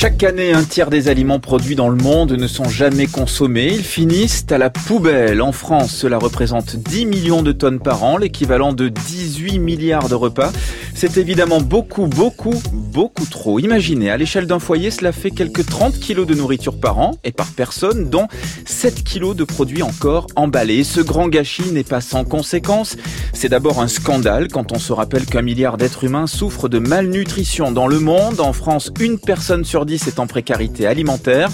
Chaque 0.00 0.24
année, 0.24 0.54
un 0.54 0.64
tiers 0.64 0.88
des 0.88 1.08
aliments 1.08 1.40
produits 1.40 1.74
dans 1.74 1.90
le 1.90 2.02
monde 2.02 2.32
ne 2.32 2.46
sont 2.46 2.70
jamais 2.70 3.06
consommés. 3.06 3.66
Ils 3.66 3.84
finissent 3.84 4.46
à 4.50 4.56
la 4.56 4.70
poubelle. 4.70 5.42
En 5.42 5.52
France, 5.52 5.94
cela 5.94 6.16
représente 6.16 6.74
10 6.74 7.04
millions 7.04 7.42
de 7.42 7.52
tonnes 7.52 7.80
par 7.80 8.02
an, 8.02 8.16
l'équivalent 8.16 8.72
de 8.72 8.88
18 8.88 9.58
milliards 9.58 10.08
de 10.08 10.14
repas. 10.14 10.52
C'est 11.00 11.16
évidemment 11.16 11.62
beaucoup, 11.62 12.08
beaucoup, 12.08 12.62
beaucoup 12.74 13.24
trop. 13.24 13.58
Imaginez, 13.58 14.10
à 14.10 14.18
l'échelle 14.18 14.46
d'un 14.46 14.58
foyer, 14.58 14.90
cela 14.90 15.12
fait 15.12 15.30
quelques 15.30 15.64
30 15.64 15.98
kilos 15.98 16.26
de 16.26 16.34
nourriture 16.34 16.78
par 16.78 16.98
an 16.98 17.12
et 17.24 17.32
par 17.32 17.46
personne, 17.52 18.10
dont 18.10 18.28
7 18.66 19.02
kilos 19.02 19.34
de 19.34 19.44
produits 19.44 19.82
encore 19.82 20.26
emballés. 20.36 20.84
Ce 20.84 21.00
grand 21.00 21.28
gâchis 21.28 21.72
n'est 21.72 21.84
pas 21.84 22.02
sans 22.02 22.24
conséquences. 22.24 22.98
C'est 23.32 23.48
d'abord 23.48 23.80
un 23.80 23.88
scandale 23.88 24.48
quand 24.48 24.72
on 24.72 24.78
se 24.78 24.92
rappelle 24.92 25.24
qu'un 25.24 25.40
milliard 25.40 25.78
d'êtres 25.78 26.04
humains 26.04 26.26
souffrent 26.26 26.68
de 26.68 26.78
malnutrition 26.78 27.72
dans 27.72 27.86
le 27.86 27.98
monde. 27.98 28.38
En 28.38 28.52
France, 28.52 28.92
une 29.00 29.18
personne 29.18 29.64
sur 29.64 29.86
10 29.86 30.06
est 30.06 30.18
en 30.18 30.26
précarité 30.26 30.86
alimentaire. 30.86 31.48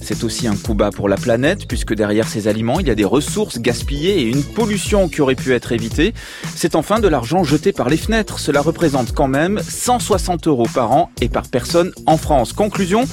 C'est 0.00 0.24
aussi 0.24 0.46
un 0.46 0.56
coup 0.56 0.74
bas 0.74 0.90
pour 0.90 1.08
la 1.08 1.16
planète, 1.16 1.66
puisque 1.68 1.94
derrière 1.94 2.28
ces 2.28 2.48
aliments, 2.48 2.80
il 2.80 2.88
y 2.88 2.90
a 2.90 2.94
des 2.94 3.04
ressources 3.04 3.58
gaspillées 3.58 4.20
et 4.20 4.24
une 4.24 4.42
pollution 4.42 5.08
qui 5.08 5.20
aurait 5.20 5.34
pu 5.34 5.52
être 5.52 5.72
évitée. 5.72 6.14
C'est 6.56 6.74
enfin 6.74 7.00
de 7.00 7.08
l'argent 7.08 7.44
jeté 7.44 7.72
par 7.72 7.88
les 7.88 7.96
fenêtres. 7.96 8.38
Cela 8.38 8.60
représente 8.60 9.12
quand 9.12 9.28
même 9.28 9.60
160 9.62 10.46
euros 10.46 10.68
par 10.72 10.92
an 10.92 11.10
et 11.20 11.28
par 11.28 11.48
personne 11.48 11.92
en 12.06 12.16
France. 12.16 12.52
Conclusion, 12.52 13.04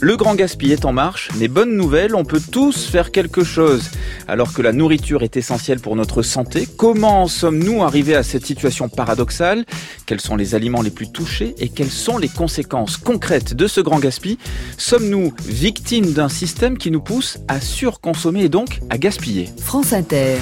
le 0.00 0.16
grand 0.16 0.34
gaspillage 0.34 0.80
est 0.80 0.84
en 0.84 0.92
marche, 0.92 1.30
mais 1.38 1.48
bonne 1.48 1.76
nouvelle, 1.76 2.14
on 2.14 2.24
peut 2.24 2.40
tous 2.50 2.86
faire 2.86 3.10
quelque 3.10 3.44
chose. 3.44 3.90
Alors 4.28 4.52
que 4.52 4.62
la 4.62 4.72
nourriture 4.72 5.22
est 5.22 5.36
essentielle 5.36 5.80
pour 5.80 5.96
notre 5.96 6.22
santé, 6.22 6.68
comment 6.76 7.26
sommes-nous 7.26 7.82
arrivés 7.82 8.16
à 8.16 8.22
cette 8.22 8.46
situation 8.46 8.88
paradoxale? 8.88 9.64
Quels 10.06 10.20
sont 10.20 10.36
les 10.36 10.54
aliments 10.54 10.82
les 10.82 10.90
plus 10.90 11.10
touchés 11.10 11.54
et 11.58 11.68
quelles 11.68 11.90
sont 11.90 12.18
les 12.18 12.28
conséquences 12.28 12.96
concrètes 12.96 13.54
de 13.54 13.66
ce 13.66 13.80
grand 13.80 13.98
gaspillage? 13.98 14.38
Sommes-nous 14.78 15.32
victimes 15.46 16.12
d'un 16.12 16.28
système 16.34 16.76
qui 16.76 16.90
nous 16.90 17.00
pousse 17.00 17.38
à 17.48 17.60
surconsommer 17.60 18.44
et 18.44 18.48
donc 18.48 18.80
à 18.90 18.98
gaspiller 18.98 19.48
France 19.58 19.92
Inter. 19.92 20.36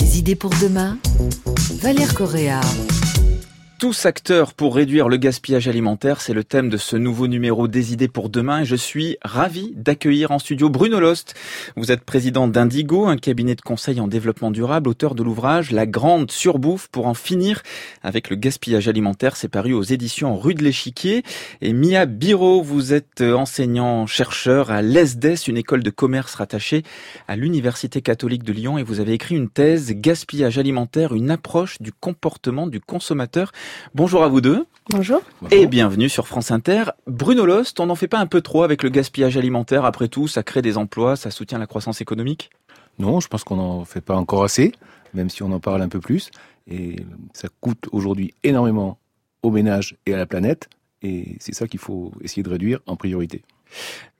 Des 0.00 0.18
idées 0.18 0.36
pour 0.36 0.50
demain 0.60 0.98
Valère 1.80 2.14
Correa. 2.14 2.60
Tous 3.78 4.06
acteurs 4.06 4.54
pour 4.54 4.74
réduire 4.74 5.08
le 5.08 5.18
gaspillage 5.18 5.68
alimentaire, 5.68 6.20
c'est 6.20 6.34
le 6.34 6.42
thème 6.42 6.68
de 6.68 6.76
ce 6.76 6.96
nouveau 6.96 7.28
numéro 7.28 7.68
des 7.68 7.92
idées 7.92 8.08
pour 8.08 8.28
demain 8.28 8.62
et 8.62 8.64
je 8.64 8.74
suis 8.74 9.18
ravi 9.22 9.72
d'accueillir 9.76 10.32
en 10.32 10.40
studio 10.40 10.68
Bruno 10.68 10.98
Lost. 10.98 11.36
Vous 11.76 11.92
êtes 11.92 12.00
président 12.00 12.48
d'Indigo, 12.48 13.06
un 13.06 13.16
cabinet 13.16 13.54
de 13.54 13.60
conseil 13.60 14.00
en 14.00 14.08
développement 14.08 14.50
durable, 14.50 14.88
auteur 14.88 15.14
de 15.14 15.22
l'ouvrage 15.22 15.70
La 15.70 15.86
grande 15.86 16.32
surbouffe 16.32 16.88
pour 16.88 17.06
en 17.06 17.14
finir 17.14 17.62
avec 18.02 18.30
le 18.30 18.36
gaspillage 18.36 18.88
alimentaire. 18.88 19.36
C'est 19.36 19.46
paru 19.46 19.74
aux 19.74 19.84
éditions 19.84 20.36
Rue 20.36 20.54
de 20.54 20.64
l'Échiquier. 20.64 21.22
Et 21.60 21.72
Mia 21.72 22.04
Biro, 22.06 22.62
vous 22.62 22.92
êtes 22.92 23.20
enseignant 23.20 24.08
chercheur 24.08 24.72
à 24.72 24.82
l'ESDES, 24.82 25.46
une 25.46 25.56
école 25.56 25.84
de 25.84 25.90
commerce 25.90 26.34
rattachée 26.34 26.82
à 27.28 27.36
l'Université 27.36 28.02
catholique 28.02 28.42
de 28.42 28.52
Lyon 28.52 28.76
et 28.76 28.82
vous 28.82 28.98
avez 28.98 29.12
écrit 29.12 29.36
une 29.36 29.48
thèse 29.48 29.92
Gaspillage 29.92 30.58
alimentaire, 30.58 31.14
une 31.14 31.30
approche 31.30 31.80
du 31.80 31.92
comportement 31.92 32.66
du 32.66 32.80
consommateur. 32.80 33.52
Bonjour 33.94 34.22
à 34.22 34.28
vous 34.28 34.40
deux. 34.40 34.66
Bonjour. 34.90 35.20
Et 35.50 35.66
bienvenue 35.66 36.08
sur 36.08 36.26
France 36.26 36.50
Inter. 36.50 36.84
Bruno 37.06 37.44
Lost, 37.44 37.78
on 37.80 37.86
n'en 37.86 37.94
fait 37.94 38.08
pas 38.08 38.18
un 38.18 38.26
peu 38.26 38.40
trop 38.40 38.62
avec 38.62 38.82
le 38.82 38.88
gaspillage 38.88 39.36
alimentaire 39.36 39.84
Après 39.84 40.08
tout, 40.08 40.28
ça 40.28 40.42
crée 40.42 40.62
des 40.62 40.78
emplois, 40.78 41.16
ça 41.16 41.30
soutient 41.30 41.58
la 41.58 41.66
croissance 41.66 42.00
économique? 42.00 42.50
Non, 42.98 43.20
je 43.20 43.28
pense 43.28 43.44
qu'on 43.44 43.56
n'en 43.56 43.84
fait 43.84 44.00
pas 44.00 44.16
encore 44.16 44.44
assez, 44.44 44.72
même 45.14 45.30
si 45.30 45.42
on 45.42 45.52
en 45.52 45.60
parle 45.60 45.82
un 45.82 45.88
peu 45.88 46.00
plus. 46.00 46.30
Et 46.66 46.96
ça 47.32 47.48
coûte 47.60 47.88
aujourd'hui 47.92 48.34
énormément 48.42 48.98
aux 49.42 49.50
ménages 49.50 49.96
et 50.06 50.14
à 50.14 50.16
la 50.16 50.26
planète. 50.26 50.68
Et 51.02 51.36
c'est 51.38 51.54
ça 51.54 51.68
qu'il 51.68 51.80
faut 51.80 52.12
essayer 52.22 52.42
de 52.42 52.50
réduire 52.50 52.80
en 52.86 52.96
priorité. 52.96 53.42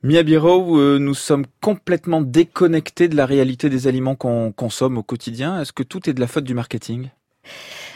Mia 0.03 0.23
Biro, 0.23 0.79
euh, 0.79 0.97
nous 0.97 1.13
sommes 1.13 1.45
complètement 1.61 2.21
déconnectés 2.21 3.07
de 3.07 3.15
la 3.15 3.25
réalité 3.25 3.69
des 3.69 3.87
aliments 3.87 4.15
qu'on 4.15 4.51
consomme 4.51 4.97
au 4.97 5.03
quotidien. 5.03 5.59
Est-ce 5.59 5.73
que 5.73 5.83
tout 5.83 6.09
est 6.09 6.13
de 6.13 6.21
la 6.21 6.27
faute 6.27 6.45
du 6.45 6.53
marketing? 6.53 7.09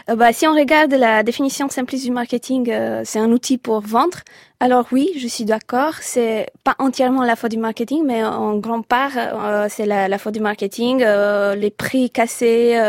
Euh, 0.09 0.15
bah, 0.15 0.33
si 0.33 0.45
on 0.47 0.53
regarde 0.53 0.93
la 0.93 1.23
définition 1.23 1.69
simpliste 1.69 2.05
du 2.05 2.11
marketing, 2.11 2.69
euh, 2.69 3.01
c'est 3.05 3.19
un 3.19 3.31
outil 3.31 3.57
pour 3.57 3.79
vendre. 3.81 4.19
Alors 4.59 4.85
oui, 4.91 5.11
je 5.17 5.27
suis 5.27 5.45
d'accord. 5.45 5.95
C'est 6.01 6.47
pas 6.63 6.75
entièrement 6.79 7.23
la 7.23 7.35
faute 7.35 7.51
du 7.51 7.57
marketing, 7.57 8.03
mais 8.05 8.23
en 8.23 8.57
grande 8.57 8.85
part, 8.85 9.11
euh, 9.15 9.67
c'est 9.69 9.85
la, 9.85 10.07
la, 10.07 10.17
faute 10.17 10.33
du 10.33 10.39
marketing. 10.39 10.99
les 10.99 11.71
prix 11.71 12.09
cassés, 12.09 12.79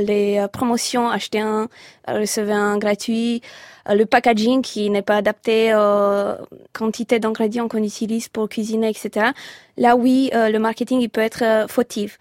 les 0.00 0.44
promotions, 0.52 1.08
acheter 1.08 1.40
un, 1.40 1.68
recevoir 2.08 2.58
un 2.58 2.78
gratuit, 2.78 3.42
le 3.88 4.04
packaging 4.04 4.62
qui 4.62 4.90
n'est 4.90 5.02
pas 5.02 5.16
adapté 5.16 5.74
aux 5.74 6.34
quantités 6.72 7.18
d'ingrédients 7.18 7.68
qu'on 7.68 7.82
utilise 7.82 8.28
pour 8.28 8.48
cuisiner, 8.48 8.88
etc. 8.88 9.30
Là, 9.76 9.96
oui, 9.96 10.30
le 10.32 10.58
marketing 10.58 11.00
il 11.00 11.08
peut 11.08 11.20
être 11.20 11.66
fautif. 11.68 12.18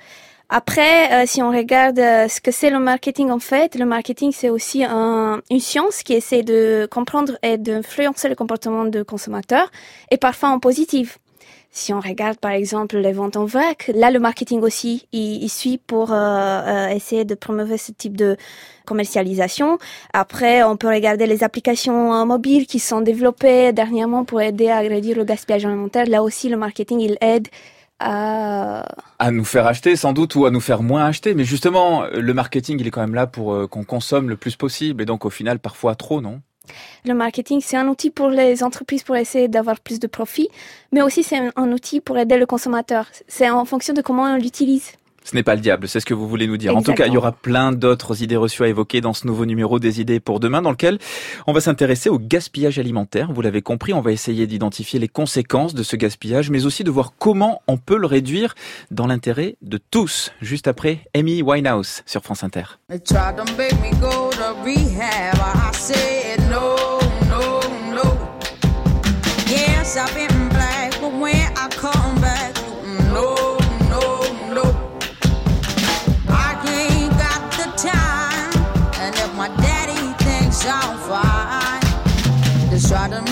Après, 0.50 1.12
euh, 1.12 1.26
si 1.26 1.42
on 1.42 1.50
regarde 1.50 1.98
euh, 1.98 2.28
ce 2.28 2.40
que 2.40 2.52
c'est 2.52 2.70
le 2.70 2.78
marketing 2.80 3.32
en 3.32 3.40
fait, 3.40 3.76
le 3.76 3.86
marketing 3.86 4.32
c'est 4.32 4.50
aussi 4.50 4.84
un, 4.84 5.42
une 5.50 5.60
science 5.60 6.04
qui 6.04 6.14
essaie 6.14 6.44
de 6.44 6.88
comprendre 6.92 7.34
et 7.42 7.58
d'influencer 7.58 8.30
le 8.30 8.36
comportement 8.36 8.86
de 8.86 9.02
consommateurs 9.02 9.72
et 10.12 10.18
parfois 10.18 10.50
en 10.50 10.60
positif. 10.60 11.18
Si 11.72 11.94
on 11.94 12.00
regarde 12.00 12.38
par 12.38 12.52
exemple 12.52 12.98
les 12.98 13.12
ventes 13.12 13.38
en 13.38 13.46
vrac, 13.46 13.92
là 13.94 14.12
le 14.12 14.20
marketing 14.20 14.62
aussi 14.62 15.08
il, 15.12 15.44
il 15.44 15.50
suit 15.50 15.80
pour 15.80 16.14
euh, 16.14 16.90
essayer 16.90 17.26
de 17.26 17.34
promouvoir 17.34 17.80
ce 17.80 17.92
type 17.92 18.16
de 18.16 18.38
commercialisation. 18.86 19.80
Après, 20.14 20.62
on 20.62 20.78
peut 20.78 20.88
regarder 20.88 21.26
les 21.26 21.44
applications 21.44 22.24
mobiles 22.26 22.68
qui 22.68 22.78
sont 22.78 23.02
développées 23.02 23.74
dernièrement 23.74 24.24
pour 24.26 24.42
aider 24.42 24.70
à 24.70 24.80
réduire 24.80 25.18
le 25.18 25.24
gaspillage 25.26 25.66
alimentaire. 25.66 26.06
Là 26.06 26.22
aussi, 26.22 26.50
le 26.50 26.58
marketing 26.58 27.00
il 27.00 27.18
aide 27.20 27.48
à... 28.00 28.86
à 29.20 29.32
nous 29.32 29.46
faire 29.46 29.68
acheter 29.68 29.96
sans 29.96 30.14
doute 30.14 30.36
ou 30.36 30.46
à 30.46 30.52
nous 30.52 30.60
faire 30.60 30.82
moins 30.82 31.06
acheter. 31.06 31.34
Mais 31.34 31.44
justement, 31.44 32.06
le 32.06 32.34
marketing, 32.34 32.80
il 32.80 32.88
est 32.88 32.92
quand 32.92 33.02
même 33.02 33.16
là 33.16 33.28
pour 33.28 33.54
euh, 33.54 33.68
qu'on 33.68 33.84
consomme 33.84 34.30
le 34.30 34.38
plus 34.38 34.56
possible 34.56 35.02
et 35.02 35.06
donc 35.06 35.26
au 35.26 35.30
final 35.30 35.60
parfois 35.60 35.96
trop, 35.96 36.22
non? 36.22 36.42
Le 37.06 37.14
marketing, 37.14 37.62
c'est 37.62 37.78
un 37.78 37.88
outil 37.88 38.10
pour 38.10 38.30
les 38.30 38.64
entreprises 38.64 39.04
pour 39.04 39.16
essayer 39.16 39.48
d'avoir 39.48 39.80
plus 39.80 40.00
de 40.00 40.08
profit, 40.08 40.50
mais 40.92 41.04
aussi 41.04 41.24
c'est 41.24 41.40
un 41.56 41.72
outil 41.72 42.02
pour 42.02 42.18
aider 42.18 42.38
le 42.38 42.48
consommateur. 42.48 43.06
C'est 43.28 43.50
en 43.50 43.66
fonction 43.66 43.94
de 43.94 44.02
comment 44.02 44.24
on 44.24 44.38
l'utilise. 44.38 44.94
Ce 45.26 45.36
n'est 45.36 45.44
pas 45.44 45.56
le 45.56 45.62
diable, 45.62 45.88
c'est 45.88 46.00
ce 46.00 46.06
que 46.06 46.14
vous 46.14 46.28
voulez 46.28 46.46
nous 46.46 46.58
dire. 46.58 46.78
En 46.78 46.84
tout 46.84 46.94
cas, 46.94 47.08
il 47.08 47.14
y 47.14 47.18
aura 47.18 47.32
plein 47.32 47.72
d'autres 47.72 48.22
idées 48.22 48.36
reçues 48.36 48.64
à 48.64 48.68
évoquer 48.68 49.02
dans 49.02 49.14
ce 49.14 49.26
nouveau 49.26 49.46
numéro 49.48 49.80
des 49.80 50.00
idées 50.00 50.20
pour 50.20 50.40
demain, 50.40 50.62
dans 50.62 50.70
lequel 50.70 51.00
on 51.48 51.54
va 51.54 51.62
s'intéresser 51.62 52.10
au 52.10 52.20
gaspillage 52.20 52.78
alimentaire. 52.78 53.32
Vous 53.34 53.42
l'avez 53.42 53.64
compris, 53.64 53.92
on 53.92 54.02
va 54.02 54.12
essayer 54.12 54.46
d'identifier 54.46 55.00
les 55.00 55.08
conséquences 55.08 55.74
de 55.74 55.82
ce 55.82 55.96
gaspillage, 55.96 56.52
mais 56.52 56.68
aussi 56.68 56.84
de 56.84 56.92
voir 56.92 57.14
comment 57.18 57.64
on 57.68 57.78
peut 57.78 57.98
le 57.98 58.06
réduire 58.06 58.54
dans 58.92 59.08
l'intérêt 59.08 59.56
de 59.64 59.80
tous. 59.90 60.32
Juste 60.42 60.68
après, 60.68 61.00
Amy 61.16 61.42
Winehouse 61.42 62.04
sur 62.06 62.22
France 62.22 62.44
Inter. 62.44 62.78
try 82.96 83.10
to 83.10 83.25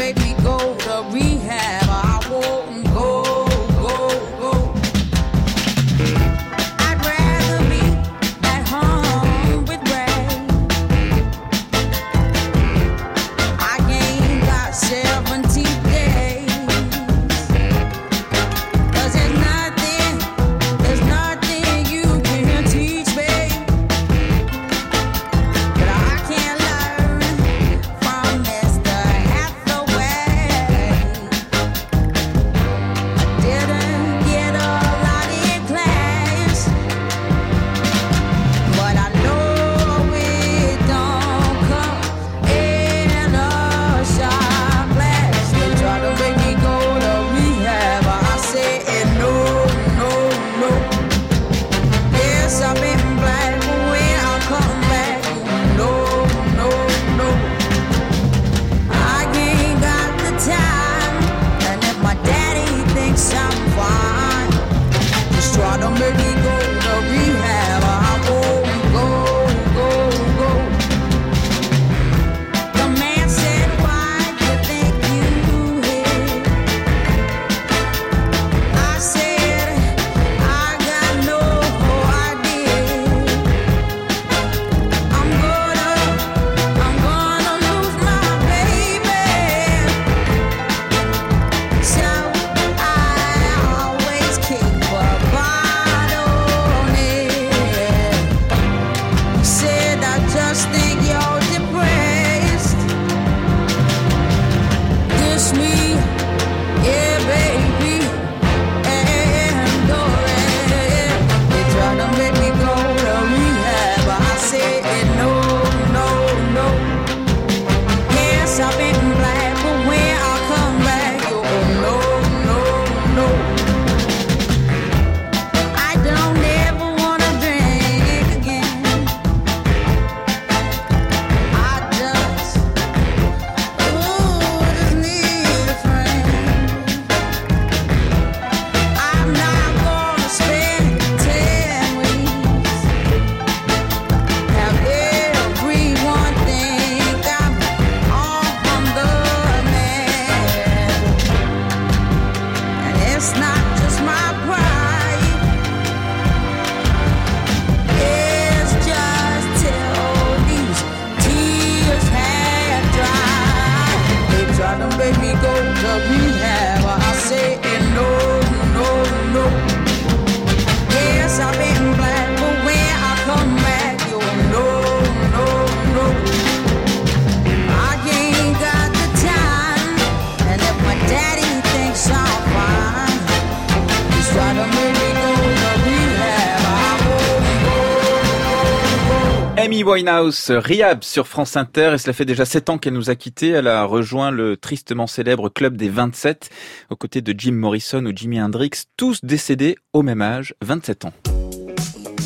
Winehouse, 189.93 190.49
Rehab 190.49 191.03
sur 191.03 191.27
France 191.27 191.55
Inter, 191.55 191.91
et 191.93 191.97
cela 191.99 192.13
fait 192.13 192.25
déjà 192.25 192.45
sept 192.45 192.71
ans 192.71 192.79
qu'elle 192.79 192.93
nous 192.93 193.11
a 193.11 193.15
quittés. 193.15 193.49
Elle 193.49 193.67
a 193.67 193.85
rejoint 193.85 194.31
le 194.31 194.57
tristement 194.57 195.05
célèbre 195.05 195.49
club 195.49 195.77
des 195.77 195.89
27, 195.89 196.49
aux 196.89 196.95
côtés 196.95 197.21
de 197.21 197.31
Jim 197.37 197.51
Morrison 197.51 198.03
ou 198.03 198.11
Jimi 198.15 198.41
Hendrix, 198.41 198.71
tous 198.97 199.23
décédés 199.23 199.75
au 199.93 200.01
même 200.01 200.23
âge, 200.23 200.55
27 200.63 201.05
ans. 201.05 201.13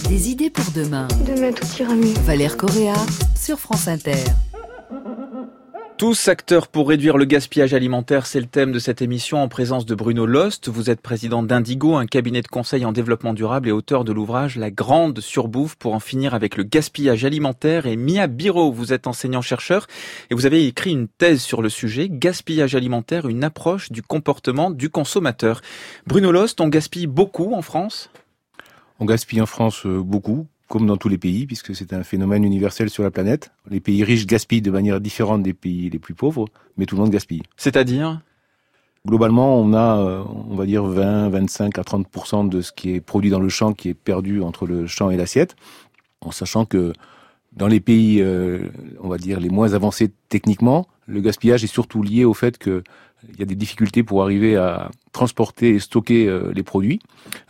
Des 0.08 0.30
idées 0.30 0.50
pour 0.50 0.72
demain. 0.72 1.10
Demain 1.28 1.52
tout 1.52 1.68
ira 1.78 1.94
mieux. 1.94 2.14
Valère 2.26 2.56
Correa 2.56 2.96
sur 3.36 3.60
France 3.60 3.90
Inter. 3.90 4.24
Tous 5.98 6.28
acteurs 6.28 6.68
pour 6.68 6.90
réduire 6.90 7.18
le 7.18 7.26
gaspillage 7.26 7.74
alimentaire, 7.74 8.28
c'est 8.28 8.40
le 8.40 8.46
thème 8.46 8.72
de 8.72 8.78
cette 8.78 9.02
émission 9.02 9.42
en 9.42 9.48
présence 9.48 9.84
de 9.88 9.96
Bruno 9.96 10.28
Lost. 10.28 10.70
Vous 10.70 10.92
êtes 10.92 11.02
président 11.02 11.42
d'Indigo, 11.42 11.96
un 11.96 12.06
cabinet 12.06 12.44
de 12.44 12.48
conseil 12.48 12.86
en 12.86 12.92
développement 12.92 13.34
durable 13.34 13.68
et 13.68 13.72
auteur 13.72 14.04
de 14.04 14.12
l'ouvrage 14.12 14.58
La 14.58 14.70
grande 14.70 15.22
surbouffe 15.22 15.76
pour 15.76 15.96
en 15.96 16.00
finir 16.00 16.36
avec 16.36 16.56
le 16.56 16.62
gaspillage 16.62 17.26
alimentaire. 17.26 17.88
Et 17.88 17.96
Mia 17.96 18.28
Biro, 18.28 18.72
vous 18.72 18.94
êtes 18.94 19.08
enseignant-chercheur 19.08 19.88
et 20.30 20.36
vous 20.36 20.46
avez 20.46 20.68
écrit 20.68 20.92
une 20.92 21.08
thèse 21.08 21.42
sur 21.42 21.64
le 21.64 21.70
sujet, 21.70 22.10
gaspillage 22.12 22.76
alimentaire, 22.76 23.28
une 23.28 23.44
approche 23.44 23.92
du 23.92 24.04
comportement 24.04 24.70
du 24.70 24.92
consommateur. 24.92 25.62
Bruno 26.06 26.32
Lost, 26.32 26.62
on 26.62 26.68
gaspille 26.68 27.08
beaucoup 27.08 27.56
en 27.56 27.64
France? 27.64 28.12
On 29.00 29.06
gaspille 29.06 29.42
en 29.42 29.48
France 29.48 29.88
euh, 29.88 30.00
beaucoup, 30.04 30.46
comme 30.68 30.86
dans 30.86 30.98
tous 30.98 31.10
les 31.10 31.18
pays, 31.18 31.46
puisque 31.46 31.76
c'est 31.76 31.94
un 31.94 32.04
phénomène 32.04 32.44
universel 32.44 32.90
sur 32.90 33.04
la 33.04 33.12
planète. 33.12 33.52
Les 33.70 33.80
pays 33.80 34.04
riches 34.04 34.26
gaspillent 34.26 34.62
de 34.62 34.72
manière 34.72 35.00
différente 35.00 35.44
des 35.44 35.54
pays 35.54 35.90
les 35.90 36.00
plus 36.00 36.14
pauvres, 36.14 36.48
mais 36.78 36.86
tout 36.86 36.96
le 36.96 37.02
monde 37.02 37.12
gaspille. 37.12 37.44
C'est-à-dire? 37.56 38.22
Globalement, 39.06 39.58
on 39.58 39.74
a, 39.74 40.00
euh, 40.00 40.24
on 40.50 40.56
va 40.56 40.66
dire, 40.66 40.84
20, 40.84 41.30
25 41.30 41.80
à 41.80 41.84
30 41.84 42.50
de 42.50 42.62
ce 42.62 42.74
qui 42.74 42.94
est 42.94 43.00
produit 43.00 43.30
dans 43.30 43.40
le 43.40 43.48
champ 43.48 43.72
qui 43.74 43.90
est 43.90 43.94
perdu 43.94 44.42
entre 44.42 44.68
le 44.68 44.86
champ 44.88 45.10
et 45.10 45.16
l'assiette, 45.16 45.56
en 46.20 46.32
sachant 46.32 46.66
que 46.66 46.92
dans 47.54 47.68
les 47.68 47.80
pays, 47.80 48.22
euh, 48.22 48.68
on 49.02 49.08
va 49.08 49.18
dire, 49.18 49.40
les 49.40 49.50
moins 49.50 49.74
avancés 49.74 50.12
techniquement, 50.28 50.88
le 51.06 51.22
gaspillage 51.22 51.64
est 51.64 51.68
surtout 51.68 52.04
lié 52.04 52.26
au 52.26 52.34
fait 52.34 52.58
que 52.58 52.84
il 53.30 53.40
y 53.40 53.44
a 53.44 53.46
des 53.46 53.56
difficultés 53.56 54.04
pour 54.04 54.24
arriver 54.24 54.56
à 54.56 54.92
transporter 55.12 55.70
et 55.70 55.80
stocker 55.80 56.28
euh, 56.28 56.52
les 56.54 56.64
produits. 56.64 57.00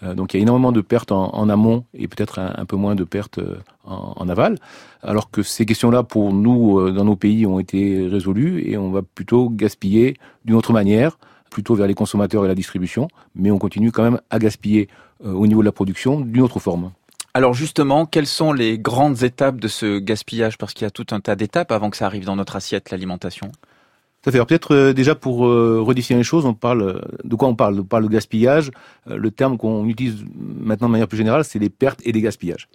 Euh, 0.03 0.13
donc 0.13 0.33
il 0.33 0.37
y 0.37 0.39
a 0.39 0.43
énormément 0.43 0.71
de 0.71 0.81
pertes 0.81 1.11
en, 1.11 1.49
amont 1.49 1.85
et 1.93 2.07
peut-être 2.07 2.39
un, 2.39 2.65
peu 2.65 2.75
moins 2.75 2.95
de 2.95 3.03
pertes 3.03 3.39
euh, 3.39 3.57
en, 3.83 4.27
aval. 4.29 4.57
Alors 5.03 5.29
que 5.29 5.43
ces 5.43 5.65
questions-là, 5.65 6.03
pour 6.03 6.33
nous, 6.33 6.91
dans 6.91 7.05
nos 7.05 7.15
pays, 7.15 7.45
ont 7.45 7.59
été 7.59 8.07
résolues 8.07 8.69
et 8.69 8.77
on 8.77 8.91
va 8.91 9.01
plutôt 9.01 9.49
gaspiller 9.49 10.17
d'une 10.45 10.55
autre 10.55 10.73
manière, 10.73 11.17
plutôt 11.49 11.75
vers 11.75 11.87
les 11.87 11.93
consommateurs 11.93 12.43
et 12.45 12.47
la 12.47 12.55
distribution, 12.55 13.07
mais 13.35 13.51
on 13.51 13.57
continue 13.57 13.91
quand 13.91 14.03
même 14.03 14.19
à 14.29 14.39
gaspiller 14.39 14.89
au 15.23 15.47
niveau 15.47 15.61
de 15.61 15.65
la 15.65 15.71
production 15.71 16.19
d'une 16.19 16.41
autre 16.41 16.59
forme. 16.59 16.91
Alors 17.33 17.53
justement, 17.53 18.05
quelles 18.05 18.27
sont 18.27 18.51
les 18.51 18.79
grandes 18.79 19.23
étapes 19.23 19.57
de 19.59 19.67
ce 19.67 19.99
gaspillage? 19.99 20.57
Parce 20.57 20.73
qu'il 20.73 20.85
y 20.85 20.87
a 20.87 20.91
tout 20.91 21.05
un 21.11 21.19
tas 21.19 21.35
d'étapes 21.35 21.71
avant 21.71 21.89
que 21.89 21.97
ça 21.97 22.07
arrive 22.07 22.25
dans 22.25 22.35
notre 22.35 22.55
assiette, 22.55 22.89
l'alimentation. 22.89 23.51
Peut-être 24.31 24.75
euh, 24.75 24.93
déjà 24.93 25.15
pour 25.15 25.47
euh, 25.47 25.81
redéfinir 25.81 26.17
les 26.17 26.23
choses, 26.23 26.45
on 26.45 26.53
parle 26.53 27.01
de 27.23 27.35
quoi 27.35 27.47
on 27.47 27.55
parle? 27.55 27.79
On 27.79 27.83
parle 27.83 28.03
de 28.03 28.09
gaspillage. 28.09 28.71
Euh, 29.09 29.17
le 29.17 29.31
terme 29.31 29.57
qu'on 29.57 29.85
utilise 29.85 30.25
maintenant 30.35 30.87
de 30.87 30.91
manière 30.91 31.07
plus 31.07 31.17
générale, 31.17 31.45
c'est 31.45 31.59
les 31.59 31.69
pertes 31.69 32.01
et 32.03 32.11
les 32.11 32.21
gaspillages. 32.21 32.67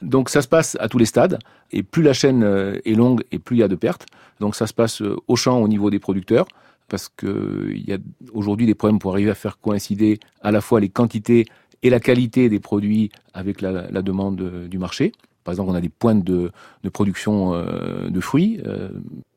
Donc 0.00 0.30
ça 0.30 0.40
se 0.40 0.48
passe 0.48 0.76
à 0.80 0.88
tous 0.88 0.98
les 0.98 1.04
stades, 1.04 1.38
et 1.72 1.82
plus 1.82 2.02
la 2.02 2.12
chaîne 2.12 2.42
euh, 2.42 2.78
est 2.84 2.94
longue, 2.94 3.22
et 3.32 3.38
plus 3.38 3.56
il 3.56 3.60
y 3.60 3.62
a 3.62 3.68
de 3.68 3.74
pertes. 3.74 4.06
Donc 4.40 4.56
ça 4.56 4.66
se 4.66 4.74
passe 4.74 5.02
euh, 5.02 5.16
au 5.28 5.36
champ 5.36 5.60
au 5.60 5.68
niveau 5.68 5.90
des 5.90 5.98
producteurs, 5.98 6.46
parce 6.88 7.08
que 7.08 7.70
il 7.70 7.84
y 7.84 7.92
a 7.92 7.98
aujourd'hui 8.32 8.66
des 8.66 8.74
problèmes 8.74 8.98
pour 8.98 9.12
arriver 9.12 9.30
à 9.30 9.34
faire 9.34 9.58
coïncider 9.58 10.20
à 10.42 10.52
la 10.52 10.60
fois 10.60 10.80
les 10.80 10.88
quantités 10.88 11.46
et 11.82 11.90
la 11.90 12.00
qualité 12.00 12.48
des 12.48 12.60
produits 12.60 13.10
avec 13.34 13.60
la, 13.60 14.02
demande 14.02 14.40
euh, 14.40 14.68
du 14.68 14.78
marché. 14.78 15.12
Par 15.44 15.52
exemple, 15.52 15.70
on 15.70 15.74
a 15.74 15.82
des 15.82 15.90
pointes 15.90 16.24
de, 16.24 16.50
production 16.90 17.52
euh, 17.54 18.08
de 18.08 18.20
fruits. 18.20 18.60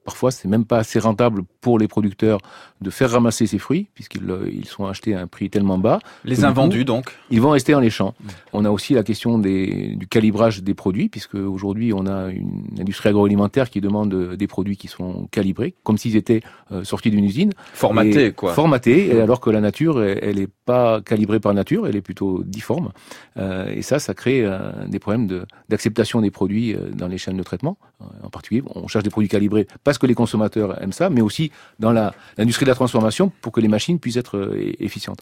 Euh, 0.08 0.18
parfois, 0.18 0.32
c'est 0.32 0.48
même 0.48 0.66
pas 0.66 0.80
assez 0.80 1.00
rentable 1.00 1.44
pour 1.62 1.80
les 1.80 1.88
producteurs 1.88 2.40
de 2.82 2.90
faire 2.90 3.12
ramasser 3.12 3.48
ces 3.48 3.58
fruits, 3.58 3.88
puisqu'ils 3.94 4.30
euh, 4.30 4.50
ils 4.52 4.66
sont 4.66 4.86
achetés 4.86 5.16
à 5.16 5.22
un 5.22 5.28
prix 5.28 5.50
tellement 5.50 5.78
bas. 5.78 6.00
Les 6.24 6.46
invendus, 6.46 6.86
donc 6.86 7.12
Ils 7.30 7.42
vont 7.42 7.52
rester 7.52 7.74
dans 7.74 7.80
les 7.80 7.90
champs. 7.90 8.14
Mmh. 8.20 8.28
On 8.54 8.66
a 8.66 8.70
aussi 8.70 8.94
la 8.94 9.04
question 9.04 9.38
des, 9.40 9.96
du 9.96 10.08
calibrage 10.08 10.64
des 10.64 10.74
produits, 10.74 11.10
puisque 11.10 11.36
aujourd'hui, 11.36 11.94
on 11.94 12.06
a 12.06 12.30
une 12.30 12.80
industrie 12.80 13.10
agroalimentaire 13.10 13.70
qui 13.70 13.82
demande 13.82 14.36
des 14.36 14.48
produits 14.48 14.78
qui 14.78 14.88
sont 14.88 15.28
calibrés, 15.32 15.76
comme 15.84 15.98
s'ils 15.98 16.16
étaient 16.16 16.42
euh, 16.72 16.84
sortis 16.84 17.12
d'une 17.12 17.26
usine. 17.26 17.52
Formatés, 17.74 18.32
quoi. 18.32 18.54
Formatés, 18.54 19.08
et 19.08 19.22
alors 19.22 19.40
que 19.40 19.50
la 19.50 19.62
nature, 19.62 20.04
elle 20.04 20.38
n'est 20.38 20.50
pas 20.68 21.02
calibrée 21.02 21.40
par 21.40 21.54
nature, 21.54 21.88
elle 21.88 21.96
est 21.96 22.02
plutôt 22.02 22.44
difforme. 22.44 22.92
Euh, 23.38 23.74
et 23.74 23.82
ça, 23.82 23.98
ça 24.00 24.14
crée 24.14 24.44
euh, 24.44 24.60
des 24.88 25.00
problèmes 25.00 25.46
d'acceptation 25.70 26.20
de, 26.20 26.26
des 26.26 26.32
produits 26.32 26.74
euh, 26.74 26.90
dans 26.94 27.08
les 27.08 27.18
chaînes 27.18 27.38
de 27.38 27.44
traitement. 27.44 27.78
En 28.22 28.30
particulier, 28.30 28.62
on 28.76 28.88
cherche 28.88 29.04
des 29.04 29.10
produits 29.10 29.30
calibrés 29.30 29.66
parce 29.84 29.97
que 30.00 30.08
les 30.08 30.16
consommateurs 30.16 30.82
aiment 30.82 30.92
ça, 30.92 31.10
mais 31.10 31.22
aussi 31.22 31.52
dans 31.80 31.92
l'industrie 31.92 32.66
de 32.66 32.70
la 32.70 32.76
transformation 32.76 33.32
pour 33.42 33.52
que 33.52 33.62
les 33.62 33.68
machines 33.68 34.00
puissent 34.00 34.18
être 34.18 34.38
euh, 34.38 34.74
efficientes. 34.80 35.20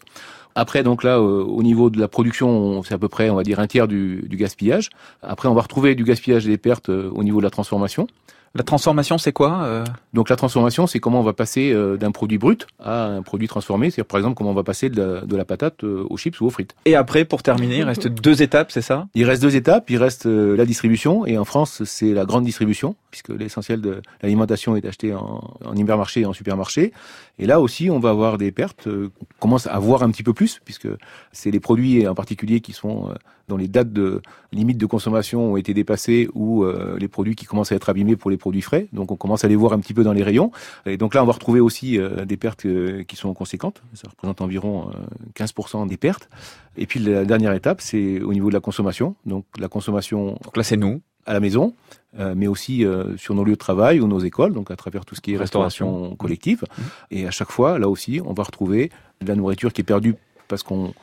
Après, 0.54 0.82
donc 0.82 1.04
là, 1.04 1.18
euh, 1.18 1.44
au 1.44 1.62
niveau 1.62 1.90
de 1.90 2.00
la 2.00 2.08
production, 2.08 2.82
c'est 2.82 2.94
à 2.94 2.98
peu 2.98 3.08
près, 3.08 3.28
on 3.30 3.34
va 3.34 3.42
dire, 3.42 3.60
un 3.60 3.66
tiers 3.66 3.88
du, 3.88 4.24
du, 4.26 4.36
gaspillage. 4.36 4.90
Après, 5.22 5.48
on 5.48 5.54
va 5.54 5.62
retrouver 5.62 5.94
du 5.94 6.04
gaspillage 6.04 6.46
et 6.46 6.50
des 6.50 6.58
pertes 6.58 6.88
euh, 6.88 7.10
au 7.14 7.22
niveau 7.22 7.38
de 7.38 7.44
la 7.44 7.50
transformation. 7.50 8.06
La 8.54 8.62
transformation, 8.62 9.18
c'est 9.18 9.32
quoi 9.32 9.84
Donc 10.14 10.30
la 10.30 10.36
transformation, 10.36 10.86
c'est 10.86 10.98
comment 10.98 11.20
on 11.20 11.22
va 11.22 11.34
passer 11.34 11.74
d'un 12.00 12.10
produit 12.10 12.38
brut 12.38 12.66
à 12.82 13.04
un 13.04 13.20
produit 13.20 13.48
transformé. 13.48 13.90
C'est 13.90 14.02
par 14.02 14.16
exemple 14.16 14.34
comment 14.34 14.52
on 14.52 14.54
va 14.54 14.62
passer 14.62 14.88
de 14.88 14.98
la, 14.98 15.20
de 15.20 15.36
la 15.36 15.44
patate 15.44 15.84
aux 15.84 16.16
chips 16.16 16.40
ou 16.40 16.46
aux 16.46 16.50
frites. 16.50 16.74
Et 16.86 16.94
après, 16.94 17.26
pour 17.26 17.42
terminer, 17.42 17.78
il 17.78 17.82
reste 17.82 18.08
deux 18.08 18.40
étapes, 18.40 18.72
c'est 18.72 18.80
ça? 18.80 19.08
Il 19.14 19.26
reste 19.26 19.42
deux 19.42 19.56
étapes. 19.56 19.90
Il 19.90 19.98
reste 19.98 20.24
la 20.24 20.64
distribution. 20.64 21.26
Et 21.26 21.36
en 21.36 21.44
France, 21.44 21.82
c'est 21.84 22.14
la 22.14 22.24
grande 22.24 22.44
distribution, 22.44 22.96
puisque 23.16 23.40
l'essentiel 23.40 23.80
de 23.80 24.02
l'alimentation 24.22 24.76
est 24.76 24.84
acheté 24.84 25.14
en, 25.14 25.74
hypermarché 25.74 26.20
et 26.20 26.26
en 26.26 26.32
supermarché. 26.32 26.92
Et 27.38 27.46
là 27.46 27.60
aussi, 27.60 27.90
on 27.90 27.98
va 27.98 28.10
avoir 28.10 28.38
des 28.38 28.52
pertes. 28.52 28.86
on 28.86 29.10
commence 29.40 29.66
à 29.66 29.78
voir 29.78 30.02
un 30.02 30.10
petit 30.10 30.22
peu 30.22 30.34
plus, 30.34 30.60
puisque 30.64 30.88
c'est 31.32 31.50
les 31.50 31.60
produits 31.60 32.06
en 32.06 32.14
particulier 32.14 32.60
qui 32.60 32.72
sont 32.72 33.12
dont 33.48 33.56
les 33.56 33.68
dates 33.68 33.92
de 33.92 34.22
limite 34.52 34.78
de 34.78 34.86
consommation 34.86 35.52
ont 35.52 35.56
été 35.56 35.74
dépassées 35.74 36.28
ou 36.34 36.64
euh, 36.64 36.96
les 36.98 37.08
produits 37.08 37.36
qui 37.36 37.46
commencent 37.46 37.72
à 37.72 37.76
être 37.76 37.88
abîmés 37.88 38.16
pour 38.16 38.30
les 38.30 38.36
produits 38.36 38.62
frais. 38.62 38.88
Donc 38.92 39.12
on 39.12 39.16
commence 39.16 39.44
à 39.44 39.48
les 39.48 39.56
voir 39.56 39.72
un 39.72 39.78
petit 39.78 39.94
peu 39.94 40.02
dans 40.02 40.12
les 40.12 40.22
rayons. 40.22 40.50
Et 40.84 40.96
donc 40.96 41.14
là, 41.14 41.22
on 41.22 41.26
va 41.26 41.32
retrouver 41.32 41.60
aussi 41.60 41.98
euh, 41.98 42.24
des 42.24 42.36
pertes 42.36 42.66
euh, 42.66 43.04
qui 43.04 43.16
sont 43.16 43.32
conséquentes. 43.34 43.82
Ça 43.94 44.08
représente 44.08 44.40
environ 44.40 44.90
15% 45.34 45.86
des 45.88 45.96
pertes. 45.96 46.28
Et 46.76 46.86
puis 46.86 47.00
la 47.00 47.24
dernière 47.24 47.52
étape, 47.52 47.80
c'est 47.80 48.20
au 48.20 48.32
niveau 48.32 48.48
de 48.48 48.54
la 48.54 48.60
consommation. 48.60 49.14
Donc 49.24 49.44
la 49.58 49.68
consommation. 49.68 50.38
Donc 50.42 50.56
là, 50.56 50.62
c'est 50.62 50.76
nous 50.76 51.00
à 51.26 51.32
la 51.32 51.40
maison, 51.40 51.74
euh, 52.18 52.34
mais 52.36 52.46
aussi 52.46 52.84
euh, 52.84 53.16
sur 53.16 53.34
nos 53.34 53.44
lieux 53.44 53.52
de 53.52 53.58
travail 53.58 54.00
ou 54.00 54.06
nos 54.06 54.20
écoles, 54.20 54.52
donc 54.52 54.70
à 54.70 54.76
travers 54.76 55.04
tout 55.04 55.14
ce 55.14 55.20
qui 55.20 55.34
est 55.34 55.36
restauration, 55.36 55.86
restauration 55.86 56.16
collective. 56.16 56.62
Mmh. 56.62 56.82
Et 57.10 57.26
à 57.26 57.30
chaque 57.30 57.50
fois, 57.50 57.78
là 57.78 57.88
aussi, 57.88 58.20
on 58.24 58.32
va 58.32 58.42
retrouver 58.42 58.90
de 59.20 59.28
la 59.28 59.34
nourriture 59.34 59.72
qui 59.72 59.82
est 59.82 59.84
perdue 59.84 60.14
parce 60.48 60.62
qu'on 60.62 60.94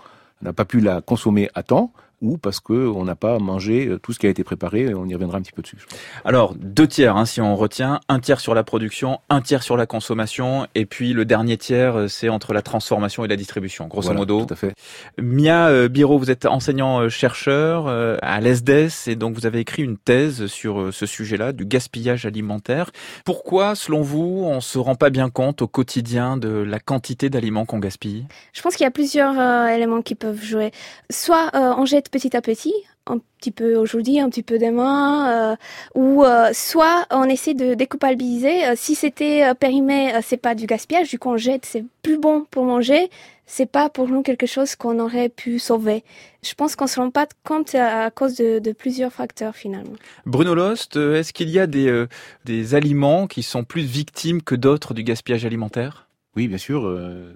n'a 0.42 0.53
pas 0.53 0.65
pu 0.65 0.80
la 0.80 1.01
consommer 1.01 1.50
à 1.53 1.63
temps, 1.63 1.92
ou 2.24 2.38
parce 2.38 2.60
qu'on 2.60 3.03
n'a 3.03 3.15
pas 3.15 3.38
mangé 3.38 3.96
tout 4.01 4.13
ce 4.13 4.20
qui 4.20 4.25
a 4.25 4.30
été 4.30 4.44
préparé. 4.44 4.94
On 4.96 5.06
y 5.06 5.13
reviendra 5.13 5.38
un 5.38 5.42
petit 5.42 5.51
peu 5.51 5.62
dessus. 5.62 5.77
Alors, 6.25 6.56
deux 6.56 6.88
tiers, 6.88 7.18
hein, 7.18 7.25
si 7.25 7.42
on 7.42 7.56
retient, 7.56 8.00
un 8.10 8.20
tiers 8.20 8.39
sur 8.39 8.56
la 8.56 8.63
production, 8.63 9.20
un 9.30 9.42
tiers 9.42 9.62
sur 9.62 9.77
la 9.77 9.86
consommation, 9.86 10.68
et 10.74 10.86
puis 10.86 11.13
le 11.13 11.25
dernier 11.25 11.58
tiers, 11.58 12.10
c'est 12.10 12.30
entre 12.30 12.53
la 12.53 12.62
transformation 12.62 13.25
et 13.25 13.27
la 13.27 13.36
distribution, 13.36 13.88
grosso 13.88 14.06
voilà, 14.06 14.20
modo. 14.20 14.46
Tout 14.46 14.53
à 14.53 14.58
fait. 14.58 14.74
Mia 15.22 15.68
euh, 15.68 15.89
Biro, 15.89 16.18
vous 16.18 16.32
êtes 16.32 16.46
enseignant-chercheur 16.46 17.88
euh, 17.88 18.18
à 18.22 18.39
l'ESDES, 18.39 18.89
et 19.08 19.15
donc 19.15 19.36
vous 19.36 19.46
avez 19.46 19.60
écrit 19.60 19.84
une 19.84 19.98
thèse 19.98 20.48
sur 20.48 20.80
euh, 20.80 20.92
ce 20.92 21.06
sujet-là, 21.06 21.51
du 21.51 21.65
gaspillage 21.65 22.25
alimentaire. 22.25 22.92
Pourquoi, 23.25 23.75
selon 23.75 24.01
vous, 24.01 24.44
on 24.46 24.62
se 24.62 24.80
rend 24.80 24.96
pas 24.96 25.10
bien 25.10 25.30
compte 25.30 25.62
au 25.62 25.68
quotidien 25.68 26.38
de 26.38 26.50
la 26.50 26.80
quantité 26.80 27.30
d'aliments 27.30 27.65
qu'on 27.65 27.80
gaspille? 27.80 28.25
Je 28.53 28.62
pense 28.62 28.75
qu'il 28.75 28.84
y 28.84 28.88
a 28.88 28.92
plusieurs 28.92 29.39
euh, 29.39 29.68
éléments 29.68 30.01
qui 30.01 30.15
peuvent 30.15 30.44
jouer. 30.44 30.72
Soit 31.10 31.51
on 31.53 31.86
jette 31.86 32.10
petit 32.13 32.38
à 32.38 32.41
petit, 32.41 32.74
un 33.08 33.17
petit 33.39 33.50
peu 33.50 33.75
aujourd'hui, 33.75 34.20
un 34.20 34.29
petit 34.29 34.43
peu 34.43 34.60
demain, 34.60 35.53
euh, 35.53 35.55
ou 35.96 36.24
euh, 36.24 36.51
soit 36.53 37.08
on 37.10 37.24
essaie 37.24 37.55
de 37.55 37.74
déculpabiliser. 37.74 38.65
Euh, 38.67 38.74
si 38.75 38.93
c'était 38.93 39.53
périmé, 39.55 40.13
c'est 40.22 40.38
pas 40.38 40.53
du 40.53 40.67
gaspillage, 40.67 41.10
du 41.10 41.17
coup 41.17 41.29
on 41.29 41.38
jette, 41.38 41.65
c'est 41.65 41.84
plus 42.03 42.20
bon 42.20 42.46
pour 42.51 42.65
manger, 42.65 43.10
c'est 43.48 43.65
pas 43.65 43.89
pour 43.89 44.08
nous 44.08 44.22
quelque 44.22 44.46
chose 44.46 44.75
qu'on 44.75 45.00
aurait 45.00 45.29
pu 45.29 45.58
sauver. 45.58 46.03
Je 46.43 46.53
pense 46.53 46.75
qu'on 46.75 46.86
se 46.86 47.00
rend 47.00 47.10
pas 47.10 47.25
compte 47.43 47.74
à, 47.74 48.12
cause 48.12 48.36
de, 48.36 48.60
de, 48.60 48.72
plusieurs 48.74 49.12
facteurs 49.12 49.55
finalement. 49.55 49.96
Bruno 50.27 50.53
Lost, 50.53 50.96
est-ce 50.96 51.34
qu'il 51.34 51.50
y 51.50 51.60
a 51.60 51.65
des, 51.65 51.88
euh, 51.88 52.08
des 52.46 52.75
aliments 52.75 53.25
qui 53.25 53.41
sont 53.41 53.63
plus 53.63 53.84
victimes 53.84 54.43
que 54.43 54.53
d'autres 54.53 54.93
du 54.93 55.03
gaspillage 55.03 55.46
alimentaire? 55.46 56.08
Oui, 56.36 56.48
bien 56.48 56.58
sûr. 56.58 56.82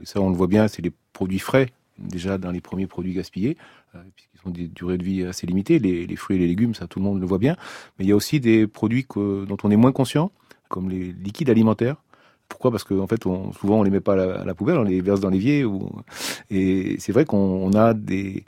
ça, 0.03 0.21
on 0.21 0.29
le 0.29 0.35
voit 0.35 0.47
bien, 0.47 0.67
c'est 0.67 0.81
les 0.81 0.91
produits 1.13 1.39
frais 1.39 1.67
déjà 1.99 2.37
dans 2.37 2.51
les 2.51 2.61
premiers 2.61 2.87
produits 2.87 3.13
gaspillés, 3.13 3.57
euh, 3.95 3.99
puisqu'ils 4.15 4.47
ont 4.47 4.51
des 4.51 4.67
durées 4.67 4.97
de 4.97 5.03
vie 5.03 5.23
assez 5.23 5.47
limitées, 5.47 5.79
les, 5.79 6.15
fruits 6.15 6.37
et 6.37 6.39
les 6.39 6.47
légumes, 6.47 6.73
ça 6.73 6.87
tout 6.87 6.99
le 6.99 7.05
monde 7.05 7.19
le 7.19 7.25
voit 7.25 7.37
bien. 7.37 7.55
Mais 7.97 8.05
il 8.05 8.07
y 8.07 8.11
a 8.11 8.15
aussi 8.15 8.39
des 8.39 8.67
produits 8.67 9.05
que, 9.05 9.45
dont 9.45 9.57
on 9.63 9.71
est 9.71 9.75
moins 9.75 9.91
conscient, 9.91 10.31
comme 10.69 10.89
les 10.89 11.11
liquides 11.13 11.49
alimentaires. 11.49 11.97
Pourquoi? 12.49 12.71
Parce 12.71 12.83
qu'en 12.83 12.99
en 12.99 13.07
fait, 13.07 13.25
on, 13.25 13.51
souvent 13.51 13.79
on 13.79 13.83
les 13.83 13.89
met 13.89 13.99
pas 13.99 14.13
à 14.13 14.45
la, 14.45 14.55
poubelle, 14.55 14.77
on 14.77 14.83
les 14.83 15.01
verse 15.01 15.19
dans 15.19 15.29
l'évier. 15.29 15.65
Ou... 15.65 15.89
Et 16.49 16.95
c'est 16.99 17.11
vrai 17.11 17.25
qu'on 17.25 17.71
a 17.73 17.93
des, 17.93 18.45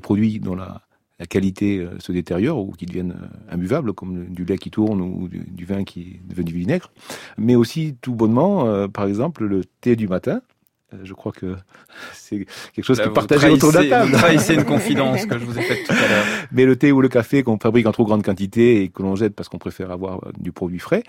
produits 0.00 0.40
dont 0.40 0.54
la, 0.54 0.82
qualité 1.28 1.78
euh, 1.78 1.98
se 1.98 2.12
détériore 2.12 2.58
ou 2.58 2.72
qui 2.72 2.84
deviennent 2.84 3.12
euh, 3.12 3.54
imbuvables, 3.54 3.92
comme 3.94 4.26
du 4.26 4.44
lait 4.44 4.58
qui 4.58 4.70
tourne 4.70 5.00
ou 5.00 5.28
du, 5.28 5.64
vin 5.64 5.84
qui 5.84 6.20
devient 6.24 6.44
du 6.44 6.54
vinaigre. 6.54 6.90
Mais 7.36 7.56
aussi, 7.56 7.96
tout 8.00 8.14
bonnement, 8.14 8.88
par 8.88 9.06
exemple, 9.06 9.44
le 9.44 9.64
thé 9.80 9.96
du 9.96 10.08
matin. 10.08 10.40
Je 11.04 11.14
crois 11.14 11.32
que 11.32 11.56
c'est 12.12 12.46
quelque 12.74 12.84
chose 12.84 13.00
qui 13.00 13.08
est 13.08 13.12
partagé 13.12 13.48
autour 13.48 13.72
de 13.72 13.78
la 13.78 13.88
table. 13.88 14.12
Vous 14.12 14.52
une 14.52 14.64
confidence 14.64 15.26
que 15.26 15.38
je 15.38 15.44
vous 15.44 15.58
ai 15.58 15.62
faite 15.62 15.86
tout 15.86 15.92
à 15.92 16.08
l'heure. 16.08 16.24
Mais 16.52 16.64
le 16.64 16.76
thé 16.76 16.92
ou 16.92 17.00
le 17.00 17.08
café 17.08 17.42
qu'on 17.42 17.58
fabrique 17.58 17.86
en 17.86 17.92
trop 17.92 18.04
grande 18.04 18.22
quantité 18.22 18.82
et 18.82 18.88
que 18.88 19.02
l'on 19.02 19.16
jette 19.16 19.34
parce 19.34 19.48
qu'on 19.48 19.58
préfère 19.58 19.90
avoir 19.90 20.20
du 20.38 20.52
produit 20.52 20.78
frais, 20.78 21.02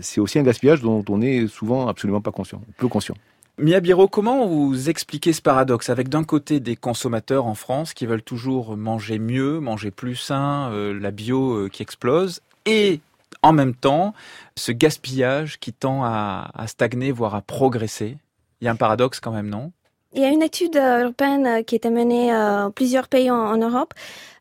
c'est 0.00 0.20
aussi 0.20 0.38
un 0.38 0.42
gaspillage 0.42 0.80
dont 0.80 1.04
on 1.08 1.20
est 1.20 1.46
souvent 1.46 1.88
absolument 1.88 2.20
pas 2.20 2.32
conscient, 2.32 2.60
peu 2.78 2.88
conscient. 2.88 3.14
Miyabiro, 3.60 4.08
comment 4.08 4.46
vous 4.46 4.88
expliquez 4.88 5.34
ce 5.34 5.42
paradoxe 5.42 5.90
avec 5.90 6.08
d'un 6.08 6.24
côté 6.24 6.60
des 6.60 6.76
consommateurs 6.76 7.44
en 7.44 7.54
France 7.54 7.92
qui 7.92 8.06
veulent 8.06 8.22
toujours 8.22 8.76
manger 8.76 9.18
mieux, 9.18 9.60
manger 9.60 9.90
plus 9.90 10.16
sain, 10.16 10.70
euh, 10.72 10.98
la 10.98 11.10
bio 11.10 11.52
euh, 11.52 11.68
qui 11.68 11.82
explose, 11.82 12.40
et 12.64 13.00
en 13.42 13.52
même 13.52 13.74
temps 13.74 14.14
ce 14.56 14.72
gaspillage 14.72 15.58
qui 15.60 15.74
tend 15.74 16.02
à, 16.04 16.50
stagner, 16.68 17.12
voire 17.12 17.34
à 17.34 17.42
progresser? 17.42 18.16
Il 18.60 18.66
y 18.66 18.68
a 18.68 18.70
un 18.70 18.76
paradoxe 18.76 19.20
quand 19.20 19.32
même, 19.32 19.48
non? 19.48 19.72
Il 20.12 20.22
y 20.22 20.24
a 20.24 20.28
une 20.28 20.42
étude 20.42 20.76
euh, 20.76 21.04
européenne 21.04 21.64
qui 21.64 21.74
a 21.74 21.76
été 21.76 21.90
menée 21.90 22.30
dans 22.32 22.72
plusieurs 22.72 23.08
pays 23.08 23.30
en, 23.30 23.56
Europe. 23.56 23.94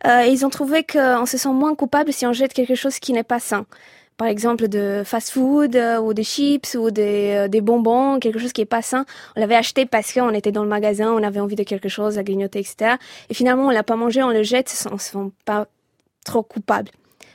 ils 0.03 0.45
ont 0.45 0.49
trouvé 0.49 0.83
qu'on 0.83 1.25
se 1.25 1.38
sent 1.38 1.53
moins 1.53 1.75
coupable 1.75 2.11
si 2.11 2.25
on 2.25 2.33
jette 2.33 2.53
quelque 2.53 2.75
chose 2.75 2.99
qui 2.99 3.13
n'est 3.13 3.23
pas 3.23 3.39
sain 3.39 3.65
par 4.19 4.27
exemple 4.27 4.67
de 4.67 5.01
fast-food 5.05 5.75
euh, 5.77 5.97
ou 5.97 6.13
des 6.13 6.25
chips 6.25 6.75
ou 6.75 6.91
des, 6.91 7.33
euh, 7.35 7.47
des, 7.47 7.61
bonbons, 7.61 8.19
quelque 8.19 8.38
chose 8.38 8.51
qui 8.51 8.61
est 8.61 8.65
pas 8.65 8.81
sain. 8.81 9.05
On 9.35 9.39
l'avait 9.39 9.55
acheté 9.55 9.85
parce 9.85 10.13
qu'on 10.13 10.33
était 10.33 10.51
dans 10.51 10.63
le 10.63 10.69
magasin, 10.69 11.11
on 11.13 11.23
avait 11.23 11.39
envie 11.39 11.55
de 11.55 11.63
quelque 11.63 11.88
chose 11.88 12.17
à 12.17 12.23
grignoter, 12.23 12.59
etc. 12.59 12.97
Et 13.29 13.33
finalement, 13.33 13.67
on 13.67 13.69
l'a 13.69 13.81
pas 13.81 13.95
mangé, 13.95 14.21
on 14.21 14.29
le 14.29 14.43
jette, 14.43 14.88
on 14.91 14.97
se 14.97 15.11
sent 15.11 15.31
pas 15.45 15.67
trop 16.25 16.43
coupable. 16.43 16.91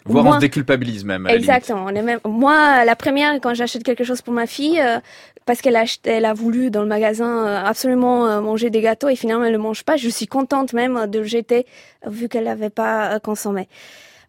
Voire 0.06 0.26
on 0.26 0.32
se 0.34 0.38
déculpabilise 0.38 1.04
même. 1.04 1.26
exactement. 1.28 1.84
On 1.86 1.94
est 1.94 2.02
même, 2.02 2.20
moi, 2.24 2.84
la 2.84 2.96
première, 2.96 3.40
quand 3.40 3.54
j'achète 3.54 3.82
quelque 3.82 4.04
chose 4.04 4.20
pour 4.22 4.34
ma 4.34 4.46
fille, 4.46 4.80
euh, 4.80 4.98
parce 5.46 5.60
qu'elle 5.60 5.76
a, 5.76 5.84
elle 6.04 6.24
a 6.24 6.34
voulu 6.34 6.70
dans 6.70 6.82
le 6.82 6.88
magasin 6.88 7.46
absolument 7.46 8.40
manger 8.40 8.70
des 8.70 8.80
gâteaux 8.80 9.08
et 9.08 9.16
finalement 9.16 9.44
elle 9.44 9.52
ne 9.52 9.58
mange 9.58 9.82
pas, 9.84 9.96
je 9.96 10.08
suis 10.08 10.26
contente 10.26 10.72
même 10.72 11.06
de 11.06 11.18
le 11.18 11.24
jeter 11.24 11.66
vu 12.06 12.28
qu'elle 12.28 12.44
l'avait 12.44 12.70
pas 12.70 13.20
consommé. 13.20 13.68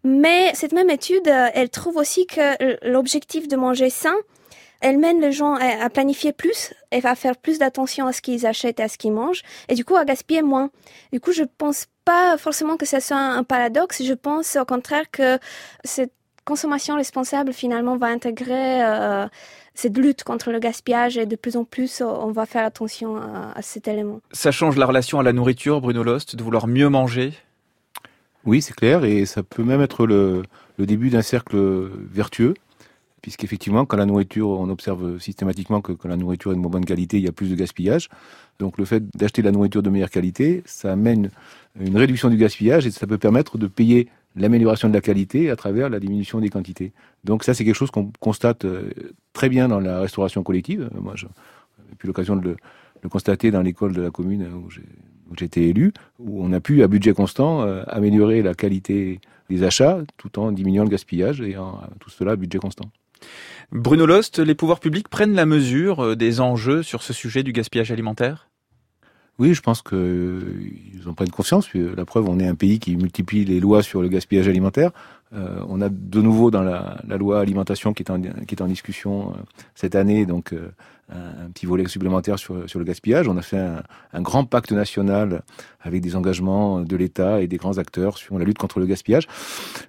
Mais 0.06 0.54
cette 0.54 0.72
même 0.72 0.92
étude, 0.92 1.28
euh, 1.28 1.48
elle 1.56 1.72
trouve 1.72 1.98
aussi 1.98 2.28
que 2.28 2.88
l'objectif 2.88 3.48
de 3.48 3.56
manger 3.56 3.90
sain, 3.90 4.14
elle 4.86 5.00
mène 5.00 5.20
les 5.20 5.32
gens 5.32 5.56
à 5.56 5.90
planifier 5.90 6.32
plus 6.32 6.72
et 6.92 7.04
à 7.04 7.16
faire 7.16 7.38
plus 7.38 7.58
d'attention 7.58 8.06
à 8.06 8.14
ce 8.14 8.22
qu'ils 8.22 8.46
achètent 8.46 8.80
et 8.80 8.84
à 8.84 8.88
ce 8.88 9.00
qu'ils 9.00 9.14
mangent, 9.14 9.42
et 9.68 9.74
du 9.74 9.84
coup 9.84 9.96
à 9.96 10.06
gaspiller 10.06 10.44
moins. 10.44 10.70
Du 11.12 11.20
coup, 11.20 11.32
je 11.32 11.42
pense 11.58 11.88
pas 12.06 12.38
forcément 12.38 12.78
que 12.78 12.86
ça 12.86 13.00
soit 13.00 13.18
un 13.18 13.44
paradoxe. 13.44 14.04
Je 14.04 14.14
pense 14.14 14.56
au 14.56 14.64
contraire 14.66 15.10
que 15.12 15.40
cette 15.84 16.14
consommation 16.46 16.98
responsable 16.98 17.52
finalement 17.52 17.98
va 17.98 18.06
intégrer 18.06 18.84
euh, 18.84 19.26
cette 19.74 19.98
lutte 19.98 20.24
contre 20.24 20.52
le 20.52 20.60
gaspillage 20.60 21.18
et 21.18 21.26
de 21.26 21.36
plus 21.36 21.58
en 21.58 21.64
plus 21.64 22.04
on 22.04 22.32
va 22.32 22.46
faire 22.46 22.64
attention 22.64 23.18
à, 23.18 23.54
à 23.56 23.62
cet 23.64 23.88
élément. 23.88 24.22
Ça 24.34 24.52
change 24.52 24.78
la 24.78 24.86
relation 24.86 25.20
à 25.20 25.24
la 25.24 25.34
nourriture, 25.34 25.82
Bruno 25.82 26.04
Lost, 26.04 26.36
de 26.36 26.44
vouloir 26.44 26.68
mieux 26.68 26.90
manger? 26.90 27.34
Oui, 28.46 28.62
c'est 28.62 28.76
clair, 28.76 29.04
et 29.04 29.26
ça 29.26 29.42
peut 29.42 29.64
même 29.64 29.82
être 29.82 30.06
le, 30.06 30.44
début 30.78 31.10
d'un 31.10 31.24
cercle 31.24 31.58
vertueux, 32.12 32.54
puisqu'effectivement, 33.26 33.88
quand 33.88 33.98
la 33.98 34.06
nourriture, 34.06 34.50
on 34.50 34.70
observe 34.70 35.18
systématiquement 35.18 35.82
que 35.82 35.94
quand 35.94 36.08
la 36.08 36.16
nourriture 36.16 36.52
est 36.52 36.56
de 36.56 36.60
bonne 36.60 36.86
qualité, 36.86 37.18
il 37.18 37.24
y 37.24 37.28
a 37.28 37.32
plus 37.32 37.50
de 37.50 37.56
gaspillage. 37.56 38.08
Donc 38.60 38.78
le 38.78 38.86
fait 38.86 39.04
d'acheter 39.18 39.42
de 39.42 39.48
la 39.48 39.52
nourriture 39.52 39.82
de 39.82 39.90
meilleure 39.90 40.12
qualité, 40.12 40.62
ça 40.68 40.92
amène 40.92 41.32
une 41.80 41.98
réduction 41.98 42.30
du 42.30 42.38
gaspillage 42.38 42.86
et 42.86 42.92
ça 42.92 43.08
peut 43.08 43.18
permettre 43.18 43.58
de 43.58 43.66
payer 43.66 44.10
l'amélioration 44.36 44.90
de 44.90 44.94
la 44.94 45.02
qualité 45.02 45.50
à 45.50 45.56
travers 45.56 45.90
la 45.90 46.00
diminution 46.00 46.40
des 46.40 46.50
quantités. 46.50 46.94
Donc 47.24 47.44
ça, 47.44 47.56
c'est 47.56 47.66
quelque 47.66 47.74
chose 47.74 47.90
qu'on 47.90 48.12
constate 48.20 48.64
euh, 48.66 48.92
très 49.34 49.50
bien 49.50 49.70
dans 49.70 49.80
la 49.80 50.02
restauration 50.02 50.44
collective. 50.44 50.88
Moi, 50.94 51.14
j'ai 51.16 51.26
eu 51.26 52.06
l'occasion 52.06 52.36
de 52.36 52.56
le, 53.02 53.10
constater 53.10 53.50
dans 53.50 53.64
l'école 53.64 53.94
de 53.94 54.04
la 54.04 54.12
commune 54.12 54.48
où 54.54 54.70
j'ai 54.70 54.84
où 55.32 55.36
j'étais 55.36 55.64
élu, 55.64 55.94
où 56.20 56.46
on 56.46 56.54
a 56.54 56.60
pu, 56.60 56.84
à 56.84 56.88
budget 56.88 57.14
constant, 57.14 57.64
euh, 57.64 57.82
améliorer 57.88 58.44
la 58.44 58.54
qualité 58.54 59.20
des 59.50 59.64
achats 59.64 59.98
tout 60.18 60.38
en 60.38 60.52
diminuant 60.52 60.84
le 60.84 60.90
gaspillage 60.90 61.42
et 61.42 61.58
en, 61.58 61.82
tout 62.00 62.12
cela 62.12 62.34
à 62.34 62.36
budget 62.36 62.60
constant. 62.60 62.86
Bruno 63.72 64.06
Lost, 64.06 64.40
les 64.40 64.56
pouvoirs 64.56 64.80
publics 64.80 65.10
prennent 65.10 65.36
la 65.36 65.46
mesure 65.46 66.04
euh, 66.04 66.16
des 66.16 66.40
enjeux 66.40 66.84
sur 66.84 67.04
ce 67.04 67.14
sujet 67.14 67.44
du 67.44 67.52
gaspillage 67.52 67.92
alimentaire? 67.92 68.50
Oui, 69.38 69.54
je 69.54 69.62
pense 69.62 69.82
qu'ils 69.82 71.02
en 71.08 71.14
prennent 71.14 71.30
conscience. 71.30 71.74
La 71.74 72.06
preuve, 72.06 72.30
on 72.30 72.40
est 72.40 72.48
un 72.48 72.56
pays 72.56 72.80
qui 72.80 72.96
multiplie 72.96 73.44
les 73.44 73.60
lois 73.60 73.84
sur 73.84 74.02
le 74.02 74.08
gaspillage 74.08 74.48
alimentaire. 74.48 74.92
Euh, 75.36 75.60
on 75.68 75.82
a 75.82 75.90
de 75.90 76.22
nouveau 76.22 76.52
dans 76.52 76.64
la, 76.64 76.98
loi 77.18 77.40
alimentation 77.40 77.94
qui 77.94 78.04
est 78.04 78.62
en, 78.62 78.68
discussion 78.68 79.34
cette 79.74 79.96
année, 79.96 80.26
donc 80.26 80.54
un, 81.12 81.50
petit 81.52 81.66
volet 81.66 81.88
supplémentaire 81.88 82.40
sur, 82.40 82.56
le 82.56 82.84
gaspillage. 82.84 83.28
On 83.28 83.38
a 83.38 83.42
fait 83.42 83.60
un, 84.14 84.22
grand 84.22 84.46
pacte 84.46 84.72
national 84.72 85.44
avec 85.82 86.02
des 86.02 86.16
engagements 86.16 86.82
de 86.82 86.96
l'État 86.96 87.42
et 87.42 87.48
des 87.48 87.58
grands 87.58 87.78
acteurs 87.78 88.18
sur 88.18 88.40
la 88.40 88.46
lutte 88.46 88.58
contre 88.58 88.80
le 88.80 88.86
gaspillage. 88.86 89.28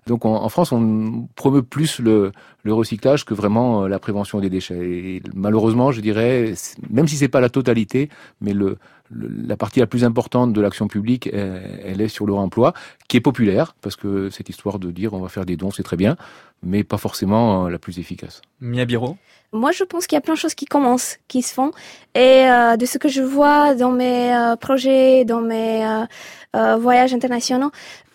Donc 0.07 0.25
en, 0.25 0.49
France, 0.49 0.73
on 0.73 1.29
promeut 1.35 1.63
plus 1.63 2.01
le, 2.01 2.33
le, 2.65 2.73
recyclage 2.75 3.25
que 3.25 3.35
vraiment 3.35 3.85
euh, 3.85 3.89
la 3.89 3.99
prévention 3.99 4.41
des 4.41 4.51
déchets. 4.51 4.77
Et 4.77 5.23
malheureusement, 5.35 5.91
je 5.91 6.01
dirais, 6.01 6.55
même 6.91 7.09
si 7.09 7.17
c'est 7.17 7.29
pas 7.29 7.41
la 7.41 7.49
totalité, 7.49 8.11
mais 8.41 8.53
le, 8.53 8.77
la 9.11 9.57
partie 9.57 9.81
la 9.81 9.87
plus 9.87 10.05
importante 10.05 10.53
de 10.53 10.61
l'action 10.61 10.89
publique, 10.89 11.29
elle, 11.33 12.01
est 12.01 12.09
sur 12.09 12.27
le 12.27 12.33
remploi, 12.33 12.73
qui 13.09 13.17
est 13.17 13.21
populaire, 13.21 13.75
parce 13.81 13.97
que 13.97 14.31
cette 14.31 14.49
histoire 14.49 14.79
de 14.79 14.91
dire 14.91 15.15
on 15.15 15.21
va 15.21 15.29
faire 15.29 15.47
des 15.47 15.57
dons, 15.57 15.71
c'est 15.71 15.83
très 15.83 15.97
bien, 15.97 16.17
mais 16.63 16.85
pas 16.85 16.99
forcément 16.99 17.67
euh, 17.67 17.71
la 17.71 17.79
plus 17.79 17.99
efficace. 17.99 18.43
Mia 18.61 18.85
Biro? 18.85 19.17
Moi, 19.53 19.73
je 19.73 19.85
pense 19.85 20.07
qu'il 20.07 20.17
y 20.17 20.19
a 20.19 20.21
plein 20.21 20.35
de 20.35 20.39
choses 20.39 20.55
qui 20.55 20.67
commencent, 20.67 21.19
qui 21.29 21.43
se 21.43 21.55
font. 21.55 21.71
Et 22.15 22.49
euh, 22.49 22.77
de 22.77 22.85
ce 22.85 22.99
que 22.99 23.09
je 23.09 23.23
vois 23.23 23.75
dans 23.75 23.93
mes 23.93 24.35
euh, 24.35 24.57
projets, 24.57 25.25
dans 25.25 25.41
mes 25.41 26.07
euh, 26.55 26.77
voyages 26.77 27.15
internationaux, 27.15 27.71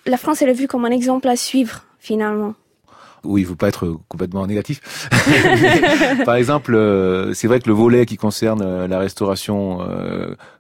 la 0.06 0.18
France 0.18 0.42
elle 0.42 0.50
est 0.50 0.54
vue 0.54 0.68
comme 0.68 0.86
un 0.86 0.92
exemple 0.92 1.28
à 1.28 1.36
suivre, 1.36 1.86
finalement. 2.00 2.54
Oui, 3.24 3.42
il 3.42 3.44
ne 3.44 3.50
faut 3.50 3.56
pas 3.56 3.68
être 3.68 4.00
complètement 4.08 4.46
négatif. 4.48 5.10
Par 6.26 6.36
exemple, 6.36 6.74
c'est 7.34 7.48
vrai 7.48 7.60
que 7.60 7.68
le 7.68 7.76
volet 7.76 8.06
qui 8.06 8.18
concerne 8.18 8.86
la 8.86 9.00
restauration 9.00 9.80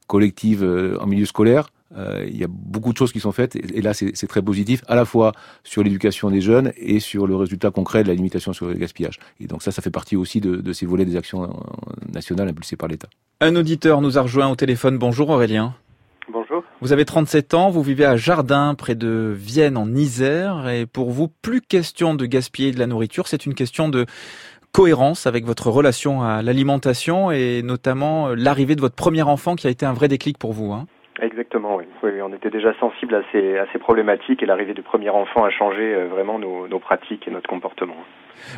collective 0.08 0.63
en 1.00 1.08
milieu 1.08 1.25
scolaire, 1.25 1.68
euh, 1.98 2.25
il 2.27 2.38
y 2.38 2.44
a 2.44 2.48
beaucoup 2.50 2.94
de 2.94 2.98
choses 2.98 3.12
qui 3.12 3.20
sont 3.20 3.32
faites 3.32 3.56
et, 3.56 3.82
là 3.82 3.94
c'est 3.94 4.27
très 4.27 4.41
positif 4.41 4.82
à 4.88 4.96
la 4.96 5.03
fois 5.03 5.34
sur 5.63 5.84
l'éducation 5.84 6.30
des 6.30 6.39
jeunes 6.39 6.72
et 6.77 7.00
sur 7.00 7.27
le 7.27 7.36
résultat 7.36 7.70
concret 7.70 8.03
de 8.03 8.08
la 8.08 8.13
limitation 8.13 8.53
sur 8.53 8.68
le 8.68 8.75
gaspillage. 8.75 9.20
Et 9.39 9.48
donc 9.48 9.62
ça, 9.62 9.72
ça 9.72 9.82
fait 9.82 9.91
partie 9.91 10.15
aussi 10.15 10.39
de, 10.39 10.58
de 10.58 10.74
ces 10.74 10.86
volets 10.86 11.06
des 11.06 11.18
actions 11.18 11.44
euh, 11.44 11.48
nationales 12.13 12.48
impulsées 12.50 12.77
par 12.77 12.88
l'État. 12.88 13.10
Un 13.41 13.56
auditeur 13.56 14.01
nous 14.01 14.18
a 14.18 14.22
rejoint 14.22 14.48
au 14.48 14.56
téléphone. 14.56 14.98
Bonjour 14.98 15.30
Aurélien. 15.30 15.75
Bonjour. 16.32 16.64
Vous 16.80 16.94
avez 16.94 17.04
37 17.04 17.54
ans, 17.54 17.70
vous 17.70 17.82
vivez 17.82 18.06
à 18.06 18.16
Jardin, 18.16 18.74
près 18.76 18.96
de 18.96 19.34
Vienne, 19.36 19.76
en 19.76 19.94
Isère, 19.94 20.70
et 20.70 20.86
pour 20.86 21.10
vous, 21.10 21.28
plus 21.28 21.60
question 21.60 22.14
de 22.14 22.26
gaspiller 22.26 22.72
de 22.72 22.80
la 22.80 22.88
nourriture, 22.88 23.28
c'est 23.28 23.46
une 23.46 23.54
question 23.54 23.90
de 23.90 24.06
cohérence 24.72 25.28
avec 25.28 25.44
votre 25.44 25.70
relation 25.70 26.22
à 26.22 26.42
l'alimentation 26.42 27.32
et 27.32 27.62
notamment 27.62 28.30
euh, 28.30 28.36
l'arrivée 28.38 28.76
de 28.76 28.82
votre 28.82 28.96
premier 28.96 29.24
enfant 29.24 29.56
qui 29.56 29.68
a 29.68 29.70
été 29.70 29.86
un 29.86 29.92
vrai 29.92 30.08
déclic 30.08 30.38
pour 30.38 30.54
vous. 30.54 30.72
Hein. 30.72 30.88
Exactement, 31.22 31.76
oui. 31.76 31.84
oui. 32.04 32.22
On 32.22 32.34
était 32.34 32.50
déjà 32.50 32.74
sensible 32.80 33.16
à 33.16 33.22
ces, 33.34 33.58
à 33.58 33.66
ces 33.74 33.80
problématiques 33.80 34.42
et 34.42 34.46
l'arrivée 34.46 34.74
du 34.74 34.82
premier 34.82 35.10
enfant 35.10 35.44
a 35.44 35.50
changé 35.50 35.82
euh, 35.82 36.08
vraiment 36.08 36.40
nos, 36.40 36.70
nos 36.70 36.80
pratiques 36.80 37.28
et 37.28 37.32
notre 37.32 37.50
comportement. 37.50 37.98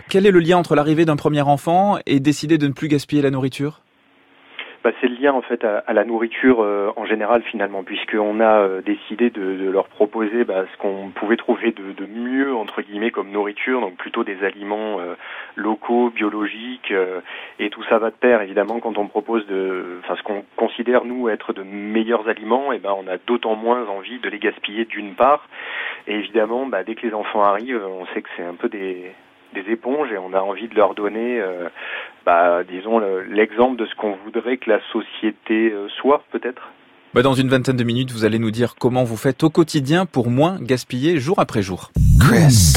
Quel 0.09 0.27
est 0.27 0.31
le 0.31 0.39
lien 0.39 0.57
entre 0.57 0.75
l'arrivée 0.75 1.05
d'un 1.05 1.15
premier 1.15 1.41
enfant 1.41 1.97
et 2.05 2.19
décider 2.19 2.59
de 2.59 2.67
ne 2.67 2.73
plus 2.73 2.87
gaspiller 2.87 3.23
la 3.23 3.31
nourriture? 3.31 3.81
Bah, 4.83 4.91
c'est 4.99 5.07
le 5.07 5.15
lien 5.15 5.31
en 5.31 5.41
fait 5.41 5.63
à, 5.63 5.93
la 5.93 6.03
nourriture 6.03 6.61
euh, 6.61 6.91
en 6.97 7.05
général 7.05 7.41
finalement, 7.43 7.83
puisqu'on 7.83 8.41
a 8.41 8.59
euh, 8.59 8.81
décidé 8.81 9.29
de, 9.29 9.41
de, 9.41 9.69
leur 9.69 9.87
proposer 9.87 10.43
bah, 10.43 10.65
ce 10.71 10.77
qu'on 10.77 11.09
pouvait 11.15 11.37
trouver 11.37 11.71
de, 11.71 11.93
de, 11.93 12.05
mieux 12.05 12.53
entre 12.53 12.81
guillemets 12.81 13.11
comme 13.11 13.31
nourriture, 13.31 13.79
donc 13.79 13.95
plutôt 13.95 14.25
des 14.25 14.43
aliments 14.43 14.99
euh, 14.99 15.15
locaux, 15.55 16.09
biologiques, 16.09 16.93
et 17.59 17.69
tout 17.69 17.83
ça 17.83 17.97
va 17.97 18.09
de 18.09 18.15
pair. 18.15 18.41
Évidemment 18.41 18.81
quand 18.81 18.97
on 18.97 19.07
propose 19.07 19.47
de, 19.47 19.99
enfin 20.03 20.15
ce 20.17 20.23
qu'on 20.23 20.43
considère 20.57 21.05
nous 21.05 21.29
être 21.29 21.53
de 21.53 21.63
meilleurs 21.63 22.27
aliments, 22.27 22.73
et 22.73 22.79
ben 22.79 22.93
on 22.97 23.07
a 23.07 23.17
d'autant 23.17 23.55
moins 23.55 23.87
envie 23.87 24.19
de 24.19 24.29
les 24.29 24.39
gaspiller 24.39 24.83
d'une 24.83 25.15
part, 25.15 25.47
et 26.07 26.15
évidemment 26.15 26.65
bah, 26.65 26.83
dès 26.83 26.95
que 26.95 27.07
les 27.07 27.13
enfants 27.13 27.43
arrivent, 27.43 27.81
on 27.87 28.05
sait 28.07 28.21
que 28.21 28.29
c'est 28.35 28.43
un 28.43 28.55
peu 28.55 28.67
des 28.67 29.13
des 29.53 29.71
éponges 29.71 30.11
et 30.11 30.17
on 30.17 30.33
a 30.33 30.39
envie 30.39 30.67
de 30.67 30.75
leur 30.75 30.95
donner, 30.95 31.39
euh, 31.39 31.69
bah, 32.25 32.63
disons, 32.63 32.99
l'exemple 33.29 33.77
de 33.77 33.85
ce 33.85 33.95
qu'on 33.95 34.15
voudrait 34.23 34.57
que 34.57 34.69
la 34.69 34.79
société 34.91 35.71
euh, 35.71 35.87
soit, 36.01 36.23
peut-être. 36.31 36.69
Bah 37.13 37.21
dans 37.21 37.33
une 37.33 37.47
vingtaine 37.47 37.77
de 37.77 37.83
minutes, 37.83 38.11
vous 38.11 38.25
allez 38.25 38.39
nous 38.39 38.49
dire 38.49 38.73
comment 38.79 39.03
vous 39.03 39.17
faites 39.17 39.43
au 39.43 39.51
quotidien 39.51 40.07
pour 40.07 40.31
moins 40.31 40.57
gaspiller 40.59 41.19
jour 41.19 41.37
après 41.37 41.61
jour. 41.61 41.91
Chris. 42.19 42.73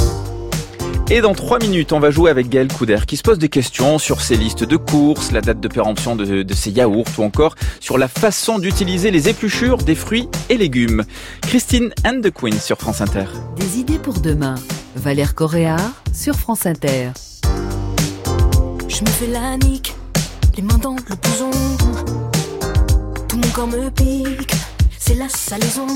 Et 1.08 1.20
dans 1.20 1.34
trois 1.34 1.58
minutes, 1.58 1.92
on 1.92 2.00
va 2.00 2.10
jouer 2.10 2.30
avec 2.30 2.48
Gaël 2.48 2.66
Couder 2.68 2.98
qui 3.06 3.16
se 3.16 3.22
pose 3.22 3.38
des 3.38 3.48
questions 3.48 3.98
sur 3.98 4.20
ses 4.20 4.36
listes 4.36 4.64
de 4.64 4.76
courses, 4.76 5.30
la 5.30 5.40
date 5.40 5.60
de 5.60 5.68
péremption 5.68 6.16
de, 6.16 6.42
de 6.42 6.54
ses 6.54 6.70
yaourts 6.70 7.06
ou 7.18 7.22
encore 7.22 7.54
sur 7.80 7.96
la 7.96 8.08
façon 8.08 8.58
d'utiliser 8.58 9.10
les 9.10 9.28
épluchures 9.28 9.78
des 9.78 9.94
fruits 9.94 10.28
et 10.50 10.58
légumes. 10.58 11.04
Christine 11.42 11.94
and 12.04 12.20
the 12.22 12.30
Queen 12.30 12.54
sur 12.54 12.76
France 12.76 13.00
Inter. 13.00 13.26
Des 13.56 13.78
idées 13.78 13.98
pour 13.98 14.20
demain. 14.20 14.56
Valère 14.96 15.34
Correa 15.34 15.76
sur 16.12 16.34
France 16.34 16.66
Inter. 16.66 17.10
Je 18.88 19.02
me 19.02 19.10
fais 19.10 19.26
la 19.26 19.56
nique, 19.58 19.94
les 20.56 20.62
mains 20.62 20.78
dans 20.78 20.96
le 20.96 21.14
blouson. 21.14 21.50
Tout 23.28 23.36
mon 23.36 23.48
corps 23.50 23.66
me 23.66 23.90
pique, 23.90 24.54
c'est 24.98 25.14
la 25.14 25.28
salaison. 25.28 25.86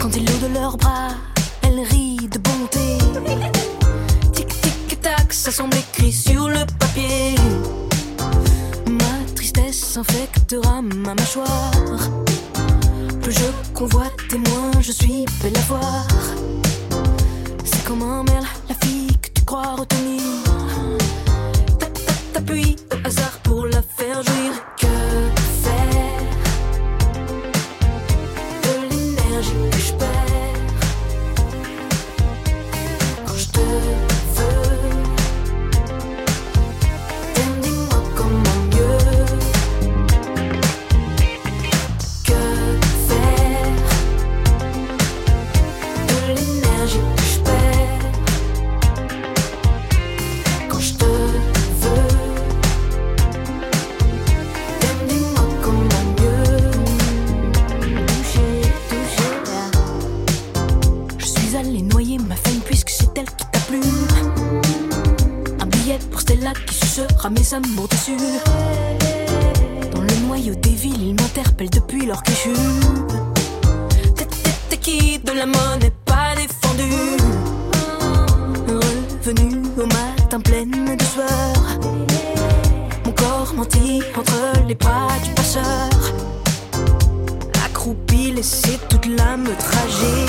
Quand 0.00 0.16
ils 0.16 0.24
l'ont 0.24 0.48
de 0.48 0.54
leurs 0.54 0.76
bras, 0.76 1.10
elle 1.62 1.80
rit 1.80 2.28
de 2.28 2.38
bonté. 2.38 2.98
Tic 4.32 4.48
tic 4.48 5.00
tac, 5.00 5.32
ça 5.32 5.50
semble 5.50 5.76
écrit 5.76 6.12
sur 6.12 6.48
le 6.48 6.64
papier. 6.78 7.34
Ma 8.88 9.32
tristesse 9.36 9.96
infectera 9.96 10.80
ma 10.82 11.14
mâchoire. 11.14 11.70
Plus 13.20 13.32
je 13.32 13.72
convoite 13.74 14.12
et 14.32 14.38
moins 14.38 14.80
je 14.80 14.92
suis 14.92 15.26
belle 15.42 15.56
à 15.56 15.60
voir. 15.68 16.06
C'est 17.64 17.84
comme 17.84 18.02
un 18.02 18.22
merle, 18.24 18.44
la 18.68 18.74
fille 18.86 19.16
que 19.20 19.28
tu 19.34 19.44
crois 19.44 19.74
retenir. 19.76 20.22
Ta- 21.78 21.86
ta- 21.86 21.90
T'appuies 22.40 22.76
au 22.92 23.06
hasard 23.06 23.38
pour 23.42 23.66
la 23.66 23.82
faire 23.82 24.22
jouir. 24.22 24.52
Que 24.76 24.86
faire 25.62 26.20
de 28.62 28.74
l'énergie 28.90 29.70
que 29.70 29.78
je 29.78 29.92
perds? 29.94 30.13
Sucera 66.94 67.28
mes 67.28 67.52
amours 67.54 67.88
déçus. 67.88 68.12
Dans 69.92 70.00
le 70.00 70.14
noyau 70.28 70.54
des 70.54 70.70
villes, 70.70 71.02
ils 71.08 71.14
m'interpellent 71.14 71.70
depuis 71.70 72.06
leur 72.06 72.22
que 72.22 72.30
T'es- 74.14 74.24
t'es- 74.26 74.50
T'es 74.68 74.76
qui 74.76 75.18
de 75.18 75.32
la 75.32 75.44
monnaie 75.46 75.90
pas 76.04 76.36
défendue. 76.36 77.16
Revenu 79.26 79.62
au 79.76 79.86
matin 79.86 80.38
pleine 80.38 80.96
de 80.96 81.04
sueur. 81.04 81.80
Mon 83.04 83.10
corps 83.12 83.52
menti 83.56 84.00
entre 84.16 84.66
les 84.68 84.76
bras 84.76 85.08
du 85.24 85.30
passeur. 85.30 85.88
Accroupi, 87.66 88.30
laissé 88.30 88.78
toute 88.88 89.06
l'âme 89.06 89.48
tragique 89.58 90.23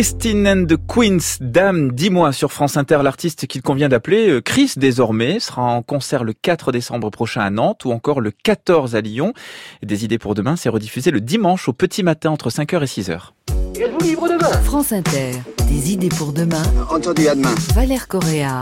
Christine 0.00 0.48
and 0.48 0.64
the 0.66 0.78
Queens, 0.78 1.36
Dame, 1.42 1.92
dis-moi 1.92 2.32
sur 2.32 2.52
France 2.52 2.78
Inter, 2.78 3.00
l'artiste 3.02 3.46
qu'il 3.46 3.60
convient 3.60 3.90
d'appeler 3.90 4.30
euh, 4.30 4.40
Chris 4.40 4.72
désormais 4.78 5.40
sera 5.40 5.60
en 5.60 5.82
concert 5.82 6.24
le 6.24 6.32
4 6.32 6.72
décembre 6.72 7.10
prochain 7.10 7.42
à 7.42 7.50
Nantes 7.50 7.84
ou 7.84 7.90
encore 7.90 8.22
le 8.22 8.30
14 8.30 8.96
à 8.96 9.02
Lyon. 9.02 9.34
Des 9.82 10.06
idées 10.06 10.16
pour 10.16 10.34
demain, 10.34 10.56
c'est 10.56 10.70
rediffusé 10.70 11.10
le 11.10 11.20
dimanche 11.20 11.68
au 11.68 11.74
petit 11.74 12.02
matin 12.02 12.30
entre 12.30 12.48
5h 12.48 12.80
et 12.80 12.86
6h. 12.86 13.18
France 14.64 14.92
Inter. 14.92 15.32
Des 15.68 15.92
idées 15.92 16.08
pour 16.08 16.32
demain. 16.32 16.62
Entendu, 16.88 17.28
à 17.28 17.34
demain. 17.34 17.54
Valère 17.74 18.08
Correa. 18.08 18.60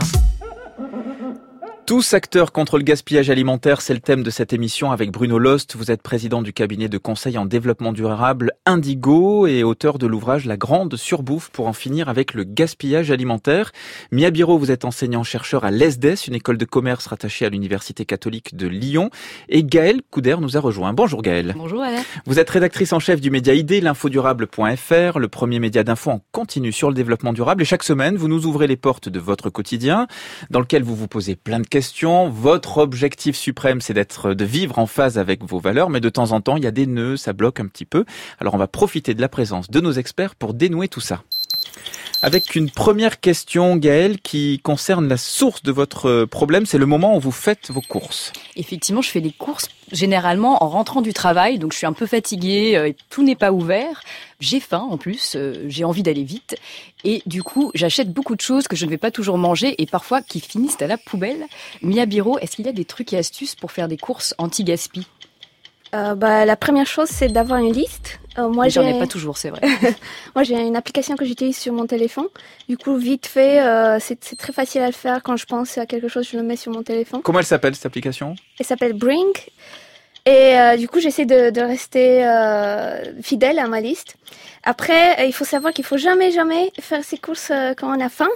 Tous 1.89 2.13
acteurs 2.13 2.51
contre 2.51 2.77
le 2.77 2.83
gaspillage 2.83 3.31
alimentaire, 3.31 3.81
c'est 3.81 3.95
le 3.95 3.99
thème 3.99 4.21
de 4.21 4.29
cette 4.29 4.53
émission 4.53 4.91
avec 4.91 5.09
Bruno 5.09 5.39
Lost. 5.39 5.75
Vous 5.75 5.89
êtes 5.89 6.03
président 6.03 6.43
du 6.43 6.53
cabinet 6.53 6.87
de 6.87 6.99
conseil 6.99 7.35
en 7.35 7.47
développement 7.47 7.93
durable 7.93 8.51
Indigo 8.67 9.47
et 9.47 9.63
auteur 9.63 9.97
de 9.97 10.05
l'ouvrage 10.05 10.45
La 10.45 10.55
grande 10.55 10.95
surbouffe 10.97 11.49
pour 11.49 11.65
en 11.65 11.73
finir 11.73 12.07
avec 12.07 12.35
le 12.35 12.43
gaspillage 12.43 13.09
alimentaire. 13.09 13.71
Mia 14.11 14.29
Biro, 14.29 14.59
vous 14.59 14.69
êtes 14.69 14.85
enseignant-chercheur 14.85 15.65
à 15.65 15.71
l'ESDES, 15.71 16.27
une 16.27 16.35
école 16.35 16.59
de 16.59 16.65
commerce 16.65 17.07
rattachée 17.07 17.47
à 17.47 17.49
l'Université 17.49 18.05
catholique 18.05 18.55
de 18.55 18.67
Lyon. 18.67 19.09
Et 19.47 19.63
Gaëlle 19.63 20.03
Couder 20.11 20.35
nous 20.41 20.57
a 20.57 20.59
rejoint. 20.59 20.93
Bonjour 20.93 21.23
Gaëlle. 21.23 21.55
Bonjour 21.57 21.81
Alain. 21.81 22.03
Vous 22.27 22.37
êtes 22.37 22.51
rédactrice 22.51 22.93
en 22.93 22.99
chef 22.99 23.19
du 23.19 23.31
média 23.31 23.55
ID, 23.55 23.81
l'infodurable.fr, 23.81 25.17
le 25.17 25.27
premier 25.27 25.57
média 25.57 25.83
d'info 25.83 26.11
en 26.11 26.21
continu 26.33 26.71
sur 26.71 26.89
le 26.89 26.93
développement 26.93 27.33
durable. 27.33 27.63
Et 27.63 27.65
chaque 27.65 27.81
semaine, 27.81 28.15
vous 28.15 28.27
nous 28.27 28.45
ouvrez 28.45 28.67
les 28.67 28.77
portes 28.77 29.09
de 29.09 29.19
votre 29.19 29.49
quotidien, 29.49 30.05
dans 30.51 30.59
lequel 30.59 30.83
vous 30.83 30.95
vous 30.95 31.07
posez 31.07 31.35
plein 31.35 31.59
de 31.59 31.65
questions. 31.65 31.78
Votre 32.29 32.79
objectif 32.79 33.35
suprême, 33.37 33.79
c'est 33.79 33.93
d'être, 33.93 34.33
de 34.33 34.45
vivre 34.45 34.79
en 34.79 34.85
phase 34.85 35.17
avec 35.17 35.43
vos 35.43 35.59
valeurs, 35.59 35.89
mais 35.89 36.01
de 36.01 36.09
temps 36.09 36.33
en 36.33 36.41
temps, 36.41 36.57
il 36.57 36.63
y 36.63 36.67
a 36.67 36.71
des 36.71 36.85
nœuds, 36.85 37.15
ça 37.15 37.31
bloque 37.31 37.59
un 37.59 37.67
petit 37.67 37.85
peu. 37.85 38.05
Alors, 38.39 38.53
on 38.53 38.57
va 38.57 38.67
profiter 38.67 39.13
de 39.13 39.21
la 39.21 39.29
présence 39.29 39.69
de 39.69 39.79
nos 39.79 39.93
experts 39.93 40.35
pour 40.35 40.53
dénouer 40.53 40.89
tout 40.89 40.99
ça. 40.99 41.23
Avec 42.21 42.55
une 42.55 42.69
première 42.69 43.21
question, 43.21 43.77
Gaëlle, 43.77 44.19
qui 44.19 44.59
concerne 44.59 45.07
la 45.07 45.15
source 45.15 45.63
de 45.63 45.71
votre 45.71 46.25
problème, 46.25 46.65
c'est 46.65 46.77
le 46.77 46.85
moment 46.85 47.15
où 47.15 47.19
vous 47.21 47.31
faites 47.31 47.71
vos 47.71 47.79
courses. 47.79 48.33
Effectivement, 48.57 49.01
je 49.01 49.09
fais 49.09 49.21
les 49.21 49.31
courses 49.31 49.69
généralement 49.93 50.61
en 50.61 50.67
rentrant 50.67 51.01
du 51.01 51.13
travail, 51.13 51.59
donc 51.59 51.71
je 51.71 51.77
suis 51.77 51.87
un 51.87 51.93
peu 51.93 52.05
fatiguée, 52.05 52.75
euh, 52.75 52.89
et 52.89 52.95
tout 53.09 53.23
n'est 53.23 53.37
pas 53.37 53.51
ouvert. 53.51 54.03
J'ai 54.39 54.59
faim 54.59 54.85
en 54.89 54.97
plus, 54.97 55.33
euh, 55.35 55.65
j'ai 55.67 55.83
envie 55.83 56.03
d'aller 56.03 56.23
vite, 56.23 56.57
et 57.03 57.23
du 57.25 57.41
coup, 57.41 57.71
j'achète 57.73 58.11
beaucoup 58.11 58.35
de 58.35 58.41
choses 58.41 58.67
que 58.67 58.75
je 58.75 58.85
ne 58.85 58.89
vais 58.89 58.97
pas 58.97 59.11
toujours 59.11 59.37
manger 59.37 59.81
et 59.81 59.85
parfois 59.85 60.21
qui 60.21 60.41
finissent 60.41 60.81
à 60.81 60.87
la 60.87 60.97
poubelle. 60.97 61.45
Mia 61.81 62.05
Biro, 62.05 62.37
est-ce 62.39 62.57
qu'il 62.57 62.65
y 62.65 62.69
a 62.69 62.73
des 62.73 62.85
trucs 62.85 63.13
et 63.13 63.17
astuces 63.17 63.55
pour 63.55 63.71
faire 63.71 63.87
des 63.87 63.97
courses 63.97 64.35
anti-gaspi? 64.37 65.07
Euh, 65.95 66.15
bah, 66.15 66.45
la 66.45 66.55
première 66.55 66.85
chose, 66.85 67.07
c'est 67.09 67.29
d'avoir 67.29 67.59
une 67.59 67.73
liste. 67.73 68.19
Euh, 68.37 68.47
moi, 68.47 68.69
J'en 68.69 68.85
ai 68.85 68.97
pas 68.99 69.07
toujours, 69.07 69.37
c'est 69.37 69.49
vrai. 69.49 69.61
moi, 70.35 70.43
j'ai 70.43 70.55
une 70.55 70.75
application 70.75 71.15
que 71.15 71.25
j'utilise 71.25 71.57
sur 71.57 71.73
mon 71.73 71.87
téléphone. 71.87 72.27
Du 72.67 72.77
coup, 72.77 72.95
vite 72.95 73.25
fait, 73.25 73.61
euh, 73.61 73.97
c'est 73.99 74.37
très 74.37 74.53
facile 74.53 74.81
à 74.81 74.87
le 74.87 74.93
faire. 74.93 75.21
Quand 75.23 75.35
je 75.35 75.45
pense 75.45 75.77
à 75.77 75.85
quelque 75.85 76.07
chose, 76.07 76.27
je 76.31 76.37
le 76.37 76.43
mets 76.43 76.55
sur 76.55 76.71
mon 76.71 76.83
téléphone. 76.83 77.21
Comment 77.23 77.39
elle 77.39 77.45
s'appelle 77.45 77.75
cette 77.75 77.87
application? 77.87 78.35
Elle 78.59 78.65
s'appelle 78.65 78.93
Bring. 78.93 79.33
Et 80.25 80.59
euh, 80.59 80.77
du 80.77 80.87
coup, 80.87 80.99
j'essaie 80.99 81.25
de, 81.25 81.49
de 81.49 81.61
rester 81.61 82.25
euh, 82.25 83.21
fidèle 83.21 83.57
à 83.57 83.67
ma 83.67 83.81
liste. 83.81 84.15
Après, 84.63 85.25
il 85.27 85.33
faut 85.33 85.45
savoir 85.45 85.73
qu'il 85.73 85.85
faut 85.85 85.97
jamais, 85.97 86.31
jamais 86.31 86.71
faire 86.79 87.03
ses 87.03 87.17
courses 87.17 87.51
quand 87.77 87.97
on 87.97 87.99
a 87.99 88.09
faim. 88.09 88.29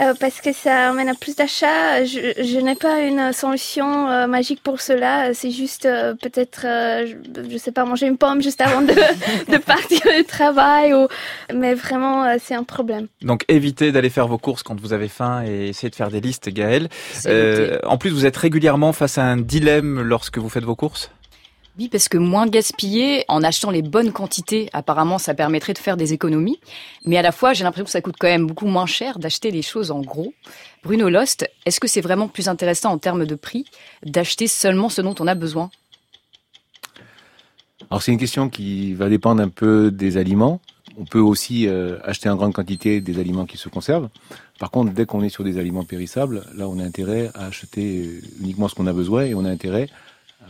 Euh, 0.00 0.14
parce 0.18 0.40
que 0.40 0.52
ça 0.52 0.90
amène 0.90 1.08
à 1.08 1.14
plus 1.14 1.36
d'achats. 1.36 2.04
Je, 2.04 2.32
je 2.42 2.58
n'ai 2.58 2.74
pas 2.74 3.00
une 3.00 3.32
solution 3.32 4.08
euh, 4.08 4.26
magique 4.26 4.62
pour 4.62 4.80
cela. 4.80 5.34
C'est 5.34 5.50
juste 5.50 5.84
euh, 5.86 6.14
peut-être, 6.14 6.64
euh, 6.64 7.06
je, 7.06 7.50
je 7.50 7.56
sais 7.58 7.72
pas, 7.72 7.84
manger 7.84 8.06
une 8.06 8.16
pomme 8.16 8.42
juste 8.42 8.60
avant 8.60 8.80
de, 8.80 8.94
de 9.52 9.58
partir 9.58 10.00
au 10.18 10.22
travail. 10.22 10.94
Ou... 10.94 11.08
Mais 11.54 11.74
vraiment, 11.74 12.24
euh, 12.24 12.36
c'est 12.42 12.54
un 12.54 12.64
problème. 12.64 13.08
Donc 13.20 13.44
évitez 13.48 13.92
d'aller 13.92 14.10
faire 14.10 14.28
vos 14.28 14.38
courses 14.38 14.62
quand 14.62 14.80
vous 14.80 14.92
avez 14.92 15.08
faim 15.08 15.44
et 15.46 15.68
essayez 15.68 15.90
de 15.90 15.94
faire 15.94 16.10
des 16.10 16.20
listes, 16.20 16.48
Gaël. 16.48 16.88
Euh, 17.26 17.78
en 17.84 17.98
plus, 17.98 18.10
vous 18.10 18.26
êtes 18.26 18.36
régulièrement 18.36 18.92
face 18.92 19.18
à 19.18 19.24
un 19.24 19.36
dilemme 19.36 20.00
lorsque 20.00 20.38
vous 20.38 20.48
faites 20.48 20.64
vos 20.64 20.76
courses? 20.76 21.10
Oui, 21.78 21.88
parce 21.88 22.08
que 22.08 22.18
moins 22.18 22.46
gaspiller 22.46 23.24
en 23.28 23.42
achetant 23.42 23.70
les 23.70 23.80
bonnes 23.80 24.12
quantités, 24.12 24.68
apparemment, 24.74 25.16
ça 25.16 25.32
permettrait 25.32 25.72
de 25.72 25.78
faire 25.78 25.96
des 25.96 26.12
économies. 26.12 26.60
Mais 27.06 27.16
à 27.16 27.22
la 27.22 27.32
fois, 27.32 27.54
j'ai 27.54 27.64
l'impression 27.64 27.86
que 27.86 27.90
ça 27.90 28.02
coûte 28.02 28.16
quand 28.18 28.26
même 28.26 28.46
beaucoup 28.46 28.66
moins 28.66 28.84
cher 28.84 29.18
d'acheter 29.18 29.50
les 29.50 29.62
choses 29.62 29.90
en 29.90 30.02
gros. 30.02 30.34
Bruno 30.84 31.08
Lost, 31.08 31.48
est-ce 31.64 31.80
que 31.80 31.88
c'est 31.88 32.02
vraiment 32.02 32.28
plus 32.28 32.48
intéressant 32.48 32.90
en 32.90 32.98
termes 32.98 33.24
de 33.24 33.34
prix 33.34 33.64
d'acheter 34.04 34.48
seulement 34.48 34.90
ce 34.90 35.00
dont 35.00 35.14
on 35.18 35.26
a 35.26 35.34
besoin? 35.34 35.70
Alors 37.90 38.02
c'est 38.02 38.12
une 38.12 38.18
question 38.18 38.50
qui 38.50 38.92
va 38.92 39.08
dépendre 39.08 39.42
un 39.42 39.48
peu 39.48 39.90
des 39.90 40.18
aliments. 40.18 40.60
On 40.98 41.06
peut 41.06 41.20
aussi 41.20 41.68
euh, 41.68 41.98
acheter 42.04 42.28
en 42.28 42.36
grande 42.36 42.52
quantité 42.52 43.00
des 43.00 43.18
aliments 43.18 43.46
qui 43.46 43.56
se 43.56 43.70
conservent. 43.70 44.10
Par 44.58 44.70
contre, 44.70 44.92
dès 44.92 45.06
qu'on 45.06 45.22
est 45.22 45.30
sur 45.30 45.42
des 45.42 45.58
aliments 45.58 45.84
périssables, 45.84 46.44
là 46.54 46.68
on 46.68 46.78
a 46.78 46.84
intérêt 46.84 47.30
à 47.34 47.46
acheter 47.46 48.06
euh, 48.06 48.20
uniquement 48.42 48.68
ce 48.68 48.74
qu'on 48.74 48.86
a 48.86 48.92
besoin 48.92 49.24
et 49.24 49.34
on 49.34 49.44
a 49.46 49.50
intérêt 49.50 49.88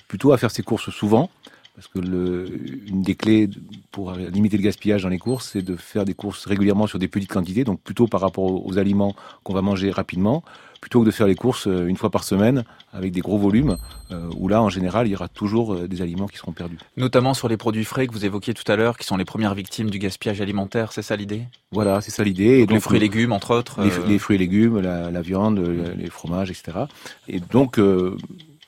plutôt 0.09 0.33
à 0.33 0.39
faire 0.39 0.51
ses 0.51 0.63
courses 0.63 0.91
souvent. 0.91 1.31
Parce 1.75 1.89
que 1.89 2.01
le, 2.01 2.47
une 2.87 3.01
des 3.01 3.15
clés 3.15 3.49
pour 3.93 4.13
limiter 4.13 4.59
le 4.59 4.63
gaspillage 4.63 5.05
dans 5.05 5.09
les 5.09 5.19
courses, 5.19 5.49
c'est 5.55 5.63
de 5.63 5.75
faire 5.77 6.05
des 6.05 6.13
courses 6.13 6.45
régulièrement 6.45 6.87
sur 6.87 6.99
des 6.99 7.09
petites 7.09 7.33
quantités, 7.33 7.65
donc 7.65 7.81
plutôt 7.81 8.07
par 8.07 8.21
rapport 8.21 8.67
aux, 8.67 8.77
aliments 8.77 9.15
qu'on 9.43 9.55
va 9.55 9.63
manger 9.63 9.91
rapidement, 9.91 10.45
plutôt 10.83 11.01
que 11.01 11.07
de 11.07 11.11
faire 11.11 11.27
les 11.27 11.35
courses 11.35 11.67
euh, 11.67 11.87
une 11.87 11.97
fois 11.97 12.11
par 12.11 12.25
semaine 12.25 12.65
avec 12.93 13.11
des 13.13 13.23
gros 13.23 13.39
volumes, 13.39 13.79
euh, 14.11 14.29
où 14.37 14.49
là, 14.49 14.61
en 14.63 14.69
général, 14.69 15.07
il 15.09 15.13
y 15.13 15.15
aura 15.15 15.29
toujours 15.29 15.73
euh, 15.73 15.89
des 15.89 16.03
aliments 16.03 16.27
qui 16.27 16.37
seront 16.37 16.53
perdus. 16.53 16.77
Notamment 16.99 17.33
sur 17.33 17.49
les 17.49 17.57
produits 17.57 17.87
frais 17.87 18.07
que 18.07 18.13
vous 18.13 18.27
évoquiez 18.27 18.53
tout 18.53 18.71
à 18.71 18.77
l'heure, 18.77 18.99
qui 18.99 19.07
sont 19.07 19.17
les 19.17 19.25
premières 19.25 19.55
victimes 19.55 19.89
du 19.89 19.99
gaspillage 19.99 20.43
alimentaire, 20.43 20.93
c'est 20.93 21.01
ça 21.01 21.17
l'idée? 21.17 21.45
Voilà, 21.71 22.03
c'est 22.03 22.11
ça 22.11 22.23
l'idée. 22.23 22.67
Donc, 22.67 22.75
Les 22.75 22.81
fruits 22.81 22.99
et 22.99 23.01
légumes, 23.01 23.33
entre 23.33 23.55
autres. 23.57 23.81
les, 23.83 23.91
euh, 23.93 24.07
les 24.07 24.19
fruits 24.19 24.37
et 24.37 24.39
légumes, 24.39 24.79
la, 24.79 25.11
la 25.11 25.23
viande, 25.23 25.59
le- 25.59 25.95
les 25.97 26.11
fromages, 26.11 26.51
etc. 26.51 26.81
Et 27.29 27.41
donc, 27.41 27.79
euh, 27.79 28.19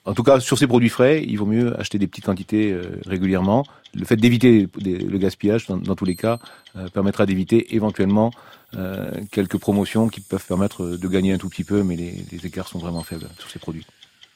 en 0.04 0.12
tout 0.12 0.22
cas, 0.22 0.40
sur 0.40 0.58
ces 0.58 0.66
produits 0.66 0.90
frais, 0.90 1.24
il 1.26 1.38
vaut 1.38 1.46
mieux 1.46 1.78
acheter 1.80 1.98
des 1.98 2.06
petites 2.06 2.26
quantités 2.26 2.72
euh, 2.72 2.82
régulièrement. 3.06 3.64
Le 3.94 4.04
fait 4.04 4.16
d'éviter 4.16 4.68
le 4.82 5.18
gaspillage, 5.18 5.66
dans, 5.66 5.94
tous 5.94 6.04
les 6.04 6.16
cas, 6.16 6.38
euh, 6.76 6.88
permettra 6.88 7.26
d'éviter 7.26 7.74
éventuellement 7.74 8.30
euh, 8.76 9.10
quelques 9.30 9.58
promotions 9.58 10.08
qui 10.08 10.20
peuvent 10.20 10.44
permettre 10.44 10.84
de 10.84 11.08
gagner 11.08 11.32
un 11.32 11.38
tout 11.38 11.48
petit 11.48 11.64
peu, 11.64 11.82
mais 11.82 11.96
les, 11.96 12.46
écarts 12.46 12.68
sont 12.68 12.78
vraiment 12.78 13.02
faibles 13.02 13.28
sur 13.38 13.48
ces 13.48 13.58
produits. 13.58 13.86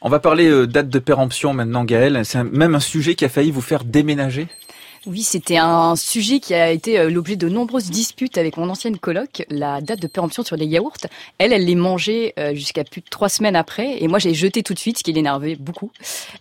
On 0.00 0.08
va 0.08 0.20
parler 0.20 0.48
euh, 0.48 0.66
date 0.66 0.88
de 0.88 0.98
péremption 1.00 1.52
maintenant, 1.52 1.84
Gaël. 1.84 2.24
C'est 2.24 2.44
même 2.44 2.74
un 2.74 2.80
sujet 2.80 3.14
qui 3.16 3.24
a 3.24 3.28
failli 3.28 3.50
vous 3.50 3.60
faire 3.60 3.84
déménager? 3.84 4.46
Oui, 5.06 5.22
c'était 5.22 5.56
un 5.56 5.96
sujet 5.96 6.40
qui 6.40 6.54
a 6.54 6.70
été 6.70 6.98
euh, 6.98 7.08
l'objet 7.08 7.36
de 7.36 7.48
nombreuses 7.48 7.88
disputes 7.90 8.36
avec 8.36 8.56
mon 8.56 8.68
ancienne 8.68 8.98
coloc, 8.98 9.44
la 9.48 9.80
date 9.80 10.00
de 10.00 10.06
péremption 10.06 10.42
sur 10.42 10.56
les 10.56 10.66
yaourts. 10.66 10.96
Elle, 11.38 11.52
elle 11.52 11.64
les 11.64 11.76
mangeait 11.76 12.34
euh, 12.38 12.54
jusqu'à 12.54 12.84
plus 12.84 13.00
de 13.00 13.06
trois 13.08 13.28
semaines 13.28 13.56
après, 13.56 14.02
et 14.02 14.08
moi 14.08 14.18
j'ai 14.18 14.34
jeté 14.34 14.62
tout 14.62 14.74
de 14.74 14.78
suite, 14.78 14.98
ce 14.98 15.04
qui 15.04 15.12
l'énervait 15.12 15.56
beaucoup. 15.56 15.90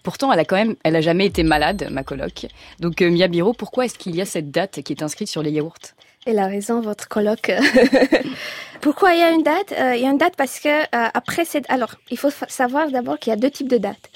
Pourtant, 0.03 0.33
elle 0.33 0.39
a 0.39 0.45
quand 0.45 0.55
même, 0.57 0.75
elle 0.83 0.95
a 0.95 1.01
jamais 1.01 1.25
été 1.27 1.43
malade, 1.43 1.87
ma 1.91 2.03
coloc. 2.03 2.47
Donc 2.79 3.01
euh, 3.01 3.09
Mia 3.09 3.27
Biro, 3.27 3.53
pourquoi 3.53 3.85
est-ce 3.85 3.97
qu'il 3.97 4.15
y 4.15 4.21
a 4.21 4.25
cette 4.25 4.51
date 4.51 4.81
qui 4.81 4.91
est 4.91 5.03
inscrite 5.03 5.29
sur 5.29 5.43
les 5.43 5.51
yaourts? 5.51 5.77
Elle 6.25 6.39
a 6.39 6.47
raison, 6.47 6.81
votre 6.81 7.07
colloque. 7.07 7.51
Pourquoi 8.81 9.13
il 9.13 9.19
y 9.19 9.23
a 9.23 9.31
une 9.31 9.43
date? 9.43 9.73
Il 9.95 10.01
y 10.01 10.05
a 10.05 10.09
une 10.09 10.17
date 10.17 10.35
parce 10.37 10.59
que 10.59 10.69
après 10.91 11.45
cette... 11.45 11.63
Alors, 11.69 11.95
il 12.11 12.17
faut 12.17 12.29
fa- 12.29 12.49
savoir 12.49 12.91
d'abord 12.91 13.17
qu'il 13.17 13.31
y 13.31 13.33
a 13.33 13.37
deux 13.37 13.49
types 13.49 13.69
de 13.69 13.77
dates. 13.77 14.09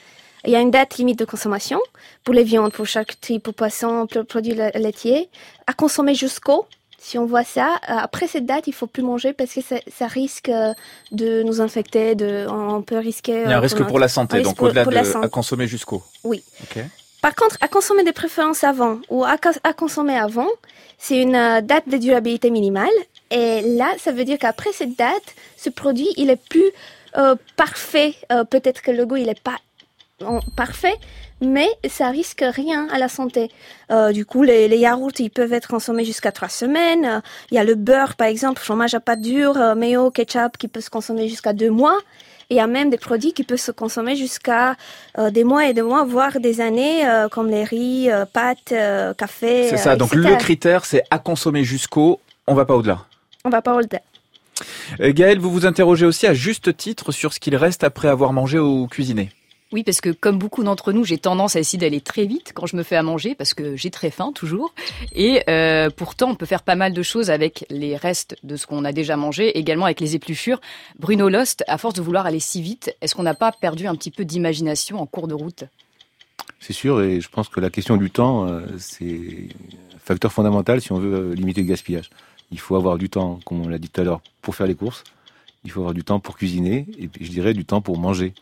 Il 0.45 0.51
y 0.51 0.55
a 0.55 0.59
une 0.59 0.71
date 0.71 0.97
limite 0.97 1.19
de 1.19 1.25
consommation 1.25 1.79
pour 2.23 2.33
les 2.33 2.43
viandes, 2.43 2.71
pour 2.73 2.85
charcuterie, 2.87 3.39
pour 3.39 3.53
poissons, 3.53 4.07
pour 4.07 4.25
produits 4.25 4.55
la- 4.55 4.71
laitiers, 4.71 5.29
à 5.67 5.73
consommer 5.73 6.15
jusqu'au. 6.15 6.65
Si 7.03 7.17
on 7.17 7.25
voit 7.25 7.43
ça, 7.43 7.79
euh, 7.89 7.93
après 7.97 8.27
cette 8.27 8.45
date, 8.45 8.67
il 8.67 8.73
faut 8.73 8.85
plus 8.87 9.01
manger 9.03 9.33
parce 9.33 9.53
que 9.53 9.61
ça, 9.61 9.77
ça 9.91 10.05
risque 10.07 10.49
euh, 10.49 10.73
de 11.11 11.41
nous 11.43 11.59
infecter. 11.59 12.13
De, 12.15 12.45
on 12.47 12.81
peut 12.83 12.99
risquer. 12.99 13.41
Il 13.43 13.49
y 13.49 13.53
a 13.53 13.55
un 13.55 13.57
euh, 13.57 13.59
risque 13.59 13.83
pour 13.83 13.97
la 13.99 14.07
santé, 14.07 14.41
donc 14.41 14.61
au-delà 14.61 14.85
de 14.85 15.23
à 15.25 15.27
consommer 15.29 15.65
jusqu'au. 15.67 16.03
Oui. 16.23 16.43
Par 17.21 17.35
contre, 17.35 17.57
à 17.61 17.67
consommer 17.67 18.03
de 18.03 18.11
préférence 18.11 18.63
avant 18.63 18.99
ou 19.09 19.23
à, 19.23 19.37
cons- 19.37 19.59
à 19.63 19.73
consommer 19.73 20.17
avant, 20.17 20.47
c'est 20.97 21.17
une 21.19 21.35
euh, 21.35 21.61
date 21.61 21.87
de 21.89 21.97
durabilité 21.97 22.49
minimale. 22.51 22.89
Et 23.31 23.61
là, 23.61 23.91
ça 23.99 24.11
veut 24.11 24.23
dire 24.23 24.37
qu'après 24.39 24.71
cette 24.71 24.95
date, 24.97 25.35
ce 25.57 25.69
produit, 25.69 26.07
il 26.17 26.29
est 26.29 26.35
plus 26.49 26.69
euh, 27.17 27.35
parfait. 27.57 28.13
Euh, 28.31 28.43
Peut-être 28.43 28.81
que 28.81 28.91
le 28.91 29.05
goût, 29.05 29.17
il 29.17 29.29
est 29.29 29.39
pas 29.41 29.57
parfait, 30.55 30.95
mais 31.41 31.67
ça 31.89 32.09
risque 32.09 32.43
rien 32.47 32.87
à 32.91 32.99
la 32.99 33.09
santé. 33.09 33.49
Euh, 33.91 34.11
du 34.11 34.25
coup, 34.25 34.43
les, 34.43 34.67
les 34.67 34.77
yaourts, 34.77 35.11
ils 35.19 35.31
peuvent 35.31 35.53
être 35.53 35.67
consommés 35.67 36.05
jusqu'à 36.05 36.31
trois 36.31 36.49
semaines. 36.49 37.05
Euh, 37.05 37.19
Il 37.51 37.55
y 37.55 37.57
a 37.57 37.63
le 37.63 37.75
beurre, 37.75 38.15
par 38.15 38.27
exemple, 38.27 38.61
fromage 38.61 38.93
à 38.93 38.99
pâte 38.99 39.21
dure, 39.21 39.57
euh, 39.57 39.75
mayo, 39.75 40.11
ketchup, 40.11 40.57
qui 40.57 40.67
peut 40.67 40.81
se 40.81 40.89
consommer 40.89 41.27
jusqu'à 41.27 41.53
deux 41.53 41.71
mois. 41.71 41.97
Et 42.49 42.55
il 42.55 42.57
y 42.57 42.59
a 42.59 42.67
même 42.67 42.89
des 42.89 42.97
produits 42.97 43.33
qui 43.33 43.43
peuvent 43.43 43.57
se 43.57 43.71
consommer 43.71 44.15
jusqu'à 44.15 44.75
euh, 45.17 45.31
des 45.31 45.43
mois 45.43 45.67
et 45.67 45.73
des 45.73 45.81
mois, 45.81 46.03
voire 46.03 46.39
des 46.39 46.59
années, 46.61 47.01
comme 47.31 47.47
les 47.47 47.63
riz, 47.63 48.09
pâtes, 48.33 48.73
café. 49.17 49.69
C'est 49.69 49.77
ça. 49.77 49.95
Donc 49.95 50.13
etc. 50.13 50.29
le 50.29 50.35
critère, 50.35 50.85
c'est 50.85 51.03
à 51.09 51.17
consommer 51.17 51.63
jusqu'au. 51.63 52.19
On 52.47 52.53
va 52.53 52.65
pas 52.65 52.75
au-delà. 52.75 53.05
On 53.45 53.49
va 53.49 53.61
pas 53.61 53.73
au-delà. 53.73 54.01
Gaël, 54.99 55.39
vous 55.39 55.49
vous 55.49 55.65
interrogez 55.65 56.05
aussi 56.05 56.27
à 56.27 56.33
juste 56.33 56.75
titre 56.75 57.13
sur 57.13 57.31
ce 57.31 57.39
qu'il 57.39 57.55
reste 57.55 57.85
après 57.85 58.09
avoir 58.09 58.33
mangé 58.33 58.59
ou 58.59 58.85
cuisiné. 58.87 59.29
Oui, 59.71 59.83
parce 59.83 60.01
que 60.01 60.09
comme 60.09 60.37
beaucoup 60.37 60.63
d'entre 60.63 60.91
nous, 60.91 61.05
j'ai 61.05 61.17
tendance 61.17 61.55
à 61.55 61.59
essayer 61.59 61.79
d'aller 61.79 62.01
très 62.01 62.25
vite 62.25 62.51
quand 62.53 62.65
je 62.65 62.75
me 62.75 62.83
fais 62.83 62.97
à 62.97 63.03
manger, 63.03 63.35
parce 63.35 63.53
que 63.53 63.77
j'ai 63.77 63.89
très 63.89 64.11
faim 64.11 64.33
toujours. 64.33 64.73
Et 65.13 65.43
euh, 65.49 65.89
pourtant, 65.89 66.31
on 66.31 66.35
peut 66.35 66.45
faire 66.45 66.63
pas 66.63 66.75
mal 66.75 66.93
de 66.93 67.01
choses 67.01 67.29
avec 67.29 67.65
les 67.69 67.95
restes 67.95 68.35
de 68.43 68.57
ce 68.57 68.67
qu'on 68.67 68.83
a 68.83 68.91
déjà 68.91 69.15
mangé, 69.15 69.57
également 69.57 69.85
avec 69.85 70.01
les 70.01 70.15
épluchures. 70.15 70.59
Bruno 70.99 71.29
Lost, 71.29 71.63
à 71.67 71.77
force 71.77 71.93
de 71.93 72.01
vouloir 72.01 72.25
aller 72.25 72.41
si 72.41 72.61
vite, 72.61 72.93
est-ce 72.99 73.15
qu'on 73.15 73.23
n'a 73.23 73.33
pas 73.33 73.53
perdu 73.53 73.87
un 73.87 73.95
petit 73.95 74.11
peu 74.11 74.25
d'imagination 74.25 75.01
en 75.01 75.05
cours 75.05 75.29
de 75.29 75.35
route? 75.35 75.63
C'est 76.59 76.73
sûr, 76.73 77.01
et 77.01 77.21
je 77.21 77.29
pense 77.29 77.47
que 77.47 77.61
la 77.61 77.69
question 77.69 77.95
du 77.95 78.11
temps, 78.11 78.47
euh, 78.47 78.61
c'est 78.77 79.47
un 79.95 79.99
facteur 79.99 80.33
fondamental 80.33 80.81
si 80.81 80.91
on 80.91 80.99
veut 80.99 81.31
euh, 81.31 81.33
limiter 81.33 81.61
le 81.61 81.67
gaspillage. 81.67 82.09
Il 82.51 82.59
faut 82.59 82.75
avoir 82.75 82.97
du 82.97 83.09
temps, 83.09 83.39
comme 83.45 83.61
on 83.61 83.69
l'a 83.69 83.77
dit 83.77 83.89
tout 83.89 84.01
à 84.01 84.03
l'heure, 84.03 84.21
pour 84.41 84.53
faire 84.53 84.67
les 84.67 84.75
courses. 84.75 85.05
Il 85.63 85.71
faut 85.71 85.79
avoir 85.79 85.93
du 85.93 86.03
temps 86.03 86.19
pour 86.19 86.35
cuisiner, 86.35 86.85
et 86.99 87.09
je 87.21 87.29
dirais 87.29 87.53
du 87.53 87.63
temps 87.63 87.81
pour 87.81 87.97
manger. 87.97 88.33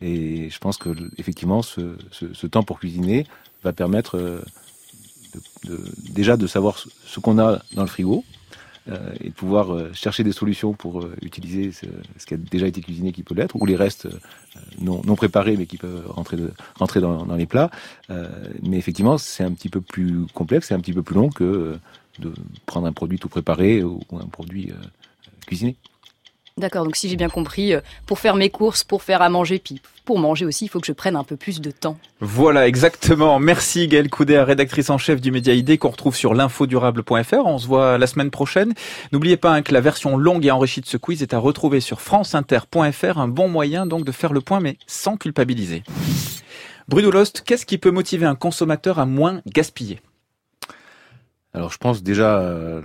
Et 0.00 0.50
je 0.50 0.58
pense 0.58 0.76
que 0.76 0.90
effectivement, 1.18 1.62
ce, 1.62 2.46
temps 2.46 2.62
pour 2.62 2.78
cuisiner 2.78 3.26
va 3.62 3.72
permettre 3.72 4.16
euh, 5.70 5.78
déjà 6.10 6.36
de 6.36 6.46
savoir 6.46 6.78
ce, 6.78 7.20
qu'on 7.20 7.38
a 7.38 7.60
dans 7.74 7.82
le 7.82 7.88
frigo 7.88 8.24
euh, 8.88 9.12
et 9.20 9.28
de 9.28 9.34
pouvoir 9.34 9.72
euh, 9.72 9.90
chercher 9.92 10.22
des 10.22 10.32
solutions 10.32 10.72
pour 10.72 11.06
utiliser 11.22 11.72
ce, 11.72 11.86
qui 12.26 12.34
a 12.34 12.36
déjà 12.36 12.66
été 12.66 12.80
cuisiné 12.80 13.12
qui 13.12 13.22
peut 13.22 13.34
l'être, 13.34 13.56
ou 13.56 13.66
les 13.66 13.76
restes 13.76 14.08
non, 14.78 15.00
préparés 15.16 15.56
mais 15.56 15.66
qui 15.66 15.76
peuvent 15.76 16.04
rentrer, 16.08 17.00
dans, 17.00 17.36
les 17.36 17.46
plats. 17.46 17.70
Mais 18.62 18.76
effectivement, 18.76 19.18
c'est 19.18 19.44
un 19.44 19.52
petit 19.52 19.68
peu 19.68 19.80
plus 19.80 20.26
complexe, 20.34 20.68
c'est 20.68 20.74
un 20.74 20.80
petit 20.80 20.92
peu 20.92 21.02
plus 21.02 21.16
long 21.16 21.30
que 21.30 21.78
de 22.18 22.32
prendre 22.64 22.86
un 22.86 22.92
produit 22.92 23.18
tout 23.18 23.28
préparé 23.28 23.82
ou, 23.82 24.00
un 24.12 24.26
produit 24.26 24.72
cuisiné. 25.46 25.76
D'accord, 26.58 26.84
donc 26.84 26.96
si 26.96 27.10
j'ai 27.10 27.16
bien 27.16 27.28
compris, 27.28 27.74
euh, 27.74 27.82
pour 28.06 28.18
faire 28.18 28.34
mes 28.34 28.48
courses, 28.48 28.82
pour 28.82 29.02
faire 29.02 29.20
à 29.20 29.28
manger, 29.28 29.58
puis 29.58 29.82
pour 30.06 30.18
manger 30.18 30.46
aussi, 30.46 30.64
il 30.64 30.68
faut 30.68 30.80
que 30.80 30.86
je 30.86 30.92
prenne 30.92 31.14
un 31.14 31.22
peu 31.22 31.36
plus 31.36 31.60
de 31.60 31.70
temps. 31.70 31.98
Voilà, 32.20 32.66
exactement. 32.66 33.38
Merci 33.38 33.88
Gaëlle 33.88 34.08
Coudet, 34.08 34.40
rédactrice 34.40 34.88
en 34.88 34.96
chef 34.96 35.20
du 35.20 35.30
Média 35.30 35.52
ID 35.52 35.78
qu'on 35.78 35.90
retrouve 35.90 36.16
sur 36.16 36.32
l'infodurable.fr. 36.32 37.44
On 37.44 37.58
se 37.58 37.66
voit 37.66 37.98
la 37.98 38.06
semaine 38.06 38.30
prochaine. 38.30 38.72
N'oubliez 39.12 39.36
pas 39.36 39.52
hein, 39.52 39.60
que 39.60 39.74
la 39.74 39.82
version 39.82 40.16
longue 40.16 40.46
et 40.46 40.50
enrichie 40.50 40.80
de 40.80 40.86
ce 40.86 40.96
quiz 40.96 41.22
est 41.22 41.34
à 41.34 41.38
retrouver 41.38 41.80
sur 41.80 42.00
franceinter.fr. 42.00 43.18
Un 43.18 43.28
bon 43.28 43.48
moyen 43.48 43.84
donc 43.84 44.06
de 44.06 44.12
faire 44.12 44.32
le 44.32 44.40
point, 44.40 44.60
mais 44.60 44.78
sans 44.86 45.18
culpabiliser. 45.18 45.82
Bruno 46.88 47.10
Lost, 47.10 47.42
qu'est-ce 47.44 47.66
qui 47.66 47.76
peut 47.76 47.90
motiver 47.90 48.24
un 48.24 48.34
consommateur 48.34 48.98
à 48.98 49.04
moins 49.04 49.42
gaspiller? 49.46 50.00
Alors 51.52 51.70
je 51.70 51.76
pense 51.76 52.02
déjà 52.02 52.38
euh, 52.38 52.80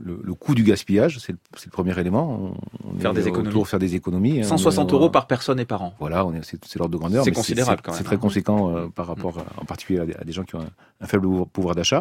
le, 0.00 0.20
le 0.22 0.34
coût 0.34 0.54
du 0.54 0.62
gaspillage, 0.62 1.18
c'est 1.18 1.32
le, 1.32 1.70
premier 1.70 1.98
élément. 1.98 2.52
On, 2.84 2.98
Faire 3.00 3.10
est 3.10 3.14
des 3.14 3.28
économies. 3.28 3.64
faire 3.64 3.78
des 3.78 3.94
économies. 3.94 4.40
hein. 4.40 4.44
160 4.44 4.84
On 4.84 4.88
est- 4.88 4.98
euros 4.98 5.10
par 5.10 5.26
personne 5.26 5.58
et 5.60 5.64
par 5.64 5.82
an. 5.82 5.94
Voilà, 5.98 6.24
c'est, 6.42 6.58
l'ordre 6.76 6.92
de 6.92 6.98
grandeur. 6.98 7.24
C'est 7.24 7.32
considérable 7.32 7.82
quand 7.84 7.90
même, 7.92 7.98
C'est 7.98 8.04
très 8.04 8.16
hein. 8.16 8.18
conséquent 8.18 8.74
euh, 8.76 8.86
par 8.88 9.06
rapport, 9.06 9.38
à- 9.38 9.60
en 9.60 9.64
particulier 9.64 10.00
à 10.00 10.06
des, 10.06 10.14
à 10.14 10.24
des 10.24 10.32
gens 10.32 10.44
qui 10.44 10.54
ont 10.56 10.60
un, 10.60 10.68
un 11.00 11.06
faible 11.06 11.24
pouvoir- 11.24 11.46
pouvoir 11.48 11.74
d'achat. 11.74 12.00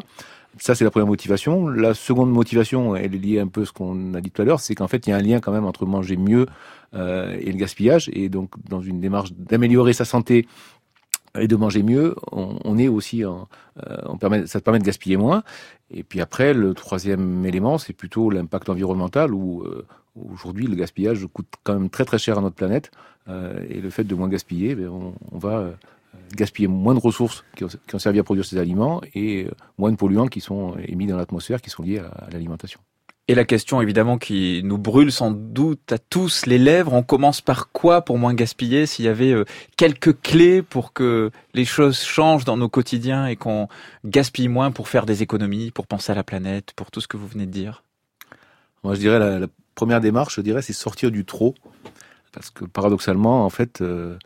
Ça, 0.60 0.74
c'est 0.76 0.84
la 0.84 0.92
première 0.92 1.08
motivation. 1.08 1.68
La 1.68 1.94
seconde 1.94 2.32
motivation, 2.32 2.96
elle 2.96 3.14
est 3.14 3.18
liée 3.20 3.40
un 3.40 3.48
peu 3.48 3.62
à 3.62 3.66
ce 3.66 3.72
qu'on 3.72 4.14
a 4.16 4.22
dit 4.22 4.32
tout 4.32 4.42
à 4.42 4.46
l'heure, 4.46 4.60
c'est 4.60 4.74
qu'en 4.76 4.88
fait, 4.88 5.06
il 5.06 5.12
y 5.12 5.14
a 5.14 5.18
un 5.18 5.22
lien 5.22 5.40
quand 5.40 5.52
même 5.52 5.66
entre 5.66 5.86
manger 5.86 6.18
mieux 6.18 6.48
euh, 6.96 7.38
et 7.40 7.52
le 7.52 7.58
gaspillage. 7.58 8.10
Et 8.14 8.30
donc, 8.30 8.52
dans 8.70 8.82
une 8.82 9.00
démarche 9.00 9.34
d'améliorer 9.34 9.94
sa 9.94 10.06
santé 10.06 10.48
et 11.40 11.48
de 11.48 11.56
manger 11.56 11.84
mieux, 11.84 12.16
on, 12.32 12.78
est 12.78 12.88
aussi, 12.88 13.26
en, 13.26 13.48
euh, 13.86 13.98
on 14.06 14.18
permet, 14.18 14.48
ça 14.48 14.60
te 14.60 14.66
permet 14.66 14.80
de 14.80 14.84
gaspiller 14.84 15.18
moins. 15.18 15.44
Et 15.92 16.04
puis 16.04 16.22
après, 16.22 16.54
le 16.54 16.74
troisième 16.74 17.46
élément, 17.46 17.78
c'est 17.78 17.94
plutôt 17.94 18.30
l'impact 18.30 18.70
environnemental 18.70 19.34
où 19.34 19.62
euh, 19.64 19.86
aujourd'hui 20.16 20.68
le 20.68 20.76
gaspillage 20.76 21.26
coûte 21.32 21.48
quand 21.64 21.74
même 21.74 21.90
très 21.90 22.06
très 22.06 22.18
cher 22.18 22.38
à 22.38 22.42
notre 22.42 22.56
planète. 22.56 22.92
Euh, 23.28 23.64
et 23.70 23.82
le 23.82 23.90
fait 23.90 24.04
de 24.04 24.16
moins 24.16 24.30
gaspiller, 24.30 24.76
ben, 24.76 24.90
on, 24.90 25.38
va 25.38 25.72
gaspiller 26.36 26.68
moins 26.68 26.96
de 26.96 27.00
ressources 27.00 27.44
qui 27.56 27.64
ont, 27.64 28.00
servi 28.00 28.20
à 28.20 28.24
produire 28.24 28.46
ces 28.46 28.58
aliments 28.58 29.02
et 29.14 29.48
moins 29.78 29.92
de 29.92 29.98
polluants 29.98 30.28
qui 30.28 30.42
sont 30.42 30.76
émis 30.88 31.08
dans 31.08 31.18
l'atmosphère 31.18 31.62
qui 31.62 31.70
sont 31.70 31.84
liés 31.84 32.00
à 32.00 32.30
l'alimentation. 32.32 32.80
Et 33.30 33.36
la 33.36 33.44
question 33.44 33.82
évidemment 33.82 34.18
qui 34.18 34.62
nous 34.64 34.78
brûle 34.78 35.12
sans 35.12 35.32
doute 35.32 35.92
à 35.92 35.98
tous 35.98 36.46
les 36.46 36.58
lèvres, 36.58 36.94
on 36.94 37.04
commence 37.04 37.42
par 37.42 37.72
quoi 37.72 38.02
pour 38.02 38.18
moins 38.18 38.34
gaspiller 38.34 38.86
S'il 38.86 39.04
y 39.04 39.10
avait 39.10 39.34
euh, 39.34 39.44
quelques 39.76 40.22
clés 40.22 40.62
pour 40.62 40.94
que 40.94 41.32
les 41.54 41.66
choses 41.66 42.00
changent 42.00 42.46
dans 42.46 42.56
nos 42.56 42.70
quotidiens 42.70 43.28
et 43.28 43.36
qu'on 43.36 43.68
gaspille 44.06 44.48
moins 44.48 44.72
pour 44.72 44.88
faire 44.88 45.06
des 45.06 45.24
économies, 45.24 45.72
pour 45.72 45.88
penser 45.88 46.14
à 46.14 46.16
la 46.16 46.24
planète, 46.24 46.72
pour 46.78 46.90
tout 46.90 47.02
ce 47.02 47.08
que 47.10 47.18
vous 47.18 47.28
venez 47.28 47.46
de 47.46 47.52
dire? 47.52 47.84
Moi, 48.86 48.96
je 48.96 49.00
dirais 49.02 49.20
la, 49.20 49.40
la 49.40 49.48
première 49.76 50.00
démarche, 50.00 50.36
je 50.38 50.42
dirais, 50.42 50.62
c'est 50.62 50.72
sortir 50.72 51.12
du 51.12 51.26
trop, 51.26 51.54
parce 52.32 52.50
que 52.50 52.64
paradoxalement, 52.64 53.44
en 53.44 53.50
fait, 53.50 53.82
euh, 53.82 54.18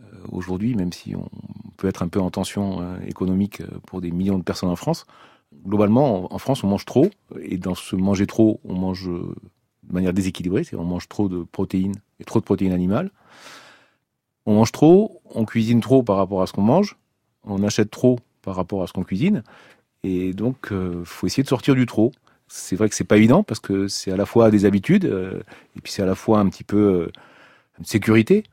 euh, 0.00 0.04
aujourd'hui, 0.32 0.74
même 0.74 0.94
si 0.94 1.14
on 1.14 1.28
peut 1.76 1.88
être 1.88 2.02
un 2.02 2.08
peu 2.08 2.20
en 2.20 2.30
tension 2.30 2.96
économique 3.06 3.62
pour 3.86 4.00
des 4.00 4.10
millions 4.10 4.38
de 4.38 4.42
personnes 4.42 4.70
en 4.70 4.76
France, 4.76 5.04
globalement, 5.66 6.32
en, 6.32 6.38
France, 6.38 6.64
on 6.64 6.68
mange 6.68 6.84
trop, 6.84 7.10
et 7.42 7.58
dans 7.58 7.74
ce 7.74 7.96
manger 7.96 8.26
trop, 8.26 8.60
on 8.64 8.74
mange 8.74 9.08
euh, 9.08 9.34
de 9.84 9.94
manière 9.94 10.12
déséquilibrée, 10.12 10.64
c'est 10.64 10.76
on 10.76 10.84
mange 10.84 11.08
trop 11.08 11.28
de 11.28 11.44
protéines 11.44 11.96
et 12.20 12.24
trop 12.24 12.40
de 12.40 12.44
protéines 12.44 12.72
animales. 12.72 13.10
On 14.46 14.54
mange 14.54 14.72
trop, 14.72 15.20
on 15.34 15.44
cuisine 15.44 15.80
trop 15.80 16.02
par 16.02 16.16
rapport 16.16 16.42
à 16.42 16.46
ce 16.46 16.52
qu'on 16.52 16.62
mange, 16.62 16.96
on 17.44 17.62
achète 17.62 17.90
trop 17.90 18.18
par 18.42 18.54
rapport 18.54 18.82
à 18.82 18.86
ce 18.86 18.92
qu'on 18.92 19.02
cuisine, 19.02 19.42
et 20.02 20.32
donc 20.32 20.72
euh, 20.72 21.02
faut 21.04 21.26
essayer 21.26 21.42
de 21.42 21.48
sortir 21.48 21.74
du 21.74 21.86
trop. 21.86 22.12
C'est 22.48 22.76
vrai 22.76 22.88
que 22.88 22.94
c'est 22.94 23.04
pas 23.04 23.16
évident 23.16 23.42
parce 23.42 23.58
que 23.58 23.88
c'est 23.88 24.12
à 24.12 24.16
la 24.16 24.24
fois 24.24 24.52
des 24.52 24.66
habitudes 24.66 25.04
euh, 25.04 25.40
et 25.76 25.80
puis 25.80 25.92
c'est 25.92 26.02
à 26.02 26.06
la 26.06 26.14
fois 26.14 26.38
un 26.38 26.48
petit 26.48 26.62
peu 26.62 26.76
euh, 26.76 27.12
une 27.80 27.84
sécurité. 27.84 28.44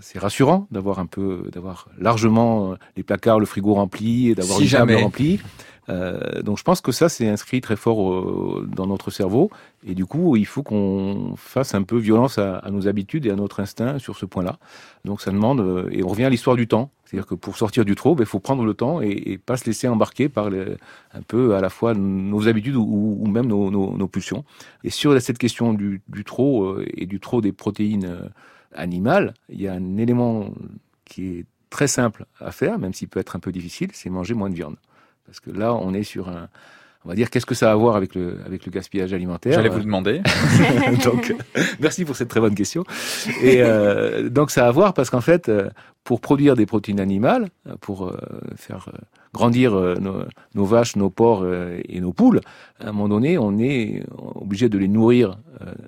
C'est 0.00 0.18
rassurant 0.18 0.66
d'avoir 0.72 0.98
un 0.98 1.06
peu, 1.06 1.48
d'avoir 1.52 1.88
largement 1.98 2.74
les 2.96 3.02
placards, 3.04 3.38
le 3.38 3.46
frigo 3.46 3.74
rempli, 3.74 4.30
et 4.30 4.34
d'avoir 4.34 4.58
Si 4.58 4.68
table 4.68 4.90
jamais. 4.90 5.02
remplie. 5.02 5.40
Euh, 5.88 6.42
donc 6.42 6.58
je 6.58 6.62
pense 6.62 6.80
que 6.80 6.92
ça 6.92 7.08
c'est 7.08 7.28
inscrit 7.28 7.60
très 7.60 7.76
fort 7.76 8.62
dans 8.66 8.86
notre 8.86 9.10
cerveau 9.10 9.50
et 9.86 9.94
du 9.94 10.04
coup 10.06 10.36
il 10.36 10.46
faut 10.46 10.62
qu'on 10.62 11.34
fasse 11.36 11.74
un 11.74 11.82
peu 11.82 11.96
violence 11.96 12.38
à, 12.38 12.62
nos 12.70 12.88
habitudes 12.88 13.26
et 13.26 13.30
à 13.30 13.36
notre 13.36 13.60
instinct 13.60 13.98
sur 13.98 14.16
ce 14.16 14.26
point-là. 14.26 14.58
Donc 15.04 15.20
ça 15.20 15.30
demande 15.30 15.60
euh, 15.60 15.88
et 15.90 16.02
on 16.02 16.08
revient 16.08 16.24
à 16.24 16.30
l'histoire 16.30 16.56
du 16.56 16.66
temps, 16.66 16.90
c'est-à-dire 17.04 17.26
que 17.26 17.34
pour 17.34 17.56
sortir 17.56 17.84
du 17.84 17.94
ben, 17.94 18.16
il 18.18 18.26
faut 18.26 18.40
prendre 18.40 18.64
le 18.64 18.74
temps 18.74 19.00
et, 19.00 19.10
et 19.10 19.38
pas 19.38 19.56
se 19.56 19.64
laisser 19.64 19.88
embarquer 19.88 20.28
par 20.28 20.48
un 20.48 21.22
peu 21.26 21.54
à 21.54 21.60
la 21.60 21.70
fois 21.70 21.94
nos 21.94 22.48
habitudes 22.48 22.76
ou, 22.76 23.26
même 23.26 23.46
nos, 23.46 24.08
pulsions. 24.08 24.44
Et 24.84 24.90
sur 24.90 25.20
cette 25.20 25.38
question 25.38 25.74
du, 25.74 26.02
du 26.08 26.24
trop 26.24 26.64
euh, 26.64 26.86
et 26.94 27.06
du 27.06 27.20
trop 27.20 27.40
des 27.40 27.52
protéines 27.52 28.30
animales, 28.74 29.34
il 29.48 29.60
y 29.60 29.68
a 29.68 29.72
un 29.72 29.96
élément 29.96 30.50
qui 31.04 31.38
est 31.38 31.46
très 31.70 31.88
simple 31.88 32.26
à 32.40 32.52
faire, 32.52 32.78
même 32.78 32.94
s'il 32.94 33.08
peut 33.08 33.20
être 33.20 33.36
un 33.36 33.40
peu 33.40 33.52
difficile, 33.52 33.90
c'est 33.92 34.10
manger 34.10 34.34
moins 34.34 34.50
de 34.50 34.54
viande. 34.54 34.76
Parce 35.28 35.40
que 35.40 35.50
là, 35.50 35.74
on 35.74 35.92
est 35.92 36.04
sur 36.04 36.30
un, 36.30 36.48
on 37.04 37.08
va 37.10 37.14
dire, 37.14 37.30
qu'est-ce 37.30 37.46
que 37.46 37.54
ça 37.54 37.70
a 37.70 37.72
à 37.72 37.76
voir 37.76 37.96
avec 37.96 38.14
le, 38.14 38.38
avec 38.44 38.66
le 38.66 38.72
gaspillage 38.72 39.12
alimentaire? 39.12 39.52
J'allais 39.54 39.68
vous 39.68 39.78
le 39.78 39.84
demander. 39.84 40.20
donc, 41.04 41.30
euh, 41.56 41.62
merci 41.80 42.04
pour 42.04 42.16
cette 42.16 42.28
très 42.28 42.40
bonne 42.40 42.54
question. 42.54 42.84
Et 43.42 43.62
euh, 43.62 44.28
donc, 44.28 44.50
ça 44.50 44.64
a 44.64 44.68
à 44.68 44.70
voir 44.70 44.94
parce 44.94 45.10
qu'en 45.10 45.20
fait, 45.20 45.48
euh, 45.48 45.70
pour 46.02 46.20
produire 46.20 46.56
des 46.56 46.66
protéines 46.66 47.00
animales, 47.00 47.48
pour 47.82 48.10
faire 48.56 48.88
grandir 49.34 49.74
nos, 49.74 50.22
nos 50.54 50.64
vaches, 50.64 50.96
nos 50.96 51.10
porcs 51.10 51.44
et 51.86 52.00
nos 52.00 52.14
poules, 52.14 52.40
à 52.80 52.88
un 52.88 52.92
moment 52.92 53.10
donné, 53.10 53.36
on 53.36 53.58
est 53.58 54.02
obligé 54.34 54.70
de 54.70 54.78
les 54.78 54.88
nourrir 54.88 55.38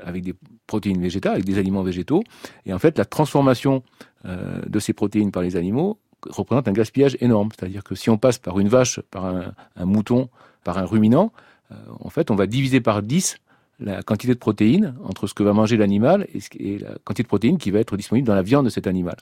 avec 0.05 0.23
des 0.23 0.35
protéines 0.67 1.01
végétales, 1.01 1.33
avec 1.33 1.47
des 1.47 1.57
aliments 1.57 1.83
végétaux. 1.83 2.23
Et 2.67 2.75
en 2.75 2.79
fait, 2.79 2.99
la 2.99 3.07
transformation 3.07 3.83
de 4.27 4.79
ces 4.79 4.93
protéines 4.93 5.31
par 5.31 5.43
les 5.43 5.57
animaux 5.57 5.99
représente 6.29 6.69
un 6.69 6.73
gaspillage 6.73 7.17
énorme. 7.21 7.51
C'est-à-dire 7.57 7.85
que 7.85 7.95
si 7.95 8.11
on 8.11 8.19
passe 8.19 8.39
par 8.39 8.59
une 8.59 8.69
vache, 8.69 9.01
par 9.11 9.25
un, 9.27 9.85
mouton, 9.85 10.29
par 10.65 10.79
un 10.79 10.85
ruminant, 10.85 11.33
euh, 11.73 11.75
en 12.01 12.11
fait, 12.11 12.31
on 12.31 12.35
va 12.35 12.47
diviser 12.47 12.81
par 12.81 13.03
10 13.03 13.39
la 13.81 14.03
quantité 14.03 14.35
de 14.35 14.39
protéines 14.39 14.95
entre 15.05 15.27
ce 15.27 15.33
que 15.33 15.43
va 15.43 15.55
manger 15.55 15.77
l'animal 15.79 16.27
et 16.59 16.79
la 16.79 16.91
quantité 17.05 17.23
de 17.23 17.29
protéines 17.29 17.59
qui 17.59 17.71
va 17.71 17.79
être 17.79 17.97
disponible 17.97 18.27
dans 18.27 18.35
la 18.35 18.43
viande 18.43 18.67
de 18.67 18.71
cet 18.71 18.87
animal. 18.87 19.17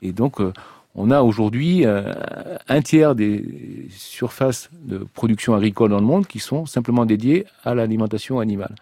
Et 0.00 0.12
donc, 0.12 0.40
euh, 0.40 0.52
on 0.94 1.10
a 1.10 1.20
aujourd'hui 1.20 1.84
euh, 1.84 2.12
un 2.68 2.80
tiers 2.80 3.14
des 3.14 3.88
surfaces 3.90 4.70
de 4.72 4.98
production 4.98 5.54
agricole 5.54 5.90
dans 5.90 6.00
le 6.00 6.06
monde 6.06 6.26
qui 6.26 6.38
sont 6.38 6.64
simplement 6.66 7.04
dédiées 7.04 7.46
à 7.64 7.74
l'alimentation 7.74 8.40
animale. 8.40 8.74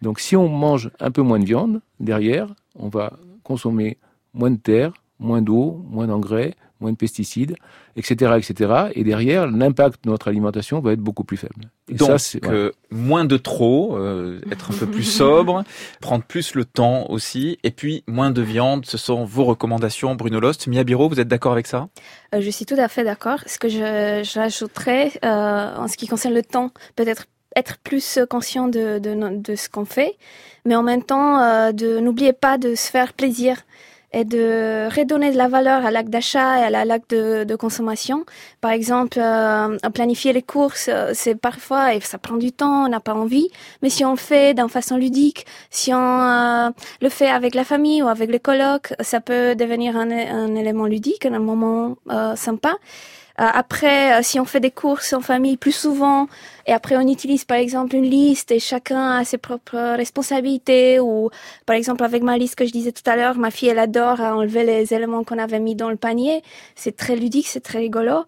Donc, 0.00 0.20
si 0.20 0.36
on 0.36 0.48
mange 0.48 0.90
un 1.00 1.10
peu 1.10 1.20
moins 1.20 1.38
de 1.38 1.44
viande, 1.44 1.80
derrière, 1.98 2.46
on 2.76 2.88
va 2.88 3.12
consommer 3.42 3.98
moins 4.32 4.50
de 4.50 4.56
terre, 4.56 4.92
moins 5.18 5.42
d'eau, 5.42 5.84
moins 5.90 6.06
d'engrais, 6.06 6.54
moins 6.80 6.92
de 6.92 6.96
pesticides, 6.96 7.54
etc., 7.96 8.32
etc. 8.38 8.72
Et 8.94 9.04
derrière, 9.04 9.46
l'impact 9.46 10.04
de 10.04 10.10
notre 10.10 10.28
alimentation 10.28 10.80
va 10.80 10.92
être 10.92 11.00
beaucoup 11.00 11.24
plus 11.24 11.36
faible. 11.36 11.66
Et 11.88 11.94
Donc, 11.94 12.08
ça, 12.08 12.18
c'est- 12.18 12.42
voilà. 12.44 12.58
euh, 12.58 12.72
moins 12.90 13.24
de 13.24 13.36
trop, 13.36 13.96
euh, 13.96 14.40
être 14.50 14.70
un 14.70 14.74
peu 14.74 14.86
plus 14.86 15.02
sobre, 15.04 15.62
prendre 16.00 16.24
plus 16.24 16.54
le 16.54 16.64
temps 16.64 17.06
aussi, 17.10 17.58
et 17.64 17.70
puis 17.70 18.04
moins 18.06 18.30
de 18.30 18.42
viande. 18.42 18.86
Ce 18.86 18.96
sont 18.98 19.24
vos 19.24 19.44
recommandations, 19.44 20.14
Bruno 20.14 20.40
Lost. 20.40 20.66
Mia 20.66 20.84
Biro, 20.84 21.08
vous 21.08 21.20
êtes 21.20 21.28
d'accord 21.28 21.52
avec 21.52 21.66
ça? 21.66 21.88
Euh, 22.34 22.40
je 22.40 22.50
suis 22.50 22.64
tout 22.66 22.76
à 22.78 22.88
fait 22.88 23.04
d'accord. 23.04 23.40
Ce 23.46 23.58
que 23.58 23.68
je, 23.68 24.22
je 24.24 24.38
rajouterais 24.38 25.12
euh, 25.24 25.76
en 25.76 25.88
ce 25.88 25.96
qui 25.96 26.06
concerne 26.06 26.34
le 26.34 26.42
temps, 26.42 26.70
peut-être 26.96 27.26
être 27.56 27.78
plus 27.78 28.20
conscient 28.30 28.68
de, 28.68 29.00
de, 29.00 29.12
no- 29.12 29.36
de 29.36 29.56
ce 29.56 29.68
qu'on 29.68 29.84
fait, 29.84 30.16
mais 30.64 30.76
en 30.76 30.84
même 30.84 31.02
temps, 31.02 31.40
euh, 31.42 31.72
de 31.72 31.98
n'oubliez 31.98 32.32
pas 32.32 32.58
de 32.58 32.76
se 32.76 32.88
faire 32.88 33.12
plaisir 33.12 33.56
et 34.12 34.24
de 34.24 34.88
redonner 34.94 35.30
de 35.32 35.36
la 35.36 35.48
valeur 35.48 35.84
à 35.86 35.90
l'acte 35.90 36.10
d'achat 36.10 36.60
et 36.60 36.74
à 36.74 36.84
l'acte 36.84 37.10
de, 37.10 37.44
de 37.44 37.56
consommation. 37.56 38.24
Par 38.60 38.72
exemple, 38.72 39.18
euh, 39.20 39.78
planifier 39.94 40.32
les 40.32 40.42
courses, 40.42 40.88
euh, 40.92 41.12
c'est 41.14 41.34
parfois, 41.34 41.94
et 41.94 42.00
ça 42.00 42.18
prend 42.18 42.36
du 42.36 42.52
temps, 42.52 42.86
on 42.86 42.88
n'a 42.88 43.00
pas 43.00 43.14
envie, 43.14 43.48
mais 43.82 43.90
si 43.90 44.04
on 44.04 44.12
le 44.12 44.16
fait 44.16 44.54
d'une 44.54 44.68
façon 44.68 44.96
ludique, 44.96 45.46
si 45.70 45.92
on 45.94 46.20
euh, 46.20 46.70
le 47.00 47.08
fait 47.08 47.28
avec 47.28 47.54
la 47.54 47.64
famille 47.64 48.02
ou 48.02 48.08
avec 48.08 48.30
les 48.30 48.40
colocs, 48.40 48.92
ça 49.00 49.20
peut 49.20 49.54
devenir 49.54 49.96
un, 49.96 50.10
un 50.10 50.54
élément 50.56 50.86
ludique, 50.86 51.26
un 51.26 51.38
moment 51.38 51.96
euh, 52.10 52.34
sympa. 52.36 52.76
Euh, 53.40 53.46
après, 53.52 54.18
euh, 54.18 54.22
si 54.22 54.38
on 54.38 54.44
fait 54.44 54.60
des 54.60 54.70
courses 54.70 55.14
en 55.14 55.20
famille 55.20 55.56
plus 55.56 55.72
souvent, 55.72 56.26
et 56.66 56.72
après 56.72 56.96
on 56.96 57.08
utilise 57.08 57.46
par 57.46 57.56
exemple 57.56 57.96
une 57.96 58.04
liste 58.04 58.50
et 58.50 58.58
chacun 58.58 59.18
a 59.18 59.24
ses 59.24 59.38
propres 59.38 59.96
responsabilités, 59.96 61.00
ou 61.00 61.30
par 61.64 61.74
exemple 61.74 62.04
avec 62.04 62.22
ma 62.22 62.36
liste 62.36 62.56
que 62.56 62.66
je 62.66 62.72
disais 62.72 62.92
tout 62.92 63.08
à 63.08 63.16
l'heure, 63.16 63.36
ma 63.38 63.50
fille 63.50 63.68
elle 63.68 63.78
adore 63.78 64.20
à 64.20 64.36
enlever 64.36 64.64
les 64.64 64.92
éléments 64.92 65.24
qu'on 65.24 65.38
avait 65.38 65.58
mis 65.58 65.74
dans 65.74 65.88
le 65.88 65.96
panier. 65.96 66.42
C'est 66.76 66.96
très 66.96 67.16
ludique, 67.16 67.46
c'est 67.46 67.60
très 67.60 67.78
rigolo. 67.78 68.24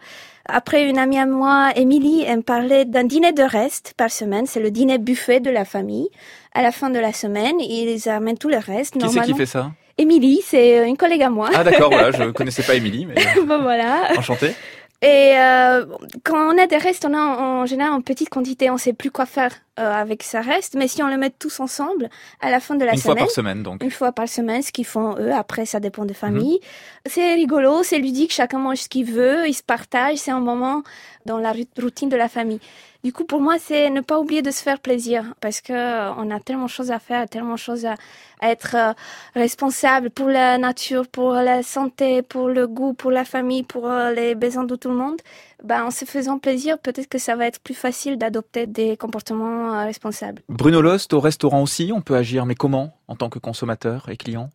Après, 0.47 0.89
une 0.89 0.99
amie 0.99 1.19
à 1.19 1.27
moi, 1.27 1.71
Émilie, 1.77 2.25
elle 2.27 2.39
me 2.39 2.43
parlait 2.43 2.85
d'un 2.85 3.05
dîner 3.05 3.33
de 3.33 3.45
reste 3.45 3.95
par 3.97 4.11
semaine. 4.11 4.47
C'est 4.47 4.59
le 4.59 4.73
dîner 4.73 4.99
buffet 4.99 5.39
de 5.39 5.51
la 5.51 5.65
famille. 5.65 6.09
À 6.53 6.63
la 6.63 6.73
fin 6.73 6.91
de 6.91 6.99
la 6.99 7.13
semaine, 7.13 7.61
ils 7.61 8.09
amènent 8.09 8.39
tout 8.39 8.49
le 8.49 8.57
reste. 8.57 8.99
Qui 8.99 9.09
c'est 9.09 9.21
qui 9.21 9.35
fait 9.35 9.47
ça? 9.47 9.71
Émilie, 9.99 10.41
c'est 10.45 10.89
une 10.89 10.97
collègue 10.97 11.23
à 11.23 11.31
moi. 11.31 11.51
Ah 11.55 11.63
d'accord, 11.63 11.91
voilà, 11.91 12.11
je 12.11 12.31
connaissais 12.33 12.63
pas 12.63 12.75
Émilie, 12.75 13.07
mais 13.07 13.15
bon, 13.47 13.63
voilà. 13.63 14.11
enchanté. 14.17 14.53
Et 15.03 15.37
euh, 15.37 15.85
quand 16.23 16.55
on 16.55 16.57
a 16.59 16.67
des 16.69 16.77
restes, 16.77 17.05
on 17.05 17.13
a 17.13 17.19
en, 17.19 17.67
général 17.67 17.93
en 17.93 18.01
petite 18.01 18.29
quantité, 18.29 18.71
on 18.71 18.79
sait 18.79 18.93
plus 18.93 19.11
quoi 19.11 19.27
faire 19.27 19.53
euh, 19.79 19.93
avec 19.93 20.23
ce 20.23 20.37
reste. 20.37 20.75
Mais 20.75 20.89
si 20.89 21.03
on 21.03 21.09
le 21.09 21.17
met 21.17 21.31
tous 21.31 21.61
ensemble, 21.61 22.11
à 22.41 22.51
la 22.51 22.61
fin 22.61 22.75
de 22.75 22.85
la 22.85 22.93
Une 22.93 22.99
fois 22.99 23.13
semaine, 23.13 23.25
par 23.25 23.31
semaine, 23.31 23.63
donc. 23.63 23.83
une 23.83 23.91
fois 23.91 24.13
par 24.13 24.29
semaine, 24.29 24.63
ce 24.63 24.73
qu'ils 24.73 24.87
font 24.87 25.17
eux. 25.19 25.33
Après, 25.33 25.65
ça 25.67 25.81
dépend 25.81 26.05
des 26.05 26.15
familles. 26.15 26.61
C'est 27.07 27.35
rigolo, 27.35 27.83
c'est 27.83 27.99
ludique. 27.99 28.33
Chacun 28.33 28.59
mange 28.59 28.79
ce 28.79 28.89
qu'il 28.89 29.11
veut, 29.11 29.49
ils 29.49 29.55
se 29.55 29.63
partagent. 29.63 30.19
C'est 30.19 30.31
un 30.31 30.41
moment 30.41 30.83
dans 31.27 31.39
la 31.39 31.53
routine 31.81 32.09
de 32.09 32.17
la 32.17 32.29
famille. 32.29 32.61
Du 33.05 33.13
coup, 33.13 33.25
pour 33.25 33.41
moi, 33.41 33.57
c'est 33.59 33.91
ne 33.91 34.01
pas 34.01 34.21
oublier 34.21 34.43
de 34.43 34.53
se 34.53 34.63
faire 34.63 34.79
plaisir 34.79 35.35
parce 35.41 35.61
que 35.61 35.73
euh, 35.73 36.13
on 36.19 36.31
a 36.31 36.39
tellement 36.39 36.67
de 36.67 36.71
choses 36.71 36.93
à 36.93 37.01
faire, 37.01 37.29
tellement 37.29 37.55
de 37.55 37.59
choses 37.59 37.85
à, 37.85 37.95
à 38.41 38.51
être 38.51 38.77
euh, 38.77 38.93
responsable 39.35 40.11
pour 40.11 40.29
la 40.29 40.57
nature, 40.57 41.09
pour 41.09 41.33
la 41.33 41.65
santé, 41.65 42.23
pour 42.23 42.49
le 42.49 42.69
goût, 42.69 42.93
pour 42.93 43.11
la 43.11 43.25
famille, 43.25 43.65
pour 43.65 43.89
euh, 43.91 44.13
les 44.13 44.37
besoins 44.37 44.63
de 44.65 44.77
tout 44.77 44.89
le 44.89 44.95
monde. 44.95 45.21
Ben, 45.65 45.85
en 45.85 45.91
se 45.91 46.05
faisant 46.05 46.39
plaisir, 46.39 46.79
peut-être 46.79 47.09
que 47.09 47.19
ça 47.19 47.37
va 47.37 47.47
être 47.47 47.61
plus 47.61 47.75
facile 47.75 48.19
d'adopter 48.19 48.67
des 48.67 48.97
comportements 48.97 49.73
euh, 49.75 49.85
responsables. 49.85 50.43
Bruno 50.49 50.81
Lost, 50.83 51.13
au 51.13 51.21
restaurant 51.21 51.63
aussi, 51.63 51.93
on 51.95 52.01
peut 52.01 52.17
agir, 52.17 52.47
mais 52.47 52.55
comment 52.57 52.95
en 53.09 53.15
tant 53.17 53.29
que 53.29 53.39
consommateur 53.39 54.09
et 54.09 54.17
client? 54.17 54.51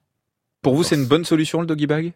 Pour 0.62 0.76
vous, 0.76 0.84
c'est 0.84 0.96
une 0.96 1.06
bonne 1.06 1.24
solution 1.24 1.62
le 1.62 1.68
doggy 1.68 1.88
bag? 1.88 2.14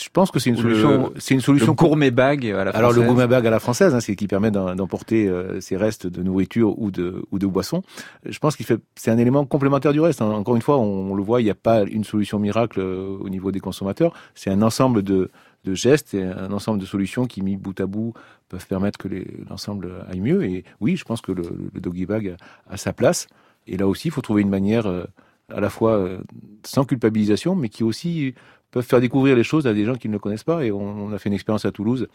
Je 0.00 0.08
pense 0.12 0.30
que 0.30 0.38
c'est 0.38 0.50
une 0.50 0.56
solution. 0.56 1.10
le- 1.14 1.20
C'est 1.20 1.34
une 1.34 1.38
Le 1.40 1.44
solution. 1.44 1.72
gourmet 1.72 2.12
bag 2.12 2.46
à 2.46 2.62
la 2.64 2.70
Alors 2.70 2.90
le 2.90 2.94
française. 2.96 3.08
gourmet 3.08 3.26
bag 3.26 3.44
à 3.46 3.50
la 3.50 3.58
française, 3.58 3.92
hein, 3.92 3.98
c'est 4.00 4.14
qui 4.14 4.28
permet 4.28 4.52
d'emporter 4.52 5.26
euh, 5.26 5.60
ses 5.60 5.76
restes 5.76 6.06
de 6.06 6.22
nourriture 6.22 6.78
ou 6.80 6.92
de 6.92 7.24
ou 7.32 7.40
de 7.40 7.46
boissons. 7.48 7.82
Je 8.24 8.38
pense 8.38 8.54
qu'il 8.54 8.66
fait 8.66 8.78
c'est 8.94 9.10
un 9.10 9.18
élément 9.18 9.44
complémentaire 9.46 9.92
du 9.92 9.98
reste. 10.00 10.22
hein. 10.22 10.30
Encore 10.30 10.54
une 10.54 10.62
fois, 10.62 10.78
on, 10.78 11.10
on 11.10 11.14
le 11.16 11.22
voit, 11.24 11.40
il 11.40 11.44
n'y 11.44 11.50
a 11.50 11.56
pas 11.56 11.82
une 11.82 12.04
solution 12.04 12.38
miracle 12.38 12.78
euh, 12.78 13.16
au 13.20 13.28
niveau 13.30 13.50
des 13.50 13.58
consommateurs. 13.58 14.12
C'est 14.36 14.50
un 14.50 14.62
ensemble 14.62 15.02
de 15.02 15.28
de 15.64 15.74
gestes 15.74 16.14
et 16.14 16.24
un 16.24 16.52
ensemble 16.52 16.80
de 16.80 16.86
solutions 16.86 17.26
qui 17.26 17.42
mis 17.42 17.56
bout 17.56 17.78
à 17.80 17.86
bout 17.86 18.14
peuvent 18.48 18.66
permettre 18.66 18.98
que 18.98 19.08
l'ensemble 19.48 20.04
aille 20.08 20.20
mieux. 20.20 20.44
Et 20.44 20.64
oui, 20.80 20.96
je 20.96 21.04
pense 21.04 21.20
que 21.20 21.32
le, 21.32 21.70
doggy 21.74 22.06
bag 22.06 22.36
a, 22.68 22.76
sa 22.76 22.92
place. 22.92 23.26
Et 23.66 23.76
là 23.76 23.86
aussi, 23.86 24.08
il 24.08 24.10
faut 24.10 24.22
trouver 24.22 24.42
une 24.42 24.48
manière 24.48 24.86
euh, 24.86 25.04
à 25.48 25.60
la 25.60 25.70
fois 25.70 25.92
euh, 25.92 26.18
sans 26.64 26.84
culpabilisation, 26.84 27.54
mais 27.54 27.68
qui 27.68 27.84
aussi 27.84 28.34
peuvent 28.70 28.86
faire 28.86 29.00
découvrir 29.00 29.36
les 29.36 29.44
choses 29.44 29.66
à 29.66 29.74
des 29.74 29.84
gens 29.84 29.96
qui 29.96 30.08
ne 30.08 30.14
le 30.14 30.18
connaissent 30.18 30.44
pas. 30.44 30.64
Et 30.64 30.72
on, 30.72 31.12
a 31.12 31.18
fait 31.18 31.28
une 31.28 31.34
expérience 31.34 31.64
à 31.64 31.72
Toulouse 31.72 32.08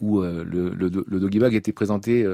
où 0.00 0.20
euh, 0.20 0.44
le, 0.44 0.70
le, 0.70 1.20
doggy 1.20 1.38
bag 1.38 1.54
était 1.54 1.72
présenté 1.72 2.26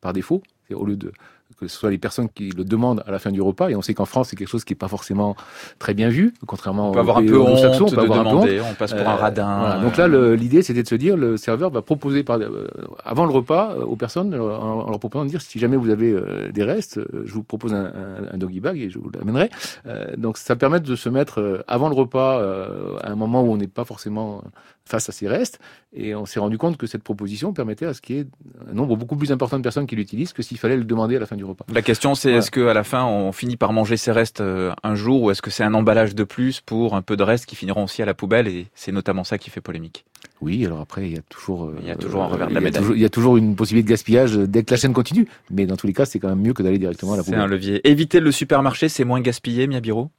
par 0.00 0.12
défaut, 0.12 0.42
au 0.72 0.84
lieu 0.84 0.96
de 0.96 1.12
que 1.58 1.68
ce 1.68 1.76
soit 1.76 1.90
les 1.90 1.98
personnes 1.98 2.28
qui 2.28 2.50
le 2.50 2.64
demandent 2.64 3.02
à 3.06 3.10
la 3.10 3.18
fin 3.18 3.30
du 3.30 3.40
repas. 3.42 3.68
Et 3.70 3.76
on 3.76 3.82
sait 3.82 3.94
qu'en 3.94 4.04
France, 4.04 4.28
c'est 4.28 4.36
quelque 4.36 4.48
chose 4.48 4.64
qui 4.64 4.72
n'est 4.72 4.78
pas 4.78 4.88
forcément 4.88 5.36
très 5.78 5.94
bien 5.94 6.08
vu, 6.08 6.34
contrairement 6.46 6.88
On 6.88 6.92
peut 6.92 6.98
aux 6.98 7.00
avoir 7.00 7.18
un 7.18 7.26
peu 7.26 7.40
honte 7.40 7.58
on 7.80 7.84
peut 7.90 7.96
de 7.96 8.00
avoir 8.00 8.20
un 8.20 8.22
peu 8.24 8.28
honte. 8.30 8.34
demander, 8.46 8.60
on 8.60 8.74
passe 8.74 8.92
pour 8.92 9.06
un 9.08 9.12
Euh, 9.12 9.16
radin. 9.16 9.58
voilà. 9.60 9.80
Donc 9.80 9.96
là, 9.96 10.08
le- 10.08 10.34
l'idée, 10.34 10.62
c'était 10.62 10.82
de 10.82 10.88
se 10.88 10.94
dire, 10.94 11.16
le 11.16 11.36
serveur 11.36 11.70
va 11.70 11.82
proposer 11.82 12.22
par, 12.24 12.38
euh, 12.40 12.68
avant 13.04 13.24
le 13.26 13.32
repas 13.32 13.74
euh, 13.76 13.84
aux 13.84 13.96
personnes, 13.96 14.34
euh, 14.34 14.56
en, 14.56 14.90
leur 14.90 14.98
proposant 14.98 15.24
de 15.24 15.30
dire, 15.30 15.40
si 15.42 15.58
jamais 15.58 15.76
vous 15.76 15.90
avez 15.90 16.10
euh, 16.12 16.50
des 16.52 16.62
restes, 16.64 16.98
euh, 16.98 17.22
je 17.24 17.32
vous 17.34 17.42
propose 17.42 17.72
un, 17.74 17.84
un, 17.86 18.34
un 18.34 18.36
doggy 18.38 18.60
bag 18.60 18.78
et 18.78 18.90
je 18.90 18.98
vous 18.98 19.10
l'amènerai. 19.10 19.50
Euh, 19.86 20.04
donc 20.16 20.36
ça 20.38 20.56
permet 20.56 20.80
de 20.80 20.96
se 20.96 21.08
mettre 21.08 21.40
euh, 21.40 21.62
avant 21.66 21.88
le 21.88 21.94
repas, 21.94 22.38
euh, 22.40 22.96
à 23.02 23.10
un 23.10 23.16
moment 23.16 23.42
où 23.42 23.50
on 23.52 23.56
n'est 23.56 23.66
pas 23.68 23.84
forcément 23.84 24.42
face 24.86 25.08
à 25.08 25.12
ces 25.12 25.28
restes. 25.28 25.60
Et 25.96 26.14
on 26.14 26.26
s'est 26.26 26.40
rendu 26.40 26.58
compte 26.58 26.76
que 26.76 26.86
cette 26.86 27.02
proposition 27.04 27.52
permettait 27.52 27.86
à 27.86 27.94
ce 27.94 28.00
qu'il 28.02 28.16
y 28.16 28.18
ait 28.20 28.26
un 28.68 28.74
nombre 28.74 28.96
beaucoup 28.96 29.16
plus 29.16 29.30
important 29.32 29.56
de 29.56 29.62
personnes 29.62 29.86
qui 29.86 29.94
l'utilisent 29.96 30.32
que 30.32 30.42
s'il 30.42 30.58
fallait 30.58 30.76
le 30.76 30.84
demander 30.84 31.16
à 31.16 31.20
la 31.20 31.26
fin 31.26 31.36
du 31.36 31.43
repas. 31.44 31.64
La 31.72 31.82
question 31.82 32.14
c'est 32.14 32.28
Voilà. 32.28 32.38
est-ce 32.38 32.50
que 32.50 32.66
à 32.66 32.74
la 32.74 32.84
fin 32.84 33.04
on 33.04 33.32
finit 33.32 33.56
par 33.56 33.72
manger 33.72 33.96
ses 33.96 34.12
restes 34.12 34.40
euh, 34.40 34.72
un 34.82 34.94
jour 34.94 35.22
ou 35.22 35.30
est-ce 35.30 35.42
que 35.42 35.50
c'est 35.50 35.64
un 35.64 35.74
emballage 35.74 36.14
de 36.14 36.24
plus 36.24 36.60
pour 36.60 36.94
un 36.96 37.02
peu 37.02 37.16
de 37.16 37.22
restes 37.22 37.46
qui 37.46 37.56
finiront 37.56 37.84
aussi 37.84 38.02
à 38.02 38.06
la 38.06 38.14
poubelle 38.14 38.48
et 38.48 38.66
c'est 38.74 38.92
notamment 38.92 39.24
ça 39.24 39.38
qui 39.38 39.50
fait 39.50 39.60
polémique. 39.60 40.04
Oui, 40.40 40.64
alors 40.66 40.80
après, 40.80 41.06
il 41.06 41.14
y 41.14 41.18
a 41.18 41.22
toujours, 41.28 41.64
euh, 41.66 41.76
Il 41.80 41.86
y 41.86 41.90
a 41.90 41.96
toujours 41.96 42.22
un 42.22 42.26
revers 42.26 42.48
de 42.48 42.54
la 42.54 42.60
médaille. 42.60 42.82
Il 42.94 43.00
y 43.00 43.04
a 43.04 43.08
toujours 43.10 43.36
une 43.36 43.56
possibilité 43.56 43.86
de 43.86 43.90
gaspillage 43.90 44.34
dès 44.36 44.62
que 44.62 44.70
la 44.72 44.76
chaîne 44.76 44.92
continue. 44.92 45.26
Mais 45.50 45.64
dans 45.64 45.76
tous 45.76 45.86
les 45.86 45.92
cas, 45.92 46.04
c'est 46.04 46.18
quand 46.18 46.28
même 46.28 46.40
mieux 46.40 46.52
que 46.52 46.62
d'aller 46.62 46.78
directement 46.78 47.12
à 47.14 47.16
la 47.16 47.22
C'est 47.22 47.26
poubelle. 47.30 47.40
un 47.40 47.46
levier. 47.46 47.86
Éviter 47.88 48.20
le 48.20 48.30
supermarché, 48.32 48.88
c'est 48.88 49.04
moins 49.04 49.20
gaspillé, 49.20 49.66
Miabiro 49.66 50.10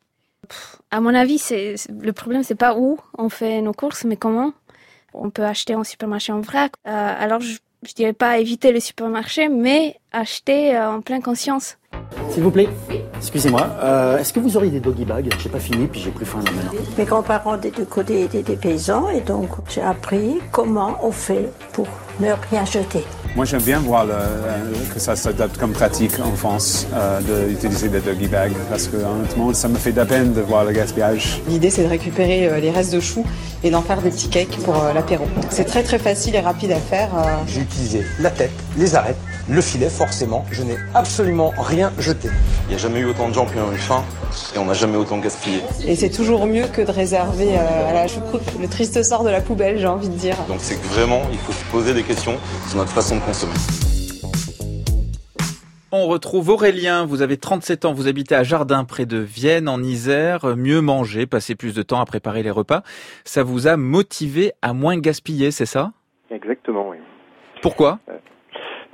À 0.91 1.01
mon 1.01 1.13
avis, 1.13 1.37
c'est 1.37 1.75
c'est- 1.77 1.91
le 1.91 2.13
problème, 2.13 2.43
c'est 2.43 2.55
pas 2.55 2.75
où 2.77 2.97
on 3.17 3.29
fait 3.29 3.61
nos 3.61 3.73
courses, 3.73 4.05
mais 4.05 4.15
comment. 4.17 4.53
On 5.13 5.29
peut 5.29 5.43
acheter 5.45 5.75
en 5.75 5.83
supermarché 5.83 6.31
en 6.33 6.41
vrac. 6.41 6.73
Euh, 6.87 7.13
alors, 7.19 7.39
je, 7.41 7.57
je 7.87 7.93
dirais 7.93 8.13
pas 8.13 8.39
éviter 8.39 8.71
le 8.71 8.79
supermarché, 8.79 9.49
mais 9.49 9.97
acheter 10.11 10.75
euh, 10.75 10.91
en 10.91 11.01
pleine 11.01 11.21
conscience. 11.21 11.77
S'il 12.29 12.43
vous 12.43 12.51
plaît 12.51 12.67
Excusez-moi, 13.17 13.67
euh, 13.81 14.17
est-ce 14.17 14.33
que 14.33 14.39
vous 14.39 14.57
auriez 14.57 14.71
des 14.71 14.79
doggy 14.79 15.05
bags? 15.05 15.33
J'ai 15.39 15.49
pas 15.49 15.59
fini, 15.59 15.87
puis 15.87 16.01
j'ai 16.01 16.11
plus 16.11 16.25
faim 16.25 16.39
là 16.45 16.51
maintenant. 16.51 16.79
Mes 16.97 17.05
grands-parents 17.05 17.57
des 17.57 17.71
deux 17.71 17.85
côtés 17.85 18.23
étaient 18.23 18.43
des 18.43 18.55
paysans 18.55 19.09
et 19.09 19.21
donc 19.21 19.49
j'ai 19.69 19.81
appris 19.81 20.39
comment 20.51 20.97
on 21.01 21.11
fait 21.11 21.49
pour 21.73 21.87
ne 22.19 22.31
rien 22.49 22.65
jeter. 22.65 23.03
Moi, 23.35 23.43
j'aime 23.43 23.61
bien 23.61 23.79
voir 23.79 24.05
le- 24.05 24.13
euh, 24.13 24.71
que 24.93 24.99
ça 24.99 25.15
s'adapte 25.17 25.57
comme 25.57 25.73
pratique 25.73 26.13
en 26.23 26.33
France 26.37 26.87
euh, 26.93 27.19
d'utiliser 27.49 27.89
des 27.89 27.99
doggy 27.99 28.27
bags 28.27 28.53
parce 28.69 28.87
que 28.87 28.95
honnêtement, 28.95 29.53
ça 29.53 29.67
me 29.67 29.75
fait 29.75 29.91
de 29.91 29.97
la 29.97 30.05
peine 30.05 30.31
de 30.33 30.39
voir 30.39 30.63
le 30.63 30.71
gaspillage. 30.71 31.41
L'idée, 31.49 31.69
c'est 31.69 31.83
de 31.83 31.89
récupérer 31.89 32.47
euh, 32.47 32.59
les 32.61 32.71
restes 32.71 32.93
de 32.93 33.01
choux 33.01 33.25
et 33.61 33.69
d'en 33.71 33.81
faire 33.81 34.01
des 34.01 34.09
petits 34.09 34.29
cakes 34.29 34.57
pour 34.63 34.81
euh, 34.81 34.93
l'apéro. 34.93 35.25
C'est 35.49 35.65
très 35.65 35.83
très 35.83 35.99
facile 35.99 36.33
et 36.35 36.39
rapide 36.39 36.71
à 36.71 36.77
faire. 36.77 37.09
J'ai 37.47 37.59
utilisé 37.61 38.05
la 38.21 38.29
tête, 38.29 38.51
les 38.77 38.95
arêtes, 38.95 39.17
le 39.49 39.61
filet, 39.61 39.89
forcément. 39.89 40.45
Je 40.51 40.63
n'ai 40.63 40.77
absolument 40.93 41.53
rien 41.57 41.91
jeté. 41.99 42.29
Il 42.65 42.69
n'y 42.69 42.75
a 42.75 42.77
jamais 42.77 42.99
eu 42.99 43.05
autant 43.05 43.29
de 43.29 43.33
gens 43.33 43.45
qui 43.45 43.57
ont 43.57 43.71
eu 43.71 43.77
faim 43.77 44.03
et 44.55 44.57
on 44.57 44.65
n'a 44.65 44.73
jamais 44.73 44.97
autant 44.97 45.19
gaspillé. 45.19 45.61
Et 45.85 45.95
c'est 45.95 46.09
toujours 46.09 46.45
mieux 46.47 46.67
que 46.67 46.81
de 46.81 46.91
réserver 46.91 47.57
euh, 47.57 47.89
à 47.89 47.93
la 47.93 48.07
choucroute 48.07 48.41
le 48.59 48.67
triste 48.67 49.03
sort 49.03 49.23
de 49.23 49.29
la 49.29 49.41
poubelle, 49.41 49.77
j'ai 49.77 49.87
envie 49.87 50.09
de 50.09 50.15
dire. 50.15 50.35
Donc 50.47 50.57
c'est 50.59 50.75
que 50.75 50.87
vraiment, 50.87 51.21
il 51.31 51.37
faut 51.37 51.51
se 51.51 51.63
poser 51.71 51.93
des 51.93 52.03
questions 52.03 52.37
sur 52.67 52.77
notre 52.77 52.91
façon 52.91 53.15
de 53.15 53.21
consommer. 53.21 53.53
On 55.91 56.07
retrouve 56.07 56.49
Aurélien, 56.49 57.05
vous 57.05 57.21
avez 57.21 57.37
37 57.37 57.85
ans, 57.85 57.93
vous 57.93 58.09
habitez 58.09 58.35
à 58.35 58.43
Jardin 58.43 58.83
près 58.83 59.05
de 59.05 59.17
Vienne 59.17 59.69
en 59.69 59.81
Isère, 59.81 60.57
mieux 60.57 60.81
manger, 60.81 61.25
passer 61.25 61.55
plus 61.55 61.73
de 61.73 61.83
temps 61.83 62.01
à 62.01 62.05
préparer 62.05 62.43
les 62.43 62.51
repas, 62.51 62.81
ça 63.23 63.43
vous 63.43 63.67
a 63.67 63.77
motivé 63.77 64.51
à 64.61 64.73
moins 64.73 64.97
gaspiller, 64.97 65.51
c'est 65.51 65.65
ça? 65.65 65.93
Exactement, 66.31 66.89
oui. 66.89 66.97
Pourquoi? 67.61 67.99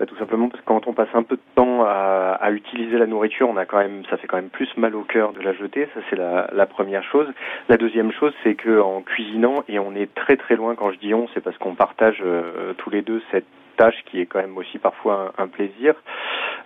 Bah, 0.02 0.08
tout 0.08 0.18
simplement 0.18 0.50
parce 0.50 0.62
que 0.62 0.66
quand 0.66 0.88
on 0.88 0.94
passe 0.94 1.14
un 1.14 1.22
peu 1.22 1.36
de 1.36 1.42
temps 1.54 1.84
à, 1.86 2.50
utiliser 2.50 2.98
la 2.98 3.06
nourriture, 3.06 3.48
on 3.48 3.56
a 3.56 3.68
quand 3.68 3.78
même, 3.78 4.02
ça 4.10 4.18
fait 4.18 4.26
quand 4.26 4.38
même 4.38 4.50
plus 4.50 4.68
mal 4.76 4.96
au 4.96 5.04
cœur 5.04 5.32
de 5.32 5.42
la 5.42 5.54
jeter. 5.54 5.88
Ça 5.94 6.00
c'est 6.10 6.16
la, 6.16 6.66
première 6.66 7.04
chose. 7.04 7.28
La 7.70 7.78
deuxième 7.78 8.12
chose, 8.12 8.34
c'est 8.44 8.56
que 8.56 8.82
en 8.82 9.04
cuisinant, 9.04 9.64
et 9.70 9.78
on 9.78 9.94
est 9.94 10.12
très 10.16 10.38
très 10.38 10.56
loin 10.56 10.74
quand 10.74 10.92
je 10.92 10.98
dis 10.98 11.14
on, 11.14 11.28
c'est 11.36 11.42
parce 11.42 11.56
qu'on 11.60 11.76
partage 11.76 12.18
euh, 12.26 12.74
tous 12.80 12.90
les 12.90 13.04
deux 13.04 13.22
cette 13.30 13.46
tâche 13.78 14.04
qui 14.10 14.20
est 14.20 14.26
quand 14.26 14.40
même 14.40 14.58
aussi 14.58 14.80
parfois 14.80 15.34
un, 15.38 15.48
plaisir. 15.48 15.94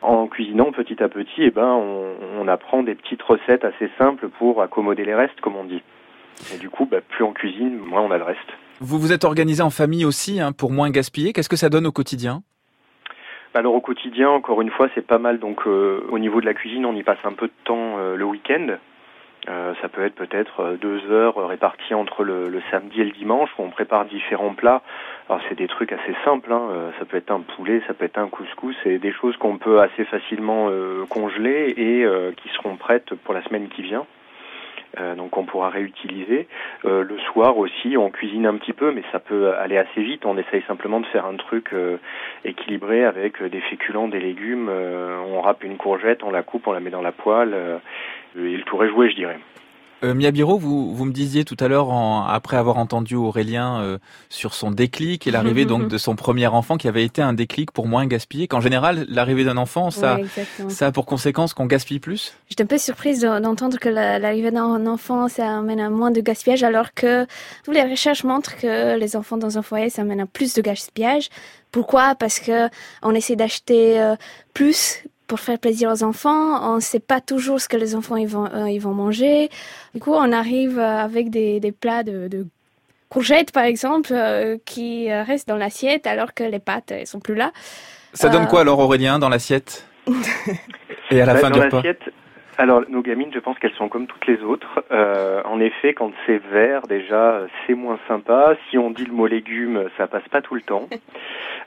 En 0.02 0.28
cuisinant 0.28 0.72
petit 0.72 1.04
à 1.04 1.10
petit, 1.10 1.44
eh 1.44 1.52
ben, 1.52 1.74
on, 2.40 2.48
apprend 2.48 2.84
des 2.84 2.96
petites 2.96 3.22
recettes 3.24 3.66
assez 3.66 3.90
simples 3.98 4.30
pour 4.30 4.62
accommoder 4.62 5.04
les 5.04 5.14
restes, 5.14 5.42
comme 5.42 5.58
on 5.58 5.66
dit. 5.66 5.84
Et 6.54 6.58
du 6.58 6.70
coup, 6.70 6.86
bah, 6.86 7.02
plus 7.02 7.26
on 7.26 7.34
cuisine, 7.34 7.76
moins 7.80 8.02
on 8.02 8.12
a 8.12 8.18
de 8.18 8.24
reste. 8.24 8.40
Vous 8.80 8.98
vous 8.98 9.12
êtes 9.12 9.26
organisé 9.26 9.62
en 9.62 9.72
famille 9.72 10.06
aussi 10.06 10.40
hein, 10.40 10.54
pour 10.54 10.72
moins 10.72 10.90
gaspiller, 10.90 11.34
qu'est-ce 11.34 11.50
que 11.50 11.58
ça 11.58 11.68
donne 11.68 11.86
au 11.86 11.92
quotidien? 11.92 12.42
Alors 13.56 13.74
au 13.74 13.80
quotidien, 13.80 14.30
encore 14.32 14.62
une 14.62 14.70
fois, 14.70 14.90
c'est 14.94 15.08
pas 15.08 15.18
mal. 15.18 15.40
Donc 15.40 15.66
euh, 15.66 16.02
au 16.10 16.20
niveau 16.20 16.42
de 16.42 16.46
la 16.46 16.54
cuisine, 16.54 16.86
on 16.86 16.94
y 16.94 17.04
passe 17.04 17.24
un 17.24 17.32
peu 17.32 17.48
de 17.48 17.54
temps 17.64 17.98
euh, 17.98 18.18
le 18.18 18.26
week-end. 18.26 18.68
Euh, 19.48 19.74
ça 19.82 19.88
peut 19.88 20.04
être 20.04 20.16
peut-être 20.16 20.76
deux 20.82 21.10
heures 21.10 21.48
réparties 21.48 21.94
entre 21.94 22.26
le, 22.26 22.62
samedi 22.70 23.00
et 23.00 23.06
le 23.06 23.12
dimanche 23.12 23.50
où 23.58 23.64
on 23.64 23.70
prépare 23.70 24.06
différents 24.06 24.56
plats. 24.56 24.82
Alors 25.30 25.42
c'est 25.48 25.56
des 25.56 25.68
trucs 25.68 25.94
assez 25.94 26.14
simples. 26.26 26.52
Hein. 26.52 26.92
Ça 27.00 27.06
peut 27.06 27.16
être 27.16 27.32
un 27.32 27.40
poulet, 27.56 27.82
ça 27.88 27.94
peut 27.94 28.04
être 28.04 28.18
un 28.18 28.28
couscous. 28.28 28.76
C'est 28.84 28.98
des 28.98 29.14
choses 29.14 29.38
qu'on 29.38 29.58
peut 29.58 29.80
assez 29.80 30.04
facilement 30.04 30.70
congeler 31.10 31.74
et 31.78 32.06
qui 32.38 32.50
seront 32.56 32.76
prêtes 32.76 33.14
pour 33.24 33.36
la 33.36 33.44
semaine 33.44 33.70
qui 33.70 33.84
vient. 33.84 34.06
Euh, 35.00 35.16
donc 35.16 35.38
on 35.38 35.46
pourra 35.46 35.70
réutiliser. 35.70 36.48
Euh, 36.86 37.04
le 37.04 37.18
soir 37.20 37.58
aussi, 37.58 37.98
on 37.98 38.10
cuisine 38.10 38.46
un 38.46 38.56
petit 38.56 38.74
peu, 38.74 38.92
mais 38.92 39.04
ça 39.12 39.20
peut 39.20 39.54
aller 39.54 39.78
assez 39.78 40.02
vite. 40.02 40.26
On 40.26 40.38
essaye 40.38 40.64
simplement 40.68 41.00
de 41.00 41.06
faire 41.08 41.26
un 41.26 41.36
truc 41.36 41.74
euh, 41.74 41.98
équilibré 42.44 43.04
avec 43.04 43.42
des 43.44 43.62
féculents, 43.62 44.08
des 44.08 44.20
légumes. 44.20 44.70
On 44.70 45.42
râpe 45.42 45.64
une 45.64 45.78
courgette, 45.78 46.24
on 46.24 46.32
la 46.32 46.44
coupe, 46.44 46.68
on 46.68 46.72
la 46.72 46.80
met 46.80 46.90
dans 46.90 47.02
la 47.02 47.12
poêle. 47.12 47.56
et 48.38 48.40
le 48.58 48.64
tour 48.64 48.84
est 48.84 48.90
joué, 48.90 49.10
je 49.10 49.16
dirais. 49.16 49.40
Euh, 50.06 50.14
Miabiro, 50.14 50.58
vous, 50.60 50.94
vous 50.94 51.06
me 51.06 51.12
disiez 51.12 51.46
tout 51.46 51.58
à 51.60 51.68
l'heure, 51.68 51.92
après 52.30 52.58
avoir 52.58 52.78
entendu 52.78 53.16
Aurélien 53.16 53.82
euh, 53.82 53.98
sur 54.30 54.54
son 54.54 54.70
déclic 54.70 55.26
et 55.26 55.32
l'arrivée 55.32 55.66
donc 55.66 55.88
de 55.90 55.98
son 55.98 56.16
premier 56.16 56.46
enfant, 56.48 56.78
qui 56.78 56.88
avait 56.88 57.04
été 57.04 57.22
un 57.24 57.34
déclic 57.34 57.72
pour 57.72 57.88
moins 57.88 58.06
gaspiller, 58.06 58.48
qu'en 58.48 58.62
général, 58.62 59.06
l'arrivée 59.10 59.44
d'un 59.44 59.58
enfant, 59.58 59.90
ça, 59.90 60.18
Ouais, 60.18 60.26
ça 60.70 60.88
a 60.88 60.92
pour 60.92 61.06
conséquence 61.08 61.54
qu'on 61.56 61.66
gaspille 61.66 62.00
plus? 62.00 62.34
J'étais 62.50 62.64
un 62.64 62.68
peu 62.68 62.78
surprise 62.78 63.22
de- 63.22 63.40
d'entendre 63.40 63.80
que 63.80 63.90
la- 63.90 64.20
l'arrivée 64.20 64.52
d'un 64.52 64.86
enfant, 64.86 65.28
ça 65.28 65.58
amène 65.58 65.80
à 65.80 65.90
moins 65.90 66.12
de 66.12 66.22
gaspillage, 66.22 66.64
alors 66.64 66.94
que 66.94 67.26
toutes 67.64 67.74
les 67.74 67.84
recherches 67.84 68.24
montrent 68.24 68.56
que 68.58 68.98
les 68.98 69.16
enfants 69.16 69.38
dans 69.38 69.58
un 69.58 69.62
foyer, 69.64 69.90
ça 69.90 70.04
amène 70.04 70.20
à 70.22 70.26
plus 70.28 70.54
de 70.54 70.62
gaspillage. 70.62 71.30
Pourquoi? 71.72 72.14
Parce 72.16 72.40
que 72.40 72.70
on 73.02 73.16
essaie 73.16 73.36
d'acheter 73.36 74.00
euh, 74.00 74.16
plus 74.54 75.04
pour 75.28 75.40
faire 75.40 75.60
plaisir 75.60 75.92
aux 75.92 76.04
enfants. 76.04 76.72
On 76.72 76.76
ne 76.76 76.80
sait 76.80 77.00
pas 77.00 77.22
toujours 77.22 77.60
ce 77.62 77.68
que 77.70 77.78
les 77.78 77.96
enfants 77.96 78.16
ils 78.18 78.28
vont, 78.28 78.46
euh, 78.54 78.70
ils 78.70 78.80
vont 78.80 78.94
manger. 78.94 79.50
Du 79.94 80.00
coup, 80.02 80.14
on 80.14 80.32
arrive 80.32 80.80
euh, 80.80 80.98
avec 81.00 81.30
des, 81.30 81.60
des 81.60 81.72
plats 81.72 82.04
de, 82.04 82.28
de 82.28 82.48
courgettes, 83.10 83.52
par 83.52 83.64
exemple, 83.64 84.14
euh, 84.14 84.58
qui 84.66 85.12
euh, 85.12 85.24
restent 85.24 85.48
dans 85.48 85.58
l'assiette, 85.58 86.08
alors 86.08 86.34
que 86.34 86.44
les 86.44 86.60
pâtes, 86.60 86.92
elles 86.92 87.08
sont 87.08 87.20
plus 87.20 87.36
là. 87.36 87.52
Ça 88.14 88.30
donne 88.30 88.48
quoi 88.48 88.62
alors 88.62 88.80
Aurélien 88.80 89.20
dans 89.20 89.30
l'assiette? 89.30 89.86
Et 91.12 91.22
à 91.22 91.26
la 91.26 91.34
Bah, 91.34 91.40
fin 91.42 91.50
dans 91.50 91.56
du 91.56 91.62
repas? 91.62 91.78
l'assiette, 91.78 92.02
alors 92.58 92.82
nos 92.90 93.02
gamines, 93.02 93.32
je 93.34 93.40
pense 93.40 93.58
qu'elles 93.60 93.74
sont 93.74 93.90
comme 93.90 94.08
toutes 94.08 94.26
les 94.28 94.42
autres. 94.44 94.84
Euh, 94.92 95.42
en 95.46 95.60
effet, 95.60 95.94
quand 95.94 96.12
c'est 96.26 96.38
vert, 96.52 96.84
déjà, 96.88 97.42
c'est 97.66 97.74
moins 97.74 98.00
sympa. 98.08 98.56
Si 98.70 98.78
on 98.78 98.92
dit 98.92 99.06
le 99.06 99.14
mot 99.14 99.28
légumes, 99.28 99.86
ça 99.98 100.08
passe 100.08 100.28
pas 100.30 100.42
tout 100.42 100.56
le 100.56 100.62
temps. 100.62 100.88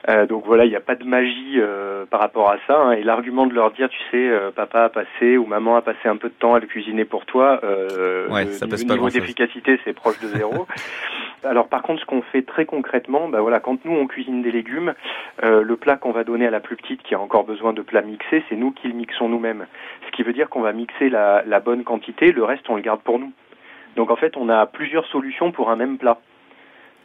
Euh, 0.07 0.25
donc 0.25 0.45
voilà, 0.45 0.63
il 0.63 0.69
n'y 0.69 0.77
a 0.77 0.79
pas 0.79 0.95
de 0.95 1.03
magie 1.03 1.55
euh, 1.57 2.05
par 2.05 2.21
rapport 2.21 2.49
à 2.49 2.55
ça. 2.65 2.79
hein. 2.79 2.91
Et 2.93 3.03
l'argument 3.03 3.45
de 3.47 3.53
leur 3.53 3.71
dire, 3.71 3.89
tu 3.89 3.99
sais, 4.09 4.29
euh, 4.29 4.49
papa 4.49 4.85
a 4.85 4.89
passé 4.89 5.35
ou 5.37 5.45
maman 5.45 5.75
a 5.75 5.81
passé 5.81 6.07
un 6.07 6.15
peu 6.15 6.29
de 6.29 6.33
temps 6.33 6.55
à 6.55 6.59
le 6.59 6.67
cuisiner 6.67 7.03
pour 7.03 7.25
toi, 7.25 7.59
euh, 7.65 8.29
Ouais, 8.29 8.45
le, 8.45 8.51
ça 8.53 8.65
pèse 8.65 8.85
pas 8.85 8.93
niveau 8.93 9.09
d'efficacité, 9.09 9.77
c'est 9.83 9.91
proche 9.91 10.17
de 10.21 10.27
zéro. 10.27 10.67
Alors 11.43 11.67
par 11.67 11.81
contre, 11.81 11.99
ce 12.01 12.05
qu'on 12.05 12.21
fait 12.21 12.43
très 12.43 12.65
concrètement, 12.65 13.27
bah 13.27 13.41
voilà, 13.41 13.59
quand 13.59 13.83
nous 13.85 13.91
on 13.93 14.07
cuisine 14.07 14.41
des 14.41 14.51
légumes, 14.51 14.93
euh, 15.43 15.63
le 15.63 15.75
plat 15.75 15.97
qu'on 15.97 16.11
va 16.11 16.23
donner 16.23 16.47
à 16.47 16.51
la 16.51 16.59
plus 16.61 16.75
petite 16.77 17.01
qui 17.03 17.13
a 17.13 17.19
encore 17.19 17.43
besoin 17.43 17.73
de 17.73 17.81
plats 17.81 18.01
mixés, 18.01 18.43
c'est 18.49 18.55
nous 18.55 18.71
qui 18.71 18.87
le 18.87 18.93
mixons 18.93 19.27
nous-mêmes. 19.29 19.65
Ce 20.05 20.11
qui 20.11 20.23
veut 20.23 20.33
dire 20.33 20.49
qu'on 20.49 20.61
va 20.61 20.71
mixer 20.79 21.09
la, 21.09 21.59
bonne 21.59 21.83
quantité, 21.83 22.31
le 22.31 22.43
reste 22.43 22.69
on 22.69 22.75
le 22.75 22.81
garde 22.81 23.01
pour 23.01 23.19
nous. 23.19 23.31
Donc 23.95 24.11
en 24.11 24.15
fait, 24.15 24.37
on 24.37 24.49
a 24.49 24.65
plusieurs 24.65 25.05
solutions 25.07 25.51
pour 25.51 25.69
un 25.69 25.75
même 25.75 25.97
plat. 25.97 26.19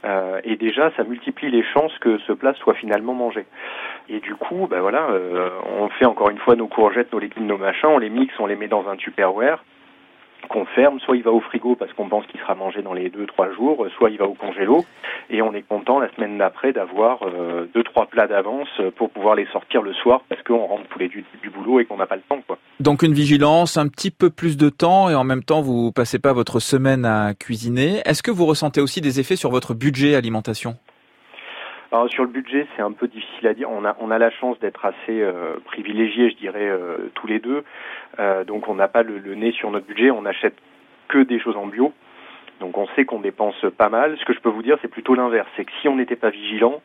Euh, 0.04 0.40
et 0.44 0.56
déjà, 0.56 0.90
ça 0.96 1.04
multiplie 1.04 1.50
les 1.50 1.62
chances 1.62 1.96
que 1.98 2.18
ce 2.18 2.32
plat 2.32 2.52
soit 2.54 2.74
finalement 2.74 3.14
mangé. 3.14 3.46
Et 4.08 4.20
du 4.20 4.34
coup, 4.34 4.66
bah 4.68 4.80
voilà, 4.80 5.08
euh, 5.10 5.48
on 5.78 5.88
fait 5.88 6.04
encore 6.04 6.30
une 6.30 6.38
fois 6.38 6.56
nos 6.56 6.66
courgettes, 6.66 7.12
nos 7.12 7.18
légumes, 7.18 7.46
nos 7.46 7.56
machins, 7.56 7.88
on 7.88 7.98
les 7.98 8.10
mixe, 8.10 8.34
on 8.38 8.46
les 8.46 8.56
met 8.56 8.68
dans 8.68 8.86
un 8.88 8.96
tupperware 8.96 9.64
qu'on 10.48 10.64
ferme, 10.66 11.00
soit 11.00 11.16
il 11.16 11.22
va 11.22 11.32
au 11.32 11.40
frigo 11.40 11.76
parce 11.76 11.92
qu'on 11.92 12.08
pense 12.08 12.26
qu'il 12.26 12.40
sera 12.40 12.54
mangé 12.54 12.82
dans 12.82 12.92
les 12.92 13.10
deux 13.10 13.26
trois 13.26 13.50
jours, 13.52 13.86
soit 13.96 14.10
il 14.10 14.18
va 14.18 14.26
au 14.26 14.34
congélo 14.34 14.84
et 15.30 15.42
on 15.42 15.52
est 15.54 15.62
content 15.62 15.98
la 15.98 16.12
semaine 16.14 16.38
d'après 16.38 16.72
d'avoir 16.72 17.20
euh, 17.22 17.66
deux 17.74 17.82
trois 17.82 18.06
plats 18.06 18.26
d'avance 18.26 18.68
pour 18.96 19.10
pouvoir 19.10 19.34
les 19.34 19.46
sortir 19.46 19.82
le 19.82 19.92
soir 19.94 20.22
parce 20.28 20.42
qu'on 20.42 20.66
rentre 20.66 20.84
tous 20.88 20.98
les 20.98 21.08
du, 21.08 21.24
du 21.42 21.50
boulot 21.50 21.80
et 21.80 21.84
qu'on 21.84 21.96
n'a 21.96 22.06
pas 22.06 22.16
le 22.16 22.22
temps 22.22 22.42
quoi. 22.46 22.58
Donc 22.80 23.02
une 23.02 23.14
vigilance, 23.14 23.76
un 23.76 23.88
petit 23.88 24.10
peu 24.10 24.30
plus 24.30 24.56
de 24.56 24.68
temps 24.68 25.10
et 25.10 25.14
en 25.14 25.24
même 25.24 25.42
temps 25.42 25.62
vous 25.62 25.92
passez 25.92 26.18
pas 26.18 26.32
votre 26.32 26.60
semaine 26.60 27.04
à 27.04 27.34
cuisiner. 27.34 28.00
Est-ce 28.04 28.22
que 28.22 28.30
vous 28.30 28.46
ressentez 28.46 28.80
aussi 28.80 29.00
des 29.00 29.20
effets 29.20 29.36
sur 29.36 29.50
votre 29.50 29.74
budget 29.74 30.14
alimentation? 30.14 30.76
Alors 31.94 32.10
sur 32.10 32.24
le 32.24 32.28
budget, 32.28 32.66
c'est 32.74 32.82
un 32.82 32.90
peu 32.90 33.06
difficile 33.06 33.46
à 33.46 33.54
dire. 33.54 33.68
On 33.70 34.10
a 34.10 34.18
la 34.18 34.30
chance 34.30 34.58
d'être 34.58 34.84
assez 34.84 35.22
euh, 35.22 35.60
privilégiés, 35.64 36.28
je 36.28 36.34
dirais, 36.34 36.68
euh, 36.68 37.08
tous 37.14 37.28
les 37.28 37.38
deux. 37.38 37.62
Euh, 38.18 38.42
donc 38.42 38.66
on 38.66 38.74
n'a 38.74 38.88
pas 38.88 39.04
le, 39.04 39.20
nez 39.36 39.52
sur 39.52 39.70
notre 39.70 39.86
budget. 39.86 40.10
On 40.10 40.22
n'achète 40.22 40.56
que 41.06 41.18
des 41.18 41.38
choses 41.38 41.56
en 41.56 41.68
bio. 41.68 41.92
Donc 42.58 42.76
on 42.76 42.88
sait 42.96 43.04
qu'on 43.04 43.20
dépense 43.20 43.64
pas 43.78 43.90
mal. 43.90 44.18
Ce 44.18 44.24
que 44.24 44.32
je 44.32 44.40
peux 44.40 44.48
vous 44.48 44.64
dire, 44.64 44.76
c'est 44.82 44.88
plutôt 44.88 45.14
l'inverse. 45.14 45.48
C'est 45.56 45.64
que 45.64 45.70
si 45.82 45.88
on 45.88 45.94
n'était 45.94 46.16
pas 46.16 46.30
vigilant, 46.30 46.82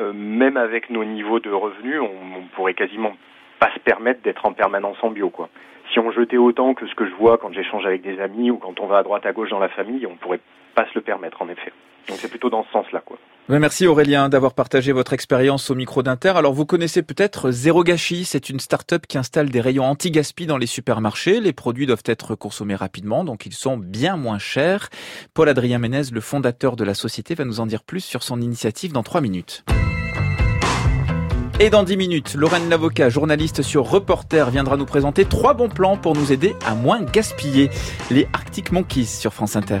même 0.00 0.56
avec 0.56 0.88
nos 0.88 1.04
niveaux 1.04 1.38
de 1.38 1.50
revenus, 1.50 2.00
on, 2.00 2.38
on 2.38 2.42
pourrait 2.54 2.72
quasiment 2.72 3.14
pas 3.58 3.70
se 3.74 3.78
permettre 3.80 4.22
d'être 4.22 4.46
en 4.46 4.54
permanence 4.54 4.96
en 5.02 5.10
bio. 5.10 5.30
Si 5.92 5.98
on 5.98 6.10
jetait 6.12 6.38
autant 6.38 6.72
que 6.72 6.86
ce 6.86 6.94
que 6.94 7.04
je 7.04 7.14
vois 7.16 7.36
quand 7.36 7.52
j'échange 7.52 7.84
avec 7.84 8.00
des 8.00 8.20
amis 8.20 8.50
ou 8.50 8.56
quand 8.56 8.80
on 8.80 8.86
va 8.86 8.98
à 8.98 9.02
droite 9.02 9.26
à 9.26 9.32
gauche 9.34 9.50
dans 9.50 9.58
la 9.58 9.68
famille, 9.68 10.06
on 10.06 10.16
pourrait 10.16 10.40
pas 10.74 10.86
se 10.86 10.94
le 10.94 11.02
permettre, 11.02 11.42
en 11.42 11.48
effet. 11.50 11.74
Donc 12.08 12.16
c'est 12.16 12.30
plutôt 12.30 12.48
dans 12.48 12.64
ce 12.64 12.70
sens-là, 12.70 13.02
quoi. 13.04 13.18
Merci 13.48 13.86
Aurélien 13.86 14.28
d'avoir 14.28 14.54
partagé 14.54 14.90
votre 14.90 15.12
expérience 15.12 15.70
au 15.70 15.76
micro 15.76 16.02
d'Inter. 16.02 16.32
Alors 16.36 16.52
vous 16.52 16.66
connaissez 16.66 17.02
peut-être 17.02 17.52
Zéro 17.52 17.84
Gâchis, 17.84 18.24
c'est 18.24 18.50
une 18.50 18.58
start-up 18.58 19.06
qui 19.06 19.18
installe 19.18 19.50
des 19.50 19.60
rayons 19.60 19.84
anti-gaspi 19.84 20.46
dans 20.46 20.58
les 20.58 20.66
supermarchés. 20.66 21.40
Les 21.40 21.52
produits 21.52 21.86
doivent 21.86 22.02
être 22.06 22.34
consommés 22.34 22.74
rapidement, 22.74 23.22
donc 23.22 23.46
ils 23.46 23.54
sont 23.54 23.76
bien 23.76 24.16
moins 24.16 24.40
chers. 24.40 24.90
Paul-Adrien 25.32 25.78
Ménez, 25.78 26.10
le 26.10 26.20
fondateur 26.20 26.74
de 26.74 26.82
la 26.82 26.94
société, 26.94 27.36
va 27.36 27.44
nous 27.44 27.60
en 27.60 27.66
dire 27.66 27.84
plus 27.84 28.00
sur 28.00 28.24
son 28.24 28.40
initiative 28.40 28.92
dans 28.92 29.04
trois 29.04 29.20
minutes. 29.20 29.64
Et 31.60 31.70
dans 31.70 31.84
10 31.84 31.96
minutes, 31.96 32.34
Lorraine 32.34 32.68
Lavocat, 32.68 33.10
journaliste 33.10 33.62
sur 33.62 33.88
Reporter, 33.88 34.50
viendra 34.50 34.76
nous 34.76 34.84
présenter 34.86 35.24
trois 35.24 35.54
bons 35.54 35.68
plans 35.70 35.96
pour 35.96 36.14
nous 36.16 36.32
aider 36.32 36.56
à 36.66 36.74
moins 36.74 37.00
gaspiller. 37.00 37.70
Les 38.10 38.28
Arctic 38.32 38.72
Monkeys 38.72 39.06
sur 39.06 39.32
France 39.32 39.54
Inter. 39.54 39.80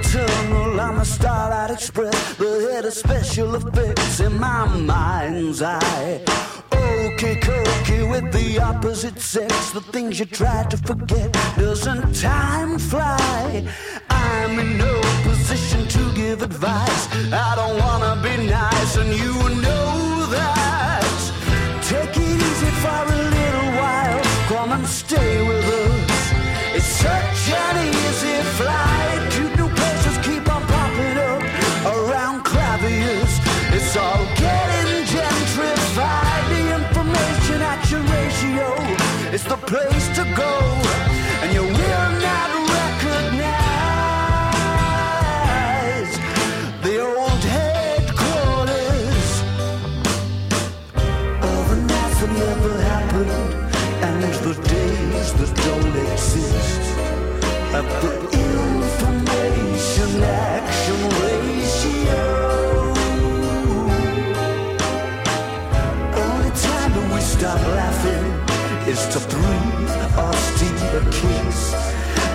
Tunnel 0.00 0.80
on 0.80 0.96
the 0.96 1.04
Starlight 1.04 1.70
Express. 1.70 2.34
The 2.36 2.68
head 2.70 2.84
of 2.84 2.92
special 2.92 3.54
effects 3.54 4.20
in 4.20 4.38
my 4.38 4.66
mind's 4.66 5.62
eye. 5.62 6.20
Okay, 6.72 7.36
cookie 7.36 8.02
with 8.02 8.32
the 8.32 8.58
opposite 8.58 9.18
sex. 9.20 9.70
The 9.70 9.80
things 9.80 10.18
you 10.18 10.26
try 10.26 10.64
to 10.64 10.76
forget. 10.76 11.32
Doesn't 11.56 12.14
time 12.14 12.78
fly? 12.78 13.66
I'm 14.10 14.58
in 14.58 14.78
no 14.78 15.00
position 15.22 15.86
to 15.88 16.14
give 16.14 16.42
advice. 16.42 17.08
I 17.32 17.54
don't 17.56 17.78
wanna 17.78 18.20
be 18.22 18.46
nice, 18.46 18.96
and 18.96 19.10
you 19.22 19.34
know 19.64 20.26
that. 20.36 21.06
Take 21.82 22.16
it 22.16 22.38
easy 22.48 22.70
for 22.82 23.02
a 23.14 23.18
little 23.38 23.70
while. 23.80 24.22
Come 24.48 24.72
and 24.72 24.86
stay 24.86 25.46
with 25.48 25.64
us. 25.64 26.76
It's 26.76 26.86
such 26.86 27.42
an 27.50 27.88
easy 27.88 28.42
flight. 28.58 28.95
It's 33.96 34.04
all 34.04 34.26
getting 34.36 35.04
gentrified. 35.06 36.48
The 36.50 36.74
information 36.74 37.62
action 37.62 38.04
ratio 38.04 39.32
is 39.32 39.42
the 39.42 39.56
place 39.56 40.08
to 40.16 40.24
go. 40.36 40.75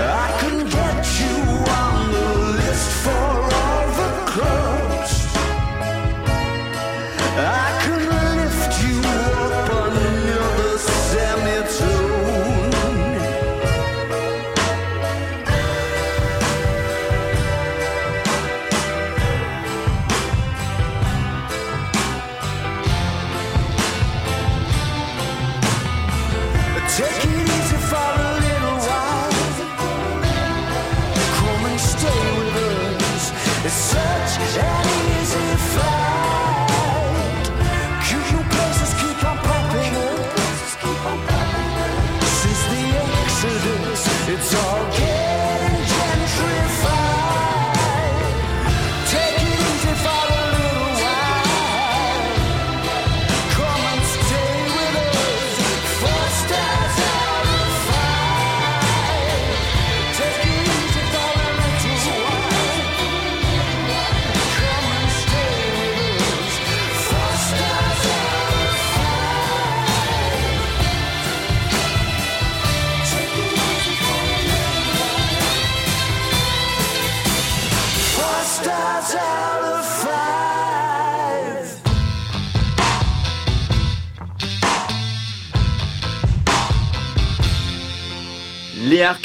啊。 0.03 0.40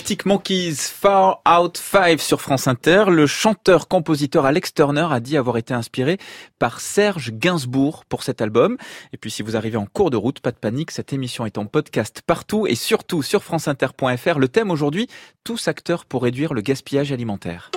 Arctic 0.06 0.24
Monkeys, 0.24 0.76
Far 0.76 1.40
Out 1.48 1.78
5 1.78 2.20
sur 2.20 2.40
France 2.40 2.68
Inter. 2.68 3.06
Le 3.08 3.26
chanteur-compositeur 3.26 4.44
Alex 4.44 4.72
Turner 4.72 5.08
a 5.10 5.18
dit 5.18 5.36
avoir 5.36 5.56
été 5.56 5.74
inspiré 5.74 6.18
par 6.60 6.78
Serge 6.80 7.32
Gainsbourg 7.32 8.04
pour 8.04 8.22
cet 8.22 8.40
album. 8.40 8.76
Et 9.12 9.16
puis 9.16 9.32
si 9.32 9.42
vous 9.42 9.56
arrivez 9.56 9.78
en 9.78 9.86
cours 9.86 10.10
de 10.10 10.16
route, 10.16 10.38
pas 10.38 10.52
de 10.52 10.58
panique, 10.58 10.92
cette 10.92 11.12
émission 11.12 11.44
est 11.44 11.58
en 11.58 11.66
podcast 11.66 12.22
partout 12.24 12.68
et 12.68 12.76
surtout 12.76 13.24
sur 13.24 13.42
franceinter.fr. 13.42 14.38
Le 14.38 14.46
thème 14.46 14.70
aujourd'hui, 14.70 15.08
tous 15.42 15.66
acteurs 15.66 16.04
pour 16.04 16.22
réduire 16.22 16.54
le 16.54 16.60
gaspillage 16.60 17.10
alimentaire. 17.10 17.72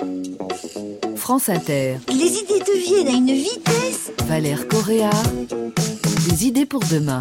France 1.16 1.48
Inter. 1.48 1.96
Les 2.06 2.14
idées 2.14 2.60
deviennent 2.60 3.08
à 3.08 3.10
une 3.10 3.32
vitesse. 3.32 4.12
Valère 4.26 4.68
Correa. 4.68 5.10
Des 6.28 6.46
idées 6.46 6.66
pour 6.66 6.84
demain. 6.92 7.18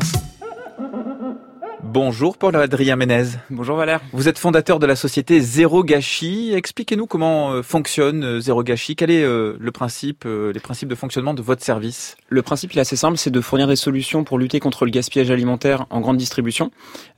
Bonjour 1.81 2.37
Paul-Adrien 2.37 2.97
Ménez. 2.97 3.23
Bonjour 3.49 3.77
Valère. 3.77 4.01
Vous 4.11 4.27
êtes 4.27 4.37
fondateur 4.37 4.79
de 4.79 4.85
la 4.85 4.97
société 4.97 5.39
Zéro 5.39 5.81
Gâchis. 5.81 6.53
Expliquez-nous 6.53 7.07
comment 7.07 7.51
euh, 7.51 7.63
fonctionne 7.63 8.23
euh, 8.23 8.39
Zéro 8.41 8.63
Gâchis. 8.63 8.97
Quel 8.97 9.09
est 9.09 9.23
euh, 9.23 9.55
le 9.57 9.71
principe, 9.71 10.25
les 10.25 10.59
principes 10.59 10.89
de 10.89 10.95
fonctionnement 10.95 11.33
de 11.33 11.41
votre 11.41 11.63
service? 11.63 12.17
Le 12.27 12.41
principe 12.41 12.73
il 12.73 12.79
est 12.79 12.81
assez 12.81 12.97
simple, 12.97 13.17
c'est 13.17 13.29
de 13.29 13.39
fournir 13.39 13.67
des 13.67 13.77
solutions 13.77 14.25
pour 14.25 14.37
lutter 14.37 14.59
contre 14.59 14.83
le 14.83 14.91
gaspillage 14.91 15.31
alimentaire 15.31 15.85
en 15.89 16.01
grande 16.01 16.17
distribution. 16.17 16.69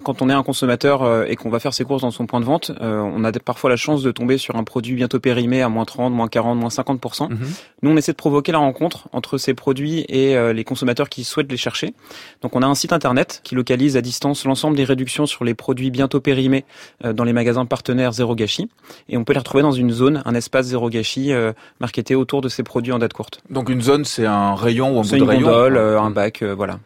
Quand 0.04 0.22
on 0.22 0.30
est 0.30 0.34
un 0.34 0.44
consommateur 0.44 1.26
et 1.26 1.36
qu'on 1.36 1.50
va 1.50 1.60
faire 1.60 1.74
ses 1.74 1.84
courses 1.84 2.04
dans 2.04 2.12
son 2.12 2.28
point 2.28 2.40
de 2.40 2.46
vente, 2.46 2.72
on 2.80 3.24
a 3.24 3.32
parfois 3.32 3.70
la 3.70 3.76
chance 3.76 4.04
de 4.04 4.12
tomber 4.12 4.38
sur 4.38 4.56
un 4.56 4.64
produit 4.64 4.96
bientôt 4.96 5.20
périmé 5.20 5.62
à 5.62 5.70
moins 5.70 5.86
30, 5.86 6.14
moins 6.14 6.28
40, 6.28 6.58
moins 6.58 6.70
50%. 6.70 7.30
Mhm. 7.30 7.38
Nous 7.82 7.92
on 7.92 7.98
essaie 7.98 8.12
de 8.12 8.18
provoquer 8.18 8.52
la 8.52 8.60
rencontre 8.60 9.10
entre 9.12 9.38
ces 9.38 9.54
produits 9.54 10.06
et 10.08 10.54
les 10.54 10.64
consommateurs 10.64 11.10
qui 11.10 11.24
souhaitent 11.24 11.52
les 11.52 11.58
chercher. 11.58 11.94
Donc 12.42 12.56
on 12.56 12.62
a 12.62 12.68
un 12.68 12.76
site 12.76 12.94
internet 12.94 13.42
qui 13.44 13.56
localise 13.56 13.98
à 13.98 14.02
distance 14.02 14.46
l'ensemble 14.52 14.76
des 14.76 14.84
réductions 14.84 15.26
sur 15.26 15.46
les 15.46 15.54
produits 15.54 15.92
bientôt 15.92 16.20
périmés 16.20 16.66
euh, 17.06 17.14
dans 17.14 17.24
les 17.24 17.32
magasins 17.32 17.66
partenaires 17.66 18.12
Zéro 18.12 18.36
Gâchis. 18.36 18.68
Et 19.08 19.16
on 19.16 19.24
peut 19.24 19.32
les 19.32 19.40
retrouver 19.40 19.64
dans 19.64 19.72
une 19.72 19.92
zone, 19.92 20.22
un 20.26 20.36
espace 20.36 20.66
Zéro 20.66 20.90
Gâchis 20.90 21.32
euh, 21.32 21.54
marketé 21.80 22.16
autour 22.16 22.42
de 22.42 22.50
ces 22.50 22.64
produits 22.64 22.92
en 22.92 23.00
date 23.00 23.14
courte. 23.14 23.42
Donc 23.50 23.70
une 23.70 23.82
zone, 23.82 24.04
c'est 24.04 24.26
un 24.26 24.56
rayon 24.56 24.98
ou 24.98 25.00
un 25.00 25.04
bout 25.04 25.10
de 25.10 25.16
une 25.16 25.24
rayon 25.24 25.48
gondole, 25.48 25.78
euh, 25.78 26.02
un 26.02 26.12
bac, 26.12 26.44
voilà. 26.44 26.80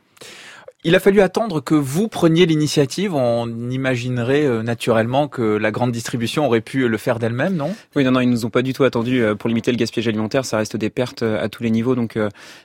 Il 0.88 0.94
a 0.94 1.00
fallu 1.00 1.22
attendre 1.22 1.62
que 1.62 1.74
vous 1.74 2.08
preniez 2.08 2.46
l'initiative. 2.46 3.16
On 3.16 3.50
imaginerait 3.72 4.46
euh, 4.46 4.62
naturellement 4.62 5.28
que 5.28 5.42
la 5.42 5.72
grande 5.72 5.92
distribution 5.92 6.46
aurait 6.46 6.62
pu 6.62 6.88
le 6.88 6.98
faire 6.98 7.18
d'elle-même, 7.18 7.56
non? 7.56 7.76
Oui, 7.96 8.04
non, 8.04 8.12
non, 8.12 8.20
ils 8.20 8.30
nous 8.30 8.46
ont 8.46 8.52
pas 8.52 8.62
du 8.62 8.72
tout 8.72 8.84
attendu 8.84 9.24
euh, 9.24 9.34
pour 9.34 9.48
limiter 9.48 9.72
le 9.72 9.78
gaspillage 9.78 10.08
alimentaire. 10.08 10.46
Ça 10.46 10.58
reste 10.58 10.78
des 10.78 10.92
pertes 10.92 11.24
euh, 11.24 11.44
à 11.44 11.50
tous 11.50 11.64
les 11.64 11.72
niveaux, 11.72 11.96
donc 11.96 12.20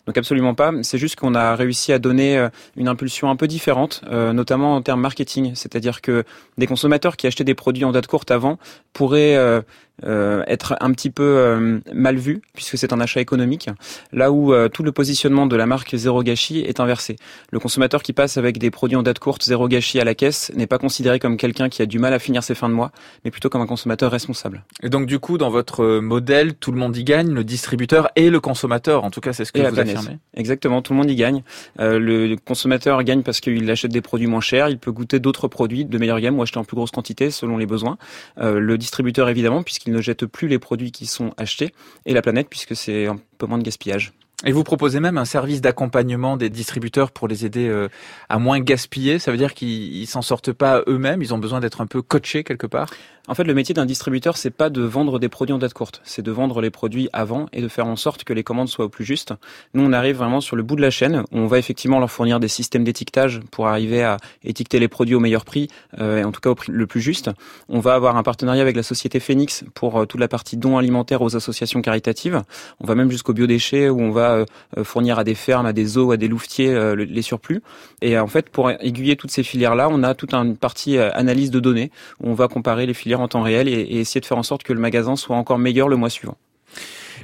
donc 0.07 0.18
absolument 0.18 0.53
pas. 0.53 0.71
C'est 0.83 0.99
juste 0.99 1.16
qu'on 1.16 1.35
a 1.35 1.57
réussi 1.57 1.95
à 1.95 1.99
donner 1.99 2.47
une 2.77 2.89
impulsion 2.89 3.31
un 3.31 3.37
peu 3.37 3.49
différente, 3.49 4.03
notamment 4.11 4.75
en 4.75 4.83
termes 4.83 5.01
marketing. 5.01 5.53
C'est-à-dire 5.55 6.03
que 6.03 6.25
des 6.59 6.66
consommateurs 6.66 7.16
qui 7.16 7.27
achetaient 7.27 7.45
des 7.45 7.55
produits 7.55 7.85
en 7.85 7.93
date 7.93 8.07
courte 8.07 8.31
avant 8.31 8.59
pourraient 8.93 9.37
euh, 9.37 9.62
être 10.03 10.76
un 10.80 10.92
petit 10.92 11.11
peu 11.11 11.22
euh, 11.22 11.78
mal 11.92 12.16
vu 12.16 12.42
puisque 12.55 12.78
c'est 12.78 12.92
un 12.92 13.01
achat 13.01 13.20
économique, 13.20 13.68
là 14.12 14.30
où 14.32 14.53
euh, 14.53 14.68
tout 14.68 14.82
le 14.82 14.92
positionnement 14.92 15.46
de 15.46 15.57
la 15.57 15.66
marque 15.66 15.94
Zéro 15.96 16.22
Gâchis 16.22 16.61
est 16.61 16.80
inversé. 16.80 17.16
Le 17.51 17.59
consommateur 17.59 18.03
qui 18.03 18.12
passe 18.12 18.36
avec 18.36 18.59
des 18.59 18.70
produits 18.70 18.96
en 18.96 19.03
date 19.03 19.18
courte 19.18 19.44
Zéro 19.44 19.68
Gâchis 19.68 20.01
à 20.01 20.05
la 20.05 20.14
caisse 20.14 20.53
n'est 20.55 20.66
pas 20.66 20.78
considéré 20.78 21.18
comme 21.18 21.36
quelqu'un 21.36 21.68
qui 21.68 21.82
a 21.82 21.86
du 21.86 21.98
mal 21.98 22.12
à 22.12 22.18
finir 22.18 22.42
ses 22.42 22.55
fins 22.55 22.68
de 22.68 22.74
mois, 22.74 22.92
mais 23.24 23.30
plutôt 23.30 23.48
comme 23.48 23.62
un 23.62 23.66
consommateur 23.66 24.11
responsable. 24.11 24.64
Et 24.82 24.88
donc 24.88 25.07
du 25.07 25.18
coup, 25.18 25.38
dans 25.38 25.51
votre 25.51 25.98
modèle, 26.01 26.55
tout 26.55 26.72
le 26.72 26.78
monde 26.78 26.96
y 26.96 27.05
gagne, 27.05 27.30
le 27.30 27.44
distributeur 27.44 28.11
et 28.16 28.30
le 28.30 28.40
consommateur. 28.40 29.05
En 29.05 29.11
tout 29.11 29.20
cas, 29.20 29.32
c'est 29.32 29.44
ce 29.44 29.53
que 29.53 29.61
vous 29.61 29.78
affirmez. 29.78 30.18
Exactement, 30.34 30.82
tout 30.82 30.92
le 30.92 30.98
monde 30.98 31.11
y 31.11 31.16
gagne. 31.16 31.42
le 31.78 32.36
consommateur 32.36 33.03
gagne 33.05 33.22
parce 33.22 33.40
qu'il 33.40 33.70
achète 33.70 33.92
des 33.92 34.01
produits 34.01 34.26
moins 34.26 34.40
chers, 34.40 34.68
il 34.68 34.78
peut 34.78 34.92
goûter 34.92 35.20
d'autres 35.20 35.48
produits 35.48 35.84
de 35.84 35.98
meilleure 35.98 36.20
gamme 36.20 36.38
ou 36.38 36.42
acheter 36.42 36.59
en 36.59 36.64
plus 36.64 36.74
grosse 36.74 36.90
quantité 36.90 37.30
selon 37.30 37.57
les 37.57 37.66
besoins. 37.66 37.98
le 38.38 38.76
distributeur 38.78 39.28
évidemment, 39.28 39.62
puisqu'il 39.62 39.89
ne 39.91 40.01
jette 40.01 40.26
plus 40.26 40.49
les 40.49 40.59
produits 40.59 40.93
qui 40.93 41.07
sont 41.07 41.32
achetés, 41.36 41.74
et 42.07 42.14
la 42.14 42.22
planète, 42.22 42.49
puisque 42.49 42.76
c'est 42.76 43.07
un 43.07 43.18
peu 43.38 43.47
moins 43.47 43.59
de 43.59 43.64
gaspillage. 43.64 44.12
Et 44.47 44.53
vous 44.53 44.64
proposez 44.64 45.01
même 45.01 45.18
un 45.18 45.26
service 45.26 45.61
d'accompagnement 45.61 46.38
des 46.38 46.49
distributeurs 46.49 47.11
pour 47.11 47.28
les 47.28 47.45
aider 47.45 47.68
euh, 47.68 47.88
à 48.30 48.38
moins 48.38 48.59
gaspiller. 48.59 49.18
Ça 49.18 49.30
veut 49.30 49.36
dire 49.36 49.53
qu'ils 49.53 50.07
s'en 50.07 50.22
sortent 50.22 50.53
pas 50.53 50.82
eux-mêmes. 50.86 51.20
Ils 51.20 51.34
ont 51.34 51.38
besoin 51.38 51.61
d'être 51.61 51.82
un 51.82 51.86
peu 51.86 52.01
coachés 52.01 52.43
quelque 52.43 52.66
part? 52.66 52.88
En 53.28 53.34
fait, 53.34 53.45
le 53.45 53.55
métier 53.55 53.74
d'un 53.74 53.86
distributeur, 53.86 54.36
c'est 54.36 54.51
pas 54.51 54.70
de 54.70 54.82
vendre 54.82 55.18
des 55.20 55.28
produits 55.28 55.53
en 55.53 55.59
date 55.59 55.74
courte, 55.74 56.01
c'est 56.03 56.22
de 56.22 56.32
vendre 56.32 56.61
les 56.61 56.70
produits 56.70 57.09
avant 57.12 57.47
et 57.53 57.61
de 57.61 57.68
faire 57.68 57.86
en 57.86 57.95
sorte 57.95 58.24
que 58.24 58.32
les 58.32 58.43
commandes 58.43 58.68
soient 58.68 58.86
au 58.86 58.88
plus 58.88 59.05
juste. 59.05 59.34
Nous, 59.74 59.84
on 59.84 59.93
arrive 59.93 60.16
vraiment 60.16 60.41
sur 60.41 60.57
le 60.57 60.62
bout 60.62 60.74
de 60.74 60.80
la 60.80 60.91
chaîne. 60.91 61.22
On 61.30 61.47
va 61.47 61.59
effectivement 61.59 62.01
leur 62.01 62.11
fournir 62.11 62.41
des 62.41 62.49
systèmes 62.49 62.82
d'étiquetage 62.82 63.41
pour 63.53 63.68
arriver 63.68 64.03
à 64.03 64.16
étiqueter 64.43 64.80
les 64.80 64.88
produits 64.88 65.14
au 65.14 65.20
meilleur 65.20 65.45
prix, 65.45 65.68
euh, 66.01 66.18
et 66.18 66.24
en 66.24 66.32
tout 66.32 66.41
cas 66.41 66.51
au 66.51 66.55
prix 66.57 66.72
le 66.72 66.86
plus 66.86 67.01
juste. 67.01 67.30
On 67.68 67.78
va 67.78 67.95
avoir 67.95 68.16
un 68.16 68.22
partenariat 68.22 68.62
avec 68.62 68.74
la 68.74 68.82
société 68.82 69.20
Phoenix 69.20 69.64
pour 69.74 70.01
euh, 70.01 70.07
toute 70.07 70.20
la 70.20 70.28
partie 70.28 70.57
dons 70.57 70.78
alimentaires 70.78 71.22
aux 71.22 71.36
associations 71.36 71.82
caritatives. 71.82 72.43
On 72.80 72.86
va 72.86 72.97
même 72.97 73.11
jusqu'au 73.12 73.32
biodéchets 73.32 73.91
où 73.91 74.01
on 74.01 74.11
va 74.11 74.30
euh, 74.35 74.85
fournir 74.85 75.18
à 75.18 75.24
des 75.24 75.35
fermes, 75.35 75.66
à 75.66 75.72
des 75.72 75.85
zoos, 75.85 76.12
à 76.12 76.16
des 76.16 76.28
louvetiers 76.28 76.95
les 76.97 77.22
surplus. 77.22 77.62
Et 78.03 78.18
en 78.18 78.26
fait, 78.26 78.49
pour 78.49 78.70
aiguiller 78.70 79.16
toutes 79.16 79.31
ces 79.31 79.43
filières-là, 79.43 79.89
on 79.91 80.03
a 80.03 80.14
toute 80.14 80.35
une 80.35 80.57
partie 80.57 80.99
analyse 80.99 81.51
de 81.51 81.61
données 81.61 81.91
où 82.22 82.31
on 82.31 82.35
va 82.35 82.49
comparer 82.49 82.87
les 82.87 82.95
filières 82.95 83.20
en 83.20 83.28
temps 83.28 83.43
réel 83.43 83.68
et, 83.68 84.01
essayer 84.01 84.20
de 84.20 84.26
faire 84.26 84.39
en 84.39 84.43
sorte 84.43 84.62
que 84.62 84.72
le 84.72 84.81
magasin 84.81 85.16
soit 85.16 85.37
encore 85.37 85.59
meilleur 85.59 85.89
le 85.89 85.97
mois 85.97 86.11
suivant. 86.11 86.37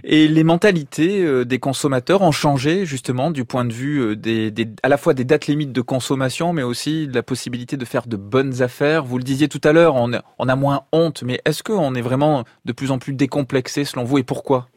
Et 0.04 0.28
les 0.28 0.44
mentalités 0.44 1.22
euh, 1.24 1.44
des 1.44 1.58
consommateurs 1.58 2.22
ont 2.22 2.32
changé 2.32 2.86
justement 2.86 3.30
du 3.30 3.44
point 3.44 3.64
de 3.64 3.72
vue 3.72 4.00
euh, 4.00 4.16
des, 4.16 4.52
à 4.82 4.88
la 4.88 4.96
fois 4.96 5.14
des 5.14 5.24
dates 5.24 5.46
limites 5.46 5.72
de 5.72 5.80
consommation, 5.80 6.52
mais 6.52 6.62
aussi 6.62 7.08
de 7.08 7.14
la 7.14 7.22
possibilité 7.22 7.76
de 7.76 7.84
faire 7.84 8.06
de 8.06 8.16
bonnes 8.16 8.62
affaires. 8.62 9.04
Vous 9.04 9.18
le 9.18 9.24
disiez 9.24 9.48
tout 9.48 9.60
à 9.64 9.72
l'heure, 9.72 9.94
on, 9.94 10.12
on, 10.38 10.48
a 10.48 10.56
moins 10.56 10.82
honte, 10.92 11.22
mais 11.22 11.40
est-ce 11.44 11.62
qu'on 11.62 11.94
est 11.94 12.02
vraiment 12.02 12.44
de 12.64 12.72
plus 12.72 12.90
en 12.90 12.98
plus 12.98 13.14
décomplexé 13.14 13.84
selon 13.84 14.04
vous 14.04 14.18
et 14.18 14.22
pourquoi? 14.22 14.68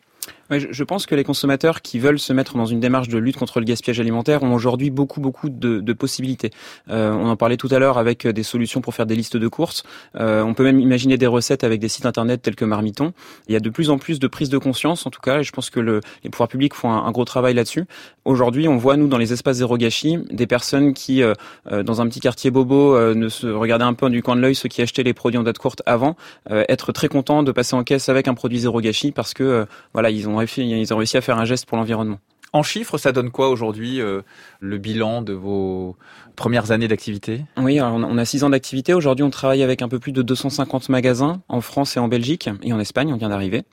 Je 0.58 0.84
pense 0.84 1.06
que 1.06 1.16
les 1.16 1.24
consommateurs 1.24 1.82
qui 1.82 2.00
veulent 2.00 2.20
se 2.20 2.34
mettre 2.34 2.58
dans 2.58 2.66
une 2.66 2.80
démarche 2.80 3.08
de 3.08 3.18
lutte 3.18 3.38
contre 3.38 3.60
le 3.60 3.66
gaspillage 3.66 4.00
alimentaire 4.00 4.43
ont 4.43 4.54
aujourd'hui 4.54 4.89
beaucoup 4.89 5.22
beaucoup 5.22 5.50
de, 5.50 5.80
de 5.80 5.93
possibilités. 5.93 6.52
Euh, 6.89 7.12
on 7.12 7.30
en 7.30 7.36
parlait 7.36 7.58
tout 7.58 7.70
à 7.72 7.80
l'heure 7.80 7.97
avec 7.97 8.28
des 8.28 8.43
solutions 8.43 8.82
pour 8.82 8.93
faire 8.93 9.06
des 9.06 9.16
listes 9.16 9.38
de 9.38 9.47
courses. 9.47 9.84
Euh, 10.16 10.41
on 10.43 10.54
peut 10.54 10.64
même 10.64 10.80
imaginer 10.80 11.18
des 11.18 11.28
recettes 11.28 11.64
avec 11.64 11.80
des 11.80 11.88
sites 11.88 12.06
internet 12.06 12.41
tels 12.41 12.56
que 12.56 12.66
Marmiton. 12.66 13.14
Il 13.47 13.54
y 13.54 13.56
a 13.56 13.60
de 13.60 13.70
plus 13.70 13.89
en 13.89 13.97
plus 13.97 14.20
de 14.20 14.28
prise 14.28 14.50
de 14.50 14.58
conscience, 14.58 15.06
en 15.06 15.10
tout 15.10 15.22
cas, 15.22 15.39
et 15.39 15.43
je 15.43 15.52
pense 15.52 15.70
que 15.70 15.80
le, 15.80 16.02
les 16.24 16.30
pouvoirs 16.30 16.50
publics 16.50 16.74
font 16.74 16.91
un, 16.91 17.12
gros 17.12 17.26
travail 17.26 17.54
là-dessus. 17.54 17.86
Aujourd'hui, 18.26 18.68
on 18.68 18.78
voit 18.78 18.97
nous 18.97 19.08
dans 19.08 19.18
les 19.18 19.34
espaces 19.34 19.58
zéro 19.58 19.78
gâchis 19.78 20.18
des 20.32 20.47
personnes 20.47 20.93
qui, 20.93 21.24
euh, 21.24 21.34
euh 21.72 21.84
dans 21.84 22.02
un 22.02 22.08
petit 22.08 22.20
quartier 22.20 22.52
bobo, 22.52 22.95
euh, 22.95 23.14
ne 23.14 23.30
se 23.30 23.47
regardaient 23.47 23.86
un 23.86 23.93
peu 23.93 24.10
du 24.10 24.22
coin 24.22 24.36
de 24.36 24.41
l'œil 24.41 24.56
ceux 24.56 24.70
qui 24.70 24.82
achetaient 24.82 25.04
les 25.04 25.14
produits 25.14 25.38
en 25.38 25.43
date 25.43 25.58
courte 25.58 25.82
avant, 25.86 26.16
euh, 26.52 26.64
être 26.70 26.91
très 26.91 27.08
contents 27.08 27.43
de 27.43 27.52
passer 27.52 27.76
en 27.76 27.84
caisse 27.84 28.10
avec 28.10 28.28
un 28.28 28.34
produit 28.34 28.60
zéro 28.60 28.82
gâchis 28.82 29.12
parce 29.12 29.34
que 29.34 29.66
voilà, 29.93 30.10
ils 30.10 30.28
ont 30.30 30.39
ils 30.42 30.94
ont 30.94 30.98
réussi 30.98 31.18
à 31.18 31.22
faire 31.22 31.38
un 31.38 31.46
geste 31.46 31.66
pour 31.66 31.78
l'environnement. 31.78 32.20
En 32.52 32.64
chiffres, 32.64 32.98
ça 32.98 33.12
donne 33.12 33.30
quoi 33.30 33.50
aujourd'hui 33.50 34.02
euh, 34.02 34.22
le 34.60 34.80
bilan 34.80 35.22
de 35.22 35.34
vos 35.34 35.96
premières 36.36 36.72
années 36.72 36.88
d'activité? 36.88 37.46
Oui, 37.58 37.80
on 37.80 38.18
a 38.18 38.26
six 38.26 38.44
ans 38.44 38.50
d'activité. 38.50 38.94
Aujourd'hui, 38.94 39.24
on 39.24 39.30
travaille 39.30 39.62
avec 39.62 39.84
un 39.84 39.88
peu 39.88 40.00
plus 40.00 40.12
de 40.12 40.24
250 40.24 40.90
magasins 40.90 41.42
en 41.48 41.62
France 41.62 41.96
et 41.96 42.00
en 42.00 42.08
Belgique 42.08 42.50
et 42.64 42.74
en 42.74 42.80
Espagne. 42.80 43.14
On 43.14 43.18
vient 43.18 43.30
d'arriver 43.30 43.64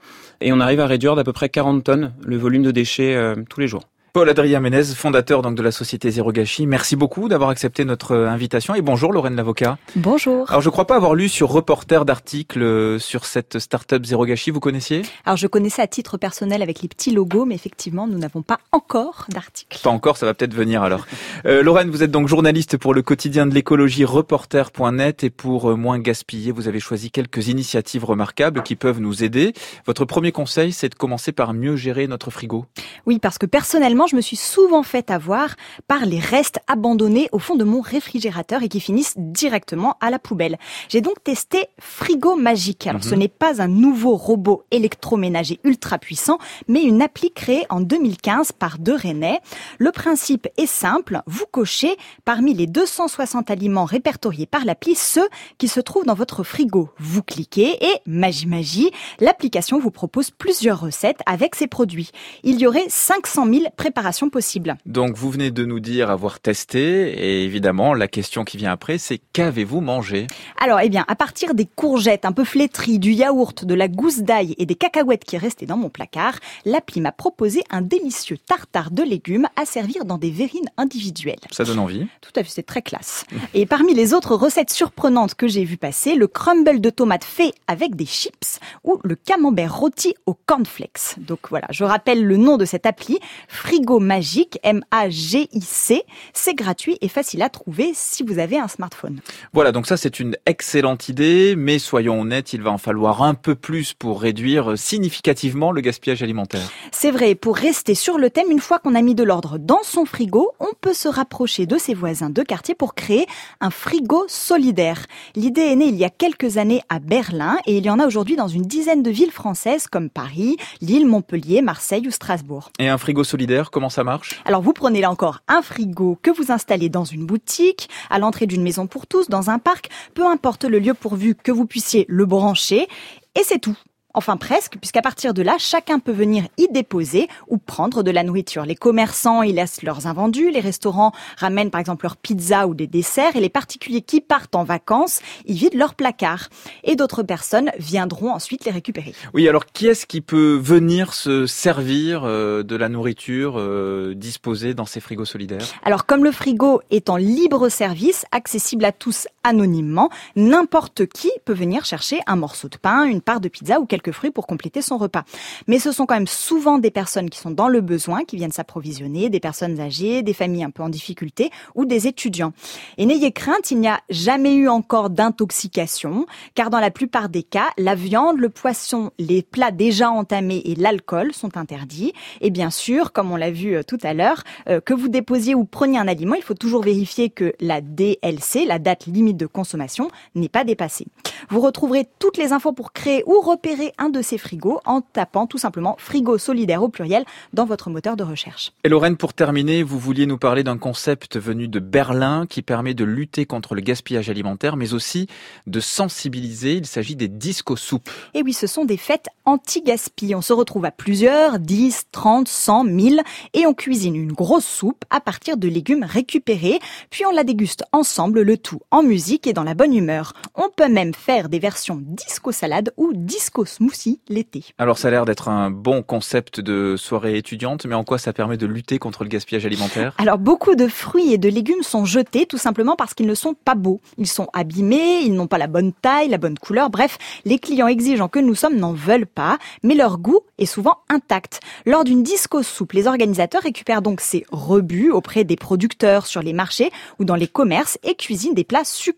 et 0.43 0.53
on 0.53 0.61
arrive 0.61 0.81
à 0.81 0.87
réduire 0.87 1.17
d'à 1.17 1.25
peu 1.25 1.33
près 1.33 1.49
40 1.49 1.85
tonnes 1.85 2.13
le 2.23 2.37
volume 2.37 2.63
de 2.63 2.71
déchets 2.71 3.15
euh, 3.15 3.35
tous 3.49 3.61
les 3.61 3.69
jours. 3.69 3.83
Paul-Adrien 4.17 4.61
Ménez, 4.61 4.83
fondateur 4.95 5.43
donc 5.43 5.57
de 5.57 5.63
la 5.63 5.71
société 5.71 6.11
Zéro 6.11 6.33
Gâchis. 6.33 6.67
Merci 6.67 6.97
beaucoup 6.97 7.29
d'avoir 7.29 7.51
accepté 7.51 7.85
notre 7.85 8.13
euh, 8.13 8.31
invitation 8.31 8.75
et 8.75 8.81
bonjour 8.81 9.13
Lorraine 9.13 9.37
l'avocat. 9.37 9.77
Bonjour. 9.95 10.49
Alors 10.49 10.63
je 10.63 10.71
crois 10.71 10.87
pas 10.87 10.97
avoir 10.97 11.15
lu 11.15 11.29
sur 11.29 11.51
reporter 11.51 12.07
d'articles 12.07 12.63
euh, 12.63 12.99
sur 12.99 13.27
cette 13.27 13.59
start-up 13.59 14.07
Zéro 14.07 14.25
Gâchis, 14.25 14.51
vous 14.51 14.59
connaissiez? 14.59 15.03
Alors 15.27 15.37
je 15.37 15.47
connaissais 15.47 15.83
à 15.83 15.87
titre 15.87 16.17
personnel 16.17 16.63
avec 16.63 16.81
les 16.81 16.89
petits 16.89 17.11
logos, 17.11 17.45
mais 17.45 17.57
effectivement 17.57 18.07
nous 18.07 18.17
n'avons 18.17 18.41
pas 18.41 18.59
encore 18.73 19.27
d'articles. 19.29 19.79
Pas 19.83 19.91
encore, 19.91 20.17
ça 20.17 20.25
va 20.25 20.33
peut-être 20.33 20.55
venir 20.55 20.83
alors. 20.83 21.07
Euh, 21.45 21.63
Lorraine, 21.63 21.91
vous 21.91 22.03
êtes 22.03 22.11
donc 22.11 22.29
journaliste 22.29 22.77
pour 22.77 22.95
le 22.95 23.03
quotidien 23.03 23.47
de 23.47 23.55
l'écologie 23.55 24.05
reporter.net 24.05 25.23
et 25.23 25.31
pour 25.31 25.71
euh, 25.71 25.77
moins 25.77 25.99
gaspiller, 25.99 26.51
vous 26.51 26.67
avez 26.67 26.81
choisi 26.81 27.11
quelques 27.11 27.49
initiatives 27.49 28.05
remarquables 28.05 28.63
qui 28.63 28.75
peuvent 28.75 29.01
nous 29.01 29.23
aider. 29.23 29.53
Votre 29.87 30.07
premier 30.07 30.33
conseil, 30.33 30.73
c'est 30.73 30.89
de 30.89 30.95
commencer 30.95 31.31
par 31.31 31.53
mieux 31.53 31.77
gérer 31.77 32.07
notre 32.07 32.31
frigo. 32.31 32.65
Oui, 33.07 33.21
parce 33.21 33.39
que 33.39 33.47
personnellement, 33.47 34.09
je 34.09 34.17
me 34.17 34.21
suis 34.21 34.37
souvent 34.37 34.83
fait 34.83 35.13
avoir 35.13 35.55
par 35.87 36.07
les 36.07 36.19
restes 36.19 36.59
abandonnés 36.67 37.29
au 37.31 37.39
fond 37.39 37.55
de 37.55 37.63
mon 37.63 37.81
réfrigérateur 37.81 38.65
et 38.65 38.69
qui 38.69 38.81
finissent 38.81 39.15
directement 39.17 39.97
à 40.01 40.11
la 40.11 40.19
poubelle. 40.19 40.59
J'ai 40.89 41.01
donc 41.01 41.23
testé 41.23 41.67
Frigo 41.79 42.35
Magique. 42.35 42.87
Alors, 42.89 43.05
ce 43.05 43.15
mhm. 43.15 43.21
n'est 43.21 43.29
pas 43.29 43.63
un 43.63 43.69
nouveau 43.69 44.17
robot 44.17 44.65
électroménager 44.73 45.61
ultra 45.63 45.99
puissant, 45.99 46.39
mais 46.67 46.83
une 46.83 47.01
appli 47.01 47.31
créée 47.33 47.65
en 47.71 47.81
2015 47.81 48.51
par 48.51 48.79
deux 48.79 48.97
Rennais. 48.97 49.41
Le 49.79 49.93
principe 49.93 50.49
est 50.57 50.67
simple. 50.67 51.23
Vous 51.27 51.47
cochez 51.51 51.97
parmi 52.25 52.55
les 52.55 52.67
260 52.67 53.53
aliments 53.53 53.85
répertoriés 53.85 54.47
par 54.47 54.65
l'appli 54.65 54.97
ceux 54.97 55.29
qui 55.59 55.69
se 55.69 55.79
trouvent 55.79 56.07
dans 56.07 56.15
votre 56.15 56.43
frigo. 56.43 56.91
Vous 56.99 57.23
cliquez 57.23 57.79
et 57.85 58.01
magie 58.05 58.47
magie, 58.47 58.91
l'application 59.21 59.79
vous 59.79 59.93
propose 59.93 60.33
plusieurs 60.33 60.81
recettes 60.81 61.21
avec 61.27 61.55
ces 61.55 61.69
produits. 61.69 62.11
Il 62.43 62.59
y 62.59 62.67
aurait 62.67 62.89
500 62.97 63.47
000 63.53 63.65
préparation 63.77 64.31
possible. 64.31 64.77
Donc 64.87 65.17
vous 65.17 65.31
venez 65.31 65.51
de 65.51 65.67
nous 65.67 65.81
dire 65.81 66.11
avoir 66.11 66.41
testé 66.41 67.11
et 67.11 67.45
évidemment 67.45 67.93
la 67.93 68.09
question 68.09 68.43
qui 68.43 68.57
vient 68.57 68.73
après 68.73 68.97
c'est 68.97 69.21
qu'avez-vous 69.35 69.83
mangé? 69.83 70.27
Alors, 70.59 70.81
eh 70.81 70.89
bien, 70.89 71.05
à 71.07 71.15
partir 71.15 71.55
des 71.55 71.67
courgettes 71.67 72.25
un 72.25 72.33
peu 72.33 72.45
flétries, 72.45 72.99
du 72.99 73.13
yaourt, 73.13 73.67
de 73.67 73.75
la 73.75 73.89
gousse 73.89 74.21
d'ail 74.21 74.55
et 74.57 74.65
des 74.65 74.75
cacahuètes 74.75 75.25
qui 75.25 75.37
restaient 75.37 75.67
dans 75.67 75.77
mon 75.77 75.91
placard, 75.91 76.39
l'appli 76.65 77.03
m'a 77.03 77.13
proposé 77.13 77.63
un 77.71 77.83
délicieux 77.83 78.39
tartare 78.39 78.91
de 78.91 79.03
légumes 79.03 79.47
à 79.57 79.67
servir 79.67 80.07
dans 80.07 80.17
des 80.17 80.31
verrines 80.31 80.71
individuelles. 80.79 81.37
Ça 81.51 81.65
donne 81.65 81.79
envie. 81.79 82.07
Tout 82.23 82.33
à 82.35 82.43
fait, 82.43 82.51
c'est 82.51 82.63
très 82.63 82.81
classe. 82.81 83.25
Et 83.53 83.67
parmi 83.67 83.93
les 83.93 84.15
autres 84.15 84.35
recettes 84.35 84.71
surprenantes 84.71 85.35
que 85.35 85.49
j'ai 85.49 85.65
vues 85.65 85.77
passer, 85.77 86.15
le 86.15 86.29
crumble 86.29 86.81
de 86.81 86.91
tomates 86.91 87.25
fait 87.25 87.53
avec 87.67 87.95
des 87.95 88.07
chips 88.07 88.59
ou 88.85 88.99
le 89.05 89.17
camembert 89.17 89.77
rôti 89.77 90.15
au 90.25 90.33
cornflakes. 90.33 91.17
Donc 91.19 91.41
voilà, 91.51 91.67
je 91.71 91.85
rappelle 91.85 92.25
le 92.25 92.39
nom 92.39 92.57
de 92.57 92.65
cette 92.87 93.01
appli, 93.01 93.19
Frigo 93.49 93.99
Magique, 93.99 94.59
M-A-G-I-C. 94.63 96.03
C'est 96.33 96.55
gratuit 96.55 96.99
et 97.01 97.09
facile 97.09 97.43
à 97.43 97.49
trouver 97.49 97.93
si 97.95 98.23
vous 98.23 98.39
avez 98.39 98.59
un 98.59 98.69
smartphone. 98.69 99.21
Voilà, 99.53 99.73
donc 99.73 99.87
ça 99.87 99.97
c'est 99.97 100.21
une 100.21 100.37
excellente 100.47 101.09
idée, 101.09 101.55
mais 101.57 101.79
soyons 101.79 102.21
honnêtes, 102.21 102.53
il 102.53 102.63
va 102.63 102.71
en 102.71 102.79
falloir 102.79 103.23
un 103.23 103.35
peu 103.35 103.55
plus 103.55 103.93
pour 103.93 104.21
réduire 104.21 104.79
significativement 104.79 105.73
le 105.73 105.81
gaspillage 105.81 106.23
alimentaire. 106.23 106.71
C'est 106.93 107.11
vrai, 107.11 107.35
pour 107.35 107.57
rester 107.57 107.95
sur 107.95 108.19
le 108.19 108.31
thème, 108.31 108.51
une 108.51 108.61
fois 108.61 108.79
qu'on 108.79 108.95
a 108.95 109.03
mis 109.03 109.15
de 109.15 109.25
l'ordre 109.25 109.59
dans 109.59 109.83
son 109.83 110.05
frigo, 110.05 110.53
on 110.61 110.71
peut 110.81 110.95
se 110.95 111.09
rapprocher 111.09 111.67
de 111.67 111.79
ses 111.79 111.95
voisins 111.95 112.31
de 112.31 112.43
quartier 112.43 112.75
pour 112.75 112.95
créer 112.95 113.27
un 113.61 113.71
frigo 113.71 114.27
solidaire. 114.29 115.07
L'idée 115.35 115.63
est 115.63 115.77
née 115.77 115.87
il 115.87 115.97
y 115.97 116.05
a 116.05 116.11
quelques 116.11 116.57
années 116.57 116.83
à 116.89 117.01
Berlin 117.01 117.59
et 117.67 117.79
il 117.79 117.85
y 117.85 117.91
en 117.91 117.99
a 117.99 118.07
aujourd'hui 118.07 118.37
dans 118.37 118.49
une 118.49 118.63
dizaine 118.63 119.03
de 119.03 119.11
villes 119.11 119.33
françaises 119.33 119.89
comme 119.89 120.09
Paris, 120.09 120.57
Lille, 120.81 121.07
Montpellier, 121.07 121.63
Marseille 121.63 122.07
ou 122.07 122.11
Strasbourg. 122.11 122.71
Et 122.79 122.89
un 122.89 122.99
frigo 122.99 123.25
solidaire, 123.25 123.71
comment 123.71 123.89
ça 123.89 124.05
marche? 124.05 124.43
Alors 124.45 124.61
vous 124.61 124.75
prenez 124.75 125.01
là 125.01 125.11
encore 125.11 125.41
un 125.49 125.63
frigo 125.63 126.19
que 126.23 126.31
vous 126.31 126.53
installez 126.53 126.91
dans 126.91 127.05
une 127.05 127.25
boutique, 127.25 127.89
à 128.11 128.19
l'entrée 128.19 128.47
d'une 128.47 128.63
maison 128.63 128.87
pour 128.87 129.07
tous, 129.07 129.29
dans 129.29 129.49
un 129.49 129.59
parc, 129.59 129.89
peu 130.13 130.27
importe 130.27 130.65
le 130.65 130.79
lieu 130.79 130.93
pourvu 130.93 131.35
que 131.35 131.53
vous 131.53 131.65
puissiez 131.65 132.05
le 132.09 132.27
brancher, 132.27 132.87
et 133.35 133.43
c'est 133.45 133.61
tout. 133.61 133.79
Enfin 134.17 134.39
presque, 134.39 134.79
puisqu'à 134.79 135.03
partir 135.03 135.35
de 135.35 135.43
là, 135.43 135.57
chacun 135.59 135.99
peut 135.99 136.11
venir 136.11 136.45
y 136.57 136.69
déposer 136.73 137.29
ou 137.49 137.59
prendre 137.59 138.03
de 138.03 138.11
la 138.11 138.23
nourriture. 138.23 138.65
Les 138.65 138.75
commerçants 138.75 139.43
y 139.43 139.53
laissent 139.53 139.83
leurs 139.83 140.07
invendus, 140.07 140.51
les 140.51 140.61
restaurants 140.61 141.13
ramènent 141.37 141.71
par 141.71 141.83
exemple 141.83 142.07
leurs 142.07 142.17
pizzas 142.17 142.67
ou 142.67 142.75
des 142.75 142.87
desserts, 142.87 143.37
et 143.37 143.41
les 143.41 143.51
particuliers 143.51 144.01
qui 144.01 144.23
partent 144.23 144.57
en 144.57 144.65
vacances 144.65 145.21
y 145.45 145.53
vident 145.53 145.77
leurs 145.77 145.95
placards. 145.95 146.49
Et 146.83 146.97
d'autres 146.97 147.23
personnes 147.23 147.71
viendront 147.79 148.31
ensuite 148.33 148.65
les 148.65 148.71
récupérer. 148.71 149.13
Oui, 149.35 149.47
alors 149.51 149.67
qui 149.67 149.87
est-ce 149.87 150.07
qui 150.07 150.23
peut 150.23 150.59
venir 150.63 151.13
se 151.13 151.45
servir 151.45 152.23
euh, 152.25 152.63
de 152.63 152.75
la 152.75 152.89
nourriture 152.89 153.57
euh, 153.59 154.15
disposée 154.17 154.73
dans 154.73 154.87
ces 154.87 155.01
frigos 155.01 155.27
solidaires? 155.27 155.67
Alors 155.85 156.07
comme 156.07 156.25
le 156.25 156.33
frigo 156.33 156.81
est 156.91 157.11
en 157.11 157.19
libre 157.19 157.69
service, 157.69 158.25
accessible 158.33 158.87
à 158.87 158.93
tous 158.93 159.29
anonymement, 159.47 160.11
n'importe 160.35 161.07
qui 161.07 161.31
peut 161.45 161.55
venir 161.55 161.85
chercher 161.85 162.21
un 162.27 162.37
morceau 162.37 162.69
de 162.69 162.77
pain, 162.77 163.05
une 163.05 163.21
part 163.21 163.41
de 163.41 163.49
pizza 163.49 163.81
ou 163.81 163.87
quelque 163.87 164.13
fruits 164.13 164.33
pour 164.33 164.47
compléter 164.47 164.83
son 164.83 164.99
repas. 164.99 165.23
Mais 165.69 165.79
ce 165.79 165.93
sont 165.93 166.05
quand 166.05 166.15
même 166.15 166.27
souvent 166.27 166.79
des 166.79 166.91
personnes 166.91 167.31
qui 167.31 167.39
sont 167.39 167.53
dans 167.53 167.69
le 167.69 167.81
besoin, 167.81 168.25
qui 168.25 168.37
viennent 168.37 168.53
s'approvisionner, 168.53 169.31
des 169.31 169.41
personnes 169.41 169.81
âgées, 169.81 170.23
des 170.23 170.33
familles 170.33 170.65
un 170.65 170.71
peu 170.71 170.83
en 170.83 170.89
difficulté 170.89 171.51
ou 171.75 171.85
des 171.85 172.09
étudiants. 172.09 172.53
Et 172.99 173.07
n'ayez 173.07 173.31
crainte, 173.33 173.71
il 173.71 173.79
n'y 173.79 173.89
a 173.89 174.01
jamais 174.11 174.55
eu 174.55 174.69
encore 174.69 175.11
d'intoxication, 175.11 176.27
car 176.55 176.71
dans 176.71 176.81
la 176.81 176.91
plupart 176.91 177.29
des 177.29 177.45
cas, 177.45 177.69
la 177.79 177.95
viande, 177.95 178.39
le 178.39 178.49
poisson, 178.49 179.13
les 179.19 179.43
plats 179.43 179.71
déjà 179.71 180.11
entamés 180.11 180.63
et 180.65 180.75
l'alcool 180.75 181.33
sont 181.33 181.57
interdits. 181.57 182.13
Et 182.41 182.51
bien 182.51 182.71
sûr, 182.71 183.13
comme 183.13 183.31
on 183.31 183.37
l'a 183.37 183.51
vu 183.51 183.77
euh, 183.77 183.83
tout 183.83 183.99
à 184.03 184.13
l'heure, 184.13 184.43
euh, 184.69 184.81
que 184.81 184.93
vous 184.93 185.09
déposiez 185.09 185.55
ou 185.55 185.65
preniez 185.65 185.99
un 185.99 186.09
aliment, 186.09 186.35
il 186.35 186.43
faut 186.43 186.55
toujours 186.55 186.83
vérifier 186.83 187.31
que 187.31 187.53
la 187.61 187.81
DLC, 187.81 188.65
la 188.65 188.79
date 188.79 189.07
limite 189.07 189.36
de 189.37 189.47
consommation, 189.47 190.11
n'est 190.35 190.49
pas 190.49 190.65
dépassée. 190.65 191.07
Vous 191.51 191.61
retrouverez 191.61 192.09
toutes 192.19 192.39
les 192.39 192.53
infos 192.53 192.73
pour 192.73 192.93
créer 192.93 193.23
ou 193.27 193.41
repérer 193.41 193.93
un 193.99 194.09
de 194.09 194.23
ces 194.23 194.39
frigos 194.39 194.81
en 194.85 195.01
tapant 195.01 195.47
tout 195.47 195.59
simplement 195.59 195.97
frigo 195.99 196.39
solidaire 196.39 196.83
au 196.83 196.89
pluriel 196.89 197.25
dans 197.53 197.65
votre 197.65 197.91
moteur 197.91 198.17
de 198.17 198.25
recherche. 198.25 198.73
Et 198.85 198.89
Lorraine, 198.89 199.17
pour 199.17 199.35
terminer, 199.35 199.83
vous 199.83 199.99
vouliez 199.99 200.27
nous 200.27 200.39
parler 200.39 200.65
d'un 200.65 200.79
concept 200.79 201.39
venu 201.39 201.69
de 201.69 201.79
Berlin 201.79 202.47
qui 202.49 202.63
permet 202.63 202.95
de 202.95 203.05
lutter 203.05 203.47
contre 203.47 203.75
le 203.75 203.81
gaspillage 203.81 204.31
alimentaire, 204.31 204.77
mais 204.77 204.95
aussi 204.95 205.27
de 205.67 205.81
sensibiliser. 205.81 206.75
Il 206.75 206.87
s'agit 206.87 207.17
des 207.17 207.29
disco 207.29 207.77
soupes. 207.77 208.11
Et 208.35 208.43
oui, 208.43 208.53
ce 208.53 208.67
sont 208.67 208.85
des 208.85 208.97
fêtes 208.97 209.29
anti-gaspi. 209.45 210.35
On 210.35 210.43
se 210.43 210.53
retrouve 210.53 210.85
à 210.85 210.91
plusieurs, 210.91 211.59
10, 211.59 212.07
30, 212.13 212.49
100, 212.49 212.85
1000, 212.85 213.23
et 213.55 213.67
on 213.67 213.75
cuisine 213.75 214.17
une 214.17 214.33
grosse 214.33 214.65
soupe 214.65 215.05
à 215.11 215.21
partir 215.21 215.57
de 215.57 215.69
légumes 215.69 216.05
récupérés, 216.05 216.79
puis 217.11 217.25
on 217.27 217.31
la 217.31 217.45
déguste 217.45 217.85
ensemble, 217.93 218.43
le 218.43 218.57
tout 218.57 218.81
en 218.91 219.03
musique 219.03 219.26
et 219.45 219.53
dans 219.53 219.65
la 219.65 219.75
bonne 219.75 219.95
humeur. 219.95 220.33
On 220.55 220.69
peut 220.75 220.89
même 220.89 221.15
faire 221.15 221.49
des 221.49 221.59
versions 221.59 221.99
disco 222.01 222.53
salade 222.53 222.93
ou 222.97 223.13
disco 223.13 223.65
smoothie 223.65 224.21
l'été. 224.29 224.65
Alors 224.79 224.99
ça 224.99 225.09
a 225.09 225.11
l'air 225.11 225.25
d'être 225.25 225.49
un 225.49 225.71
bon 225.71 226.03
concept 226.03 226.61
de 226.61 226.97
soirée 226.97 227.37
étudiante, 227.37 227.87
mais 227.87 227.95
en 227.95 228.05
quoi 228.05 228.19
ça 228.19 228.33
permet 228.33 228.57
de 228.57 228.67
lutter 228.67 228.99
contre 228.99 229.25
le 229.25 229.29
gaspillage 229.29 229.67
alimentaire? 229.67 230.15
Alors 230.19 230.39
beaucoup 230.39 230.77
de 230.77 230.87
fruits 230.87 231.33
et 231.33 231.39
de 231.39 231.49
légumes 231.49 231.83
sont 231.83 232.05
jetés 232.05 232.47
tout 232.47 232.59
simplement 232.59 232.95
parce 232.95 233.15
qu'ils 233.15 233.27
ne 233.27 233.35
sont 233.35 233.55
pas 233.55 233.75
beaux. 233.75 234.01
Ils 234.17 234.29
sont 234.29 234.49
abîmés, 234.53 235.21
ils 235.23 235.35
n'ont 235.35 235.49
pas 235.49 235.59
la 235.59 235.67
bonne 235.67 235.93
taille, 235.93 236.29
la 236.29 236.39
bonne 236.39 236.59
couleur, 236.59 236.91
bref, 236.91 237.19
les 237.45 237.59
clients 237.59 237.89
exigeants 237.89 238.29
que 238.29 238.39
nous 238.39 238.55
sommes 238.55 238.77
n'en 238.77 238.93
veulent 238.93 239.27
pas, 239.27 239.59
mais 239.83 239.95
leur 239.95 240.19
goût 240.19 240.41
est 240.59 240.67
souvent 240.67 240.99
intact. 241.09 241.61
Lors 241.85 242.05
d'une 242.05 242.23
disco 242.23 242.63
soupe, 242.63 242.93
les 242.93 243.09
organisateurs 243.09 243.63
récupèrent 243.63 244.03
donc 244.03 244.21
ces 244.21 244.45
rebuts 244.51 245.11
auprès 245.11 245.43
des 245.43 245.57
producteurs 245.57 246.27
sur 246.27 246.43
les 246.43 246.53
marchés 246.53 246.91
ou 247.19 247.25
dans 247.25 247.35
les 247.35 247.49
commerces 247.49 247.99
et 248.05 248.15
cuisinent 248.15 248.55
des 248.55 248.65
plats 248.65 248.85
succulents. 248.85 249.16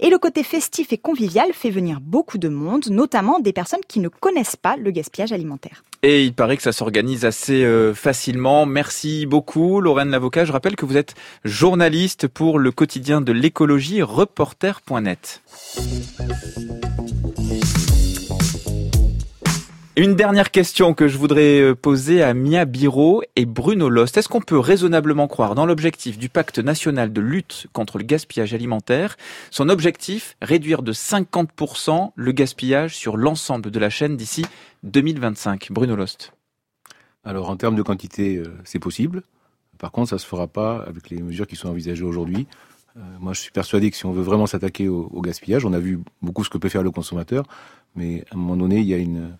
Et 0.00 0.10
le 0.10 0.18
côté 0.18 0.42
festif 0.42 0.92
et 0.92 0.98
convivial 0.98 1.52
fait 1.52 1.70
venir 1.70 2.00
beaucoup 2.00 2.38
de 2.38 2.48
monde, 2.48 2.86
notamment 2.90 3.40
des 3.40 3.52
personnes 3.52 3.80
qui 3.88 4.00
ne 4.00 4.08
connaissent 4.08 4.56
pas 4.56 4.76
le 4.76 4.90
gaspillage 4.90 5.32
alimentaire. 5.32 5.84
Et 6.02 6.24
il 6.24 6.32
paraît 6.32 6.56
que 6.56 6.62
ça 6.62 6.72
s'organise 6.72 7.26
assez 7.26 7.62
euh, 7.62 7.92
facilement. 7.92 8.64
Merci 8.64 9.26
beaucoup, 9.26 9.80
Lorraine 9.80 10.10
Lavocat. 10.10 10.46
Je 10.46 10.52
rappelle 10.52 10.76
que 10.76 10.86
vous 10.86 10.96
êtes 10.96 11.14
journaliste 11.44 12.26
pour 12.26 12.58
le 12.58 12.70
quotidien 12.70 13.20
de 13.20 13.32
l'écologie, 13.32 14.00
reporter.net. 14.00 15.42
Une 20.02 20.16
dernière 20.16 20.50
question 20.50 20.94
que 20.94 21.08
je 21.08 21.18
voudrais 21.18 21.60
euh, 21.60 21.74
poser 21.74 22.22
à 22.22 22.32
Mia 22.32 22.64
Biro 22.64 23.22
et 23.36 23.44
Bruno 23.44 23.90
Lost. 23.90 24.16
Est-ce 24.16 24.30
qu'on 24.30 24.40
peut 24.40 24.58
raisonnablement 24.58 25.28
croire 25.28 25.54
dans 25.54 25.66
l'objectif 25.66 26.16
du 26.16 26.30
pacte 26.30 26.58
national 26.58 27.12
de 27.12 27.20
lutte 27.20 27.66
contre 27.74 27.98
le 27.98 28.04
gaspillage 28.04 28.54
alimentaire? 28.54 29.18
Son 29.50 29.68
objectif, 29.68 30.38
réduire 30.40 30.82
de 30.82 30.94
50% 30.94 32.12
le 32.14 32.32
gaspillage 32.32 32.96
sur 32.96 33.18
l'ensemble 33.18 33.70
de 33.70 33.78
la 33.78 33.90
chaîne 33.90 34.16
d'ici 34.16 34.46
2025. 34.84 35.68
Bruno 35.70 35.96
Lost. 35.96 36.32
Alors 37.22 37.50
en 37.50 37.56
termes 37.58 37.76
de 37.76 37.82
quantité, 37.82 38.38
euh, 38.38 38.44
c'est 38.64 38.78
possible. 38.78 39.22
Par 39.76 39.92
contre, 39.92 40.08
ça 40.08 40.18
se 40.18 40.24
fera 40.24 40.46
pas 40.46 40.78
avec 40.78 41.10
les 41.10 41.20
mesures 41.20 41.46
qui 41.46 41.56
sont 41.56 41.68
envisagées 41.68 42.04
aujourd'hui. 42.04 42.46
Euh, 42.96 43.00
moi, 43.20 43.34
je 43.34 43.40
suis 43.42 43.52
persuadé 43.52 43.90
que 43.90 43.98
si 43.98 44.06
on 44.06 44.12
veut 44.12 44.22
vraiment 44.22 44.46
s'attaquer 44.46 44.88
au 44.88 45.20
gaspillage, 45.20 45.66
on 45.66 45.74
a 45.74 45.78
vu 45.78 46.00
beaucoup 46.22 46.42
ce 46.42 46.48
que 46.48 46.56
peut 46.56 46.70
faire 46.70 46.82
le 46.82 46.90
consommateur, 46.90 47.44
mais 47.96 48.24
à 48.30 48.34
un 48.34 48.38
moment 48.38 48.56
donné, 48.56 48.78
il 48.78 48.86
y 48.86 48.94
a 48.94 48.96
une 48.96 49.36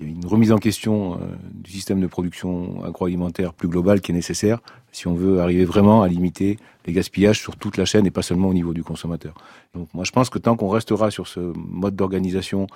il 0.00 0.06
y 0.06 0.10
a 0.10 0.14
une 0.14 0.26
remise 0.26 0.52
en 0.52 0.58
question 0.58 1.14
euh, 1.14 1.36
du 1.52 1.70
système 1.70 2.00
de 2.00 2.06
production 2.06 2.84
agroalimentaire 2.84 3.54
plus 3.54 3.68
global 3.68 4.00
qui 4.00 4.12
est 4.12 4.14
nécessaire 4.14 4.60
si 4.96 5.06
on 5.08 5.14
veut 5.14 5.40
arriver 5.40 5.66
vraiment 5.66 6.02
à 6.02 6.08
limiter 6.08 6.58
les 6.86 6.94
gaspillages 6.94 7.38
sur 7.38 7.56
toute 7.56 7.76
la 7.76 7.84
chaîne 7.84 8.06
et 8.06 8.10
pas 8.10 8.22
seulement 8.22 8.48
au 8.48 8.54
niveau 8.54 8.72
du 8.72 8.82
consommateur. 8.82 9.34
Donc 9.74 9.88
moi 9.92 10.04
je 10.04 10.10
pense 10.10 10.30
que 10.30 10.38
tant 10.38 10.56
qu'on 10.56 10.70
restera 10.70 11.10
sur 11.10 11.26
ce 11.28 11.40
mode 11.54 11.94
d'organisation 11.96 12.66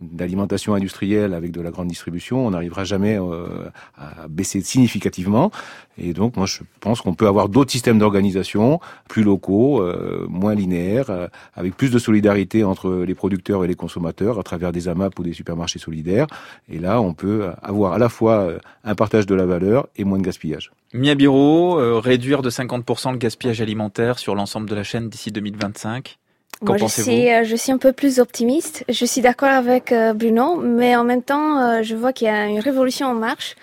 d'alimentation 0.00 0.74
industrielle 0.74 1.34
avec 1.34 1.50
de 1.50 1.60
la 1.60 1.72
grande 1.72 1.88
distribution, 1.88 2.46
on 2.46 2.50
n'arrivera 2.50 2.84
jamais 2.84 3.18
euh, 3.18 3.68
à 3.96 4.28
baisser 4.28 4.60
significativement. 4.60 5.50
Et 5.98 6.12
donc 6.12 6.36
moi 6.36 6.46
je 6.46 6.60
pense 6.78 7.00
qu'on 7.00 7.14
peut 7.14 7.26
avoir 7.26 7.48
d'autres 7.48 7.72
systèmes 7.72 7.98
d'organisation 7.98 8.78
plus 9.08 9.24
locaux, 9.24 9.82
euh, 9.82 10.26
moins 10.28 10.54
linéaires, 10.54 11.10
euh, 11.10 11.26
avec 11.54 11.76
plus 11.76 11.90
de 11.90 11.98
solidarité 11.98 12.62
entre 12.62 13.02
les 13.04 13.14
producteurs 13.16 13.64
et 13.64 13.66
les 13.66 13.74
consommateurs 13.74 14.38
à 14.38 14.44
travers 14.44 14.70
des 14.70 14.86
AMAP 14.86 15.18
ou 15.18 15.24
des 15.24 15.32
supermarchés 15.32 15.80
solidaires. 15.80 16.28
Et 16.68 16.78
là 16.78 17.00
on 17.00 17.14
peut 17.14 17.48
avoir 17.62 17.94
à 17.94 17.98
la 17.98 18.08
fois 18.08 18.48
un 18.84 18.94
partage 18.94 19.26
de 19.26 19.34
la 19.34 19.46
valeur 19.46 19.88
et 19.96 20.04
moins 20.04 20.18
de 20.18 20.24
gaspillage. 20.24 20.70
Mia 20.94 21.16
Biro, 21.16 21.80
euh, 21.80 21.98
réduire 21.98 22.40
de 22.40 22.50
50% 22.50 23.10
le 23.10 23.18
gaspillage 23.18 23.60
alimentaire 23.60 24.20
sur 24.20 24.36
l'ensemble 24.36 24.70
de 24.70 24.76
la 24.76 24.84
chaîne 24.84 25.08
d'ici 25.08 25.32
2025 25.32 26.18
Moi, 26.62 26.76
je 26.76 26.86
suis, 26.86 27.32
euh, 27.32 27.42
je 27.42 27.56
suis 27.56 27.72
un 27.72 27.78
peu 27.78 27.92
plus 27.92 28.20
optimiste. 28.20 28.84
Je 28.88 29.04
suis 29.04 29.20
d'accord 29.20 29.48
avec 29.48 29.90
euh, 29.90 30.12
Bruno, 30.14 30.54
mais 30.54 30.94
en 30.94 31.02
même 31.02 31.24
temps, 31.24 31.82
je 31.82 31.96
vois 31.96 32.12
qu'il 32.12 32.28
y 32.28 32.30
a 32.30 32.46
une 32.46 32.60
révolution 32.60 33.08
en 33.08 33.14
marche. 33.14 33.56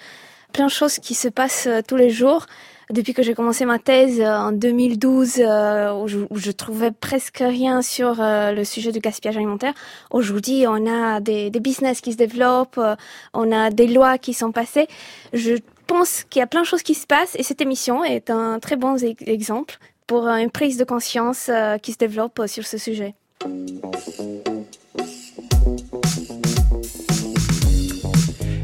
Plein 0.52 0.66
de 0.66 0.72
choses 0.72 1.00
qui 1.00 1.16
se 1.16 1.30
passent 1.30 1.70
tous 1.88 1.96
les 1.96 2.10
jours. 2.10 2.48
depuis 2.92 3.14
que 3.14 3.24
j'ai 3.24 3.34
commencé 3.34 3.66
ma 3.66 3.80
thèse 3.80 4.20
euh, 4.20 4.36
en 4.36 4.52
2012, 4.52 5.36
euh, 5.40 5.94
où, 5.94 6.08
je, 6.08 6.20
où, 6.30 6.38
je, 6.38 6.52
trouvais 6.52 6.92
presque 6.92 7.40
rien 7.40 7.82
sur 7.82 8.20
euh, 8.20 8.52
le 8.52 8.64
sujet 8.64 8.92
du 8.92 9.00
gaspillage 9.00 9.38
alimentaire. 9.38 9.74
Aujourd'hui, 10.12 10.66
on 10.68 10.86
a 10.88 11.20
des, 11.20 11.50
des, 11.50 11.60
business 11.60 12.02
qui 12.02 12.12
se 12.12 12.18
développent, 12.18 12.78
euh, 12.78 12.96
on 13.34 13.52
a 13.52 13.70
des 13.70 13.88
lois 13.88 14.18
qui 14.18 14.34
sont 14.34 14.52
passées. 14.52 14.88
Je 15.34 15.56
pense 15.92 16.24
qu'il 16.30 16.40
y 16.40 16.44
a 16.44 16.48
plein 16.48 16.62
de 16.62 16.66
choses 16.66 16.84
qui 16.84 16.94
se 16.94 17.06
passent 17.06 17.36
et 17.36 17.44
cette 17.44 17.60
émission 17.60 18.06
est 18.06 18.30
un 18.30 18.60
très 18.60 18.78
bon 18.78 18.96
exemple 19.26 19.78
pour 20.08 20.26
une 20.28 20.50
prise 20.50 20.78
de 20.78 20.86
conscience 20.86 21.52
qui 21.84 21.92
se 21.92 21.98
développe 21.98 22.42
sur 22.48 22.66
ce 22.66 22.78
sujet. 22.78 23.14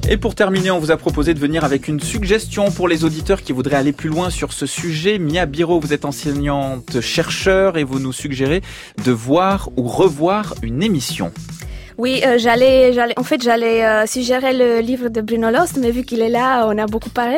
Et 0.09 0.15
pour 0.15 0.35
terminer, 0.35 0.71
on 0.71 0.79
vous 0.79 0.91
a 0.91 0.95
proposé 0.95 1.33
de 1.33 1.39
venir 1.39 1.65
avec 1.65 1.89
une 1.89 1.99
suggestion 1.99 2.71
pour 2.71 2.87
les 2.87 3.03
auditeurs 3.03 3.41
qui 3.41 3.51
voudraient 3.51 3.75
aller 3.75 3.91
plus 3.91 4.07
loin 4.07 4.29
sur 4.29 4.53
ce 4.53 4.65
sujet. 4.65 5.19
Mia 5.19 5.45
Biro, 5.45 5.81
vous 5.81 5.91
êtes 5.91 6.05
enseignante 6.05 7.01
chercheur 7.01 7.77
et 7.77 7.83
vous 7.83 7.99
nous 7.99 8.13
suggérez 8.13 8.61
de 9.03 9.11
voir 9.11 9.69
ou 9.75 9.83
revoir 9.83 10.55
une 10.63 10.81
émission. 10.81 11.33
Oui, 11.97 12.21
euh, 12.25 12.37
j'allais, 12.37 12.93
j'allais, 12.93 13.17
en 13.17 13.23
fait, 13.23 13.41
j'allais 13.41 13.83
euh, 13.83 14.05
suggérer 14.05 14.53
le 14.53 14.79
livre 14.79 15.09
de 15.09 15.21
Bruno 15.21 15.49
Lost, 15.49 15.77
mais 15.77 15.89
vu 15.89 16.03
qu'il 16.03 16.21
est 16.21 16.29
là, 16.29 16.67
on 16.67 16.77
a 16.77 16.85
beaucoup 16.85 17.09
parlé. 17.09 17.37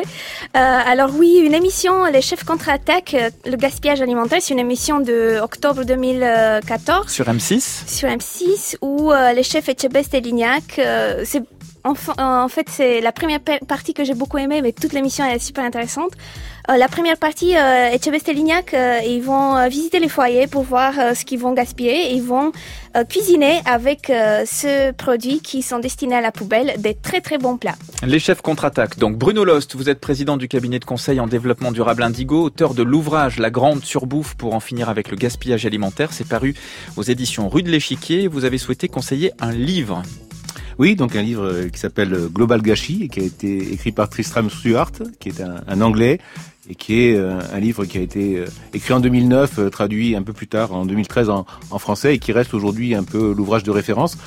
alors 0.54 1.10
oui, 1.14 1.40
une 1.42 1.54
émission, 1.54 2.04
Les 2.04 2.20
chefs 2.20 2.44
contre-attaque, 2.44 3.16
le 3.46 3.56
gaspillage 3.56 4.02
alimentaire, 4.02 4.38
c'est 4.42 4.52
une 4.52 4.60
émission 4.60 5.00
de 5.00 5.40
octobre 5.40 5.84
2014. 5.84 7.08
Sur 7.08 7.26
M6 7.26 7.88
Sur 7.88 8.08
M6, 8.10 8.76
où 8.82 9.12
les 9.34 9.42
chefs 9.42 9.68
Etchebest 9.68 10.12
et 10.14 10.20
Lignac, 10.20 10.80
c'est 11.24 11.42
Enfin, 11.82 12.12
en 12.18 12.48
fait, 12.48 12.66
c'est 12.68 13.00
la 13.00 13.10
première 13.10 13.40
partie 13.40 13.94
que 13.94 14.04
j'ai 14.04 14.12
beaucoup 14.14 14.36
aimée, 14.36 14.60
mais 14.60 14.72
toute 14.72 14.92
l'émission 14.92 15.24
est 15.24 15.38
super 15.38 15.64
intéressante. 15.64 16.12
Euh, 16.70 16.76
la 16.76 16.88
première 16.88 17.16
partie, 17.16 17.56
euh, 17.56 17.90
Etchebest 17.90 18.28
et 18.28 18.32
Lignac, 18.32 18.74
euh, 18.74 19.00
ils 19.04 19.22
vont 19.22 19.56
euh, 19.56 19.66
visiter 19.68 19.98
les 19.98 20.08
foyers 20.08 20.46
pour 20.46 20.62
voir 20.62 20.94
euh, 20.98 21.14
ce 21.14 21.24
qu'ils 21.24 21.40
vont 21.40 21.52
gaspiller. 21.52 22.12
Et 22.12 22.14
ils 22.14 22.22
vont 22.22 22.52
euh, 22.96 23.02
cuisiner 23.04 23.60
avec 23.64 24.06
ce 24.06 24.92
produit 24.92 25.40
qui 25.40 25.62
sont 25.62 25.80
destinés 25.80 26.16
à 26.16 26.20
la 26.20 26.30
poubelle 26.30 26.74
des 26.78 26.94
très 26.94 27.20
très 27.20 27.38
bons 27.38 27.56
plats. 27.56 27.74
Les 28.06 28.18
chefs 28.18 28.40
contre-attaque. 28.40 28.98
Donc 28.98 29.16
Bruno 29.16 29.44
Lost, 29.44 29.74
vous 29.74 29.88
êtes 29.88 30.00
président 30.00 30.36
du 30.36 30.46
cabinet 30.46 30.78
de 30.78 30.84
conseil 30.84 31.18
en 31.18 31.26
développement 31.26 31.72
durable 31.72 32.02
Indigo, 32.02 32.44
auteur 32.44 32.74
de 32.74 32.82
l'ouvrage 32.82 33.38
La 33.38 33.50
grande 33.50 33.84
surbouffe 33.84 34.34
pour 34.34 34.54
en 34.54 34.60
finir 34.60 34.88
avec 34.88 35.10
le 35.10 35.16
gaspillage 35.16 35.66
alimentaire. 35.66 36.12
C'est 36.12 36.28
paru 36.28 36.54
aux 36.96 37.02
éditions 37.02 37.48
Rue 37.48 37.62
de 37.62 37.70
l'Échiquier. 37.70 38.28
Vous 38.28 38.44
avez 38.44 38.58
souhaité 38.58 38.88
conseiller 38.88 39.32
un 39.40 39.50
livre. 39.50 40.02
Oui, 40.78 40.96
donc 40.96 41.14
un 41.14 41.22
livre 41.22 41.68
qui 41.70 41.78
s'appelle 41.78 42.16
Global 42.32 42.62
Gâchis 42.62 43.04
et 43.04 43.08
qui 43.08 43.20
a 43.20 43.24
été 43.24 43.72
écrit 43.72 43.92
par 43.92 44.08
Tristram 44.08 44.48
Stuart, 44.48 44.92
qui 45.18 45.28
est 45.28 45.42
un, 45.42 45.56
un 45.68 45.80
Anglais 45.82 46.20
et 46.70 46.76
qui 46.76 47.02
est 47.02 47.16
euh, 47.16 47.40
un 47.52 47.58
livre 47.58 47.84
qui 47.84 47.98
a 47.98 48.00
été 48.00 48.38
euh, 48.38 48.46
écrit 48.72 48.94
en 48.94 49.00
2009, 49.00 49.58
euh, 49.58 49.70
traduit 49.70 50.14
un 50.14 50.22
peu 50.22 50.32
plus 50.32 50.46
tard 50.46 50.72
en 50.72 50.86
2013 50.86 51.28
en, 51.28 51.44
français 51.78 52.14
et 52.14 52.18
qui 52.18 52.30
reste 52.30 52.54
aujourd'hui 52.54 52.94
un 52.94 53.02
peu 53.02 53.34
l'ouvrage 53.36 53.64
de 53.64 53.70
référence 53.70 54.18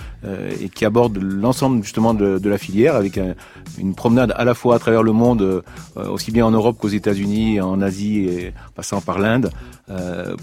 et 0.59 0.69
qui 0.69 0.85
aborde 0.85 1.17
l'ensemble 1.21 1.83
justement 1.83 2.13
de, 2.13 2.49
la 2.49 2.57
filière 2.57 2.95
avec 2.95 3.17
un, 3.17 3.35
une 3.77 3.93
promenade 3.93 4.33
à 4.35 4.43
la 4.43 4.53
fois 4.53 4.75
à 4.75 4.79
travers 4.79 5.03
le 5.03 5.11
monde, 5.11 5.63
aussi 5.95 6.31
bien 6.31 6.45
en 6.45 6.51
Europe 6.51 6.77
qu'aux 6.79 6.87
États-Unis, 6.87 7.61
en 7.61 7.81
Asie 7.81 8.25
et 8.25 8.53
passant 8.75 9.01
par 9.01 9.19
l'Inde, 9.19 9.51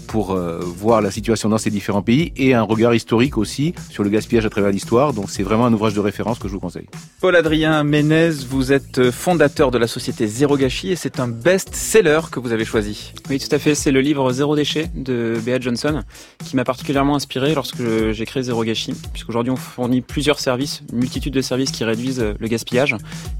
pour 0.07 0.35
voir 0.35 1.01
la 1.01 1.11
situation 1.11 1.49
dans 1.49 1.57
ces 1.57 1.71
différents 1.71 2.03
pays 2.03 2.31
et 2.37 2.53
un 2.53 2.61
regard 2.61 2.93
historique 2.93 3.37
aussi 3.37 3.73
sur 3.89 4.03
le 4.03 4.09
gaspillage 4.09 4.45
à 4.45 4.49
travers 4.49 4.71
l'histoire. 4.71 5.13
Donc 5.13 5.29
c'est 5.29 5.43
vraiment 5.43 5.65
un 5.65 5.73
ouvrage 5.73 5.95
de 5.95 5.99
référence 5.99 6.39
que 6.39 6.47
je 6.47 6.53
vous 6.53 6.59
conseille. 6.59 6.87
Paul-Adrien 7.19 7.83
Ménez, 7.83 8.31
vous 8.47 8.71
êtes 8.71 9.11
fondateur 9.11 9.71
de 9.71 9.77
la 9.77 9.87
société 9.87 10.27
Zéro 10.27 10.57
Gâchis 10.57 10.91
et 10.91 10.95
c'est 10.95 11.19
un 11.19 11.27
best 11.27 11.73
seller 11.91 12.21
que 12.31 12.39
vous 12.39 12.53
avez 12.53 12.63
choisi. 12.63 13.11
Oui, 13.29 13.37
tout 13.37 13.53
à 13.53 13.59
fait. 13.59 13.75
C'est 13.75 13.91
le 13.91 13.99
livre 13.99 14.31
Zéro 14.31 14.55
déchet 14.55 14.89
de 14.95 15.37
Bea 15.45 15.59
Johnson 15.59 16.03
qui 16.45 16.55
m'a 16.55 16.63
particulièrement 16.63 17.17
inspiré 17.17 17.53
lorsque 17.53 17.83
j'ai 18.11 18.25
créé 18.25 18.43
Zéro 18.43 18.63
Gâchis, 18.63 18.93
puisqu'aujourd'hui 19.11 19.51
on 19.51 19.57
fournit 19.57 19.99
plusieurs 19.99 20.39
services, 20.39 20.83
une 20.93 20.99
multitude 20.99 21.33
de 21.33 21.41
services 21.41 21.69
qui 21.71 21.83
réduisent 21.83 22.23
le 22.39 22.47
gaspillage. 22.47 22.95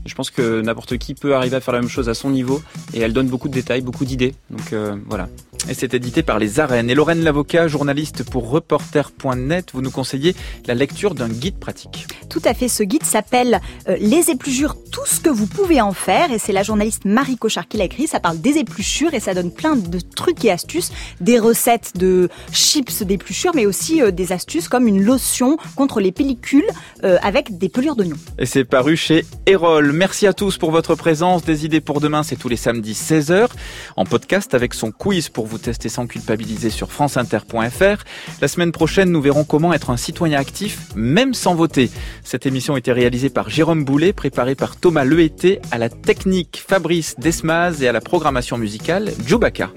Je 0.05 0.13
pense 0.15 0.31
que 0.31 0.59
n'importe 0.59 0.97
qui 0.97 1.13
peut 1.13 1.33
arriver 1.33 1.55
à 1.55 1.61
faire 1.61 1.73
la 1.73 1.79
même 1.79 1.89
chose 1.89 2.09
à 2.09 2.13
son 2.13 2.29
niveau 2.29 2.61
et 2.93 2.99
elle 2.99 3.13
donne 3.13 3.27
beaucoup 3.27 3.47
de 3.47 3.53
détails, 3.53 3.79
beaucoup 3.79 4.03
d'idées. 4.03 4.33
Donc 4.49 4.73
euh, 4.73 4.97
voilà. 5.07 5.29
Et 5.69 5.73
c'est 5.75 5.93
édité 5.93 6.23
par 6.23 6.39
les 6.39 6.59
arènes. 6.59 6.89
Et 6.89 6.95
Lorraine 6.95 7.23
Lavocat, 7.23 7.67
journaliste 7.67 8.23
pour 8.23 8.49
reporter.net, 8.49 9.69
vous 9.73 9.81
nous 9.81 9.91
conseillez 9.91 10.35
la 10.65 10.73
lecture 10.73 11.13
d'un 11.13 11.29
guide 11.29 11.59
pratique. 11.59 12.07
Tout 12.29 12.41
à 12.45 12.53
fait. 12.53 12.67
Ce 12.67 12.81
guide 12.83 13.03
s'appelle 13.03 13.61
euh, 13.87 13.95
Les 13.99 14.31
épluchures, 14.31 14.75
tout 14.91 15.05
ce 15.05 15.19
que 15.19 15.29
vous 15.29 15.45
pouvez 15.45 15.79
en 15.79 15.93
faire. 15.93 16.31
Et 16.31 16.39
c'est 16.39 16.51
la 16.51 16.63
journaliste 16.63 17.05
Marie 17.05 17.37
Cochard 17.37 17.67
qui 17.67 17.77
l'a 17.77 17.83
écrit. 17.83 18.07
Ça 18.07 18.19
parle 18.19 18.39
des 18.39 18.57
épluchures 18.57 19.13
et 19.13 19.19
ça 19.19 19.33
donne 19.33 19.51
plein 19.51 19.75
de 19.75 19.99
trucs 19.99 20.43
et 20.43 20.51
astuces, 20.51 20.91
des 21.19 21.37
recettes 21.37 21.91
de 21.95 22.29
chips 22.51 23.03
d'épluchures, 23.03 23.51
mais 23.53 23.65
aussi 23.67 24.01
euh, 24.01 24.09
des 24.11 24.31
astuces 24.31 24.67
comme 24.67 24.87
une 24.87 25.03
lotion 25.03 25.57
contre 25.75 25.99
les 25.99 26.11
pellicules 26.11 26.67
euh, 27.03 27.17
avec 27.21 27.57
des 27.57 27.69
pelures 27.69 27.95
d'oignons. 27.95 28.17
Et 28.39 28.45
c'est 28.47 28.65
paru 28.65 28.97
chez 28.97 29.25
Erol. 29.45 29.91
Merci 29.91 30.25
à 30.25 30.33
tous 30.33 30.57
pour 30.57 30.71
votre 30.71 30.95
présence. 30.95 31.43
Des 31.43 31.65
idées 31.65 31.81
pour 31.81 32.01
demain, 32.01 32.23
c'est 32.23 32.35
tous 32.35 32.49
les 32.49 32.57
samedis 32.57 32.93
16h 32.93 33.47
en 33.95 34.05
podcast 34.05 34.55
avec 34.55 34.73
son 34.73 34.91
quiz 34.91 35.29
pour 35.29 35.45
vous 35.45 35.50
tester 35.57 35.89
sans 35.89 36.07
culpabiliser 36.07 36.69
sur 36.69 36.91
franceinter.fr. 36.91 38.03
La 38.41 38.47
semaine 38.47 38.71
prochaine, 38.71 39.11
nous 39.11 39.21
verrons 39.21 39.43
comment 39.43 39.73
être 39.73 39.89
un 39.89 39.97
citoyen 39.97 40.39
actif 40.39 40.79
même 40.95 41.33
sans 41.33 41.55
voter. 41.55 41.89
Cette 42.23 42.45
émission 42.45 42.75
a 42.75 42.77
été 42.77 42.91
réalisée 42.91 43.29
par 43.29 43.49
Jérôme 43.49 43.85
Boulet, 43.85 44.13
préparée 44.13 44.55
par 44.55 44.75
Thomas 44.75 45.03
Lehété, 45.03 45.59
à 45.71 45.77
la 45.77 45.89
technique 45.89 46.63
Fabrice 46.67 47.15
Desmaz 47.17 47.81
et 47.81 47.87
à 47.87 47.91
la 47.91 48.01
programmation 48.01 48.57
musicale 48.57 49.11
Djoubaka. 49.25 49.71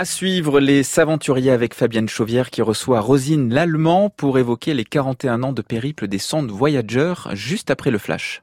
À 0.00 0.06
suivre 0.06 0.60
les 0.60 0.82
Saventuriers 0.82 1.50
avec 1.50 1.74
Fabienne 1.74 2.08
Chauvière 2.08 2.48
qui 2.48 2.62
reçoit 2.62 3.00
Rosine 3.00 3.52
Lallemand 3.52 4.08
pour 4.08 4.38
évoquer 4.38 4.72
les 4.72 4.86
41 4.86 5.42
ans 5.42 5.52
de 5.52 5.60
périple 5.60 6.08
des 6.08 6.18
sondes 6.18 6.50
Voyager 6.50 7.12
juste 7.34 7.70
après 7.70 7.90
le 7.90 7.98
flash. 7.98 8.42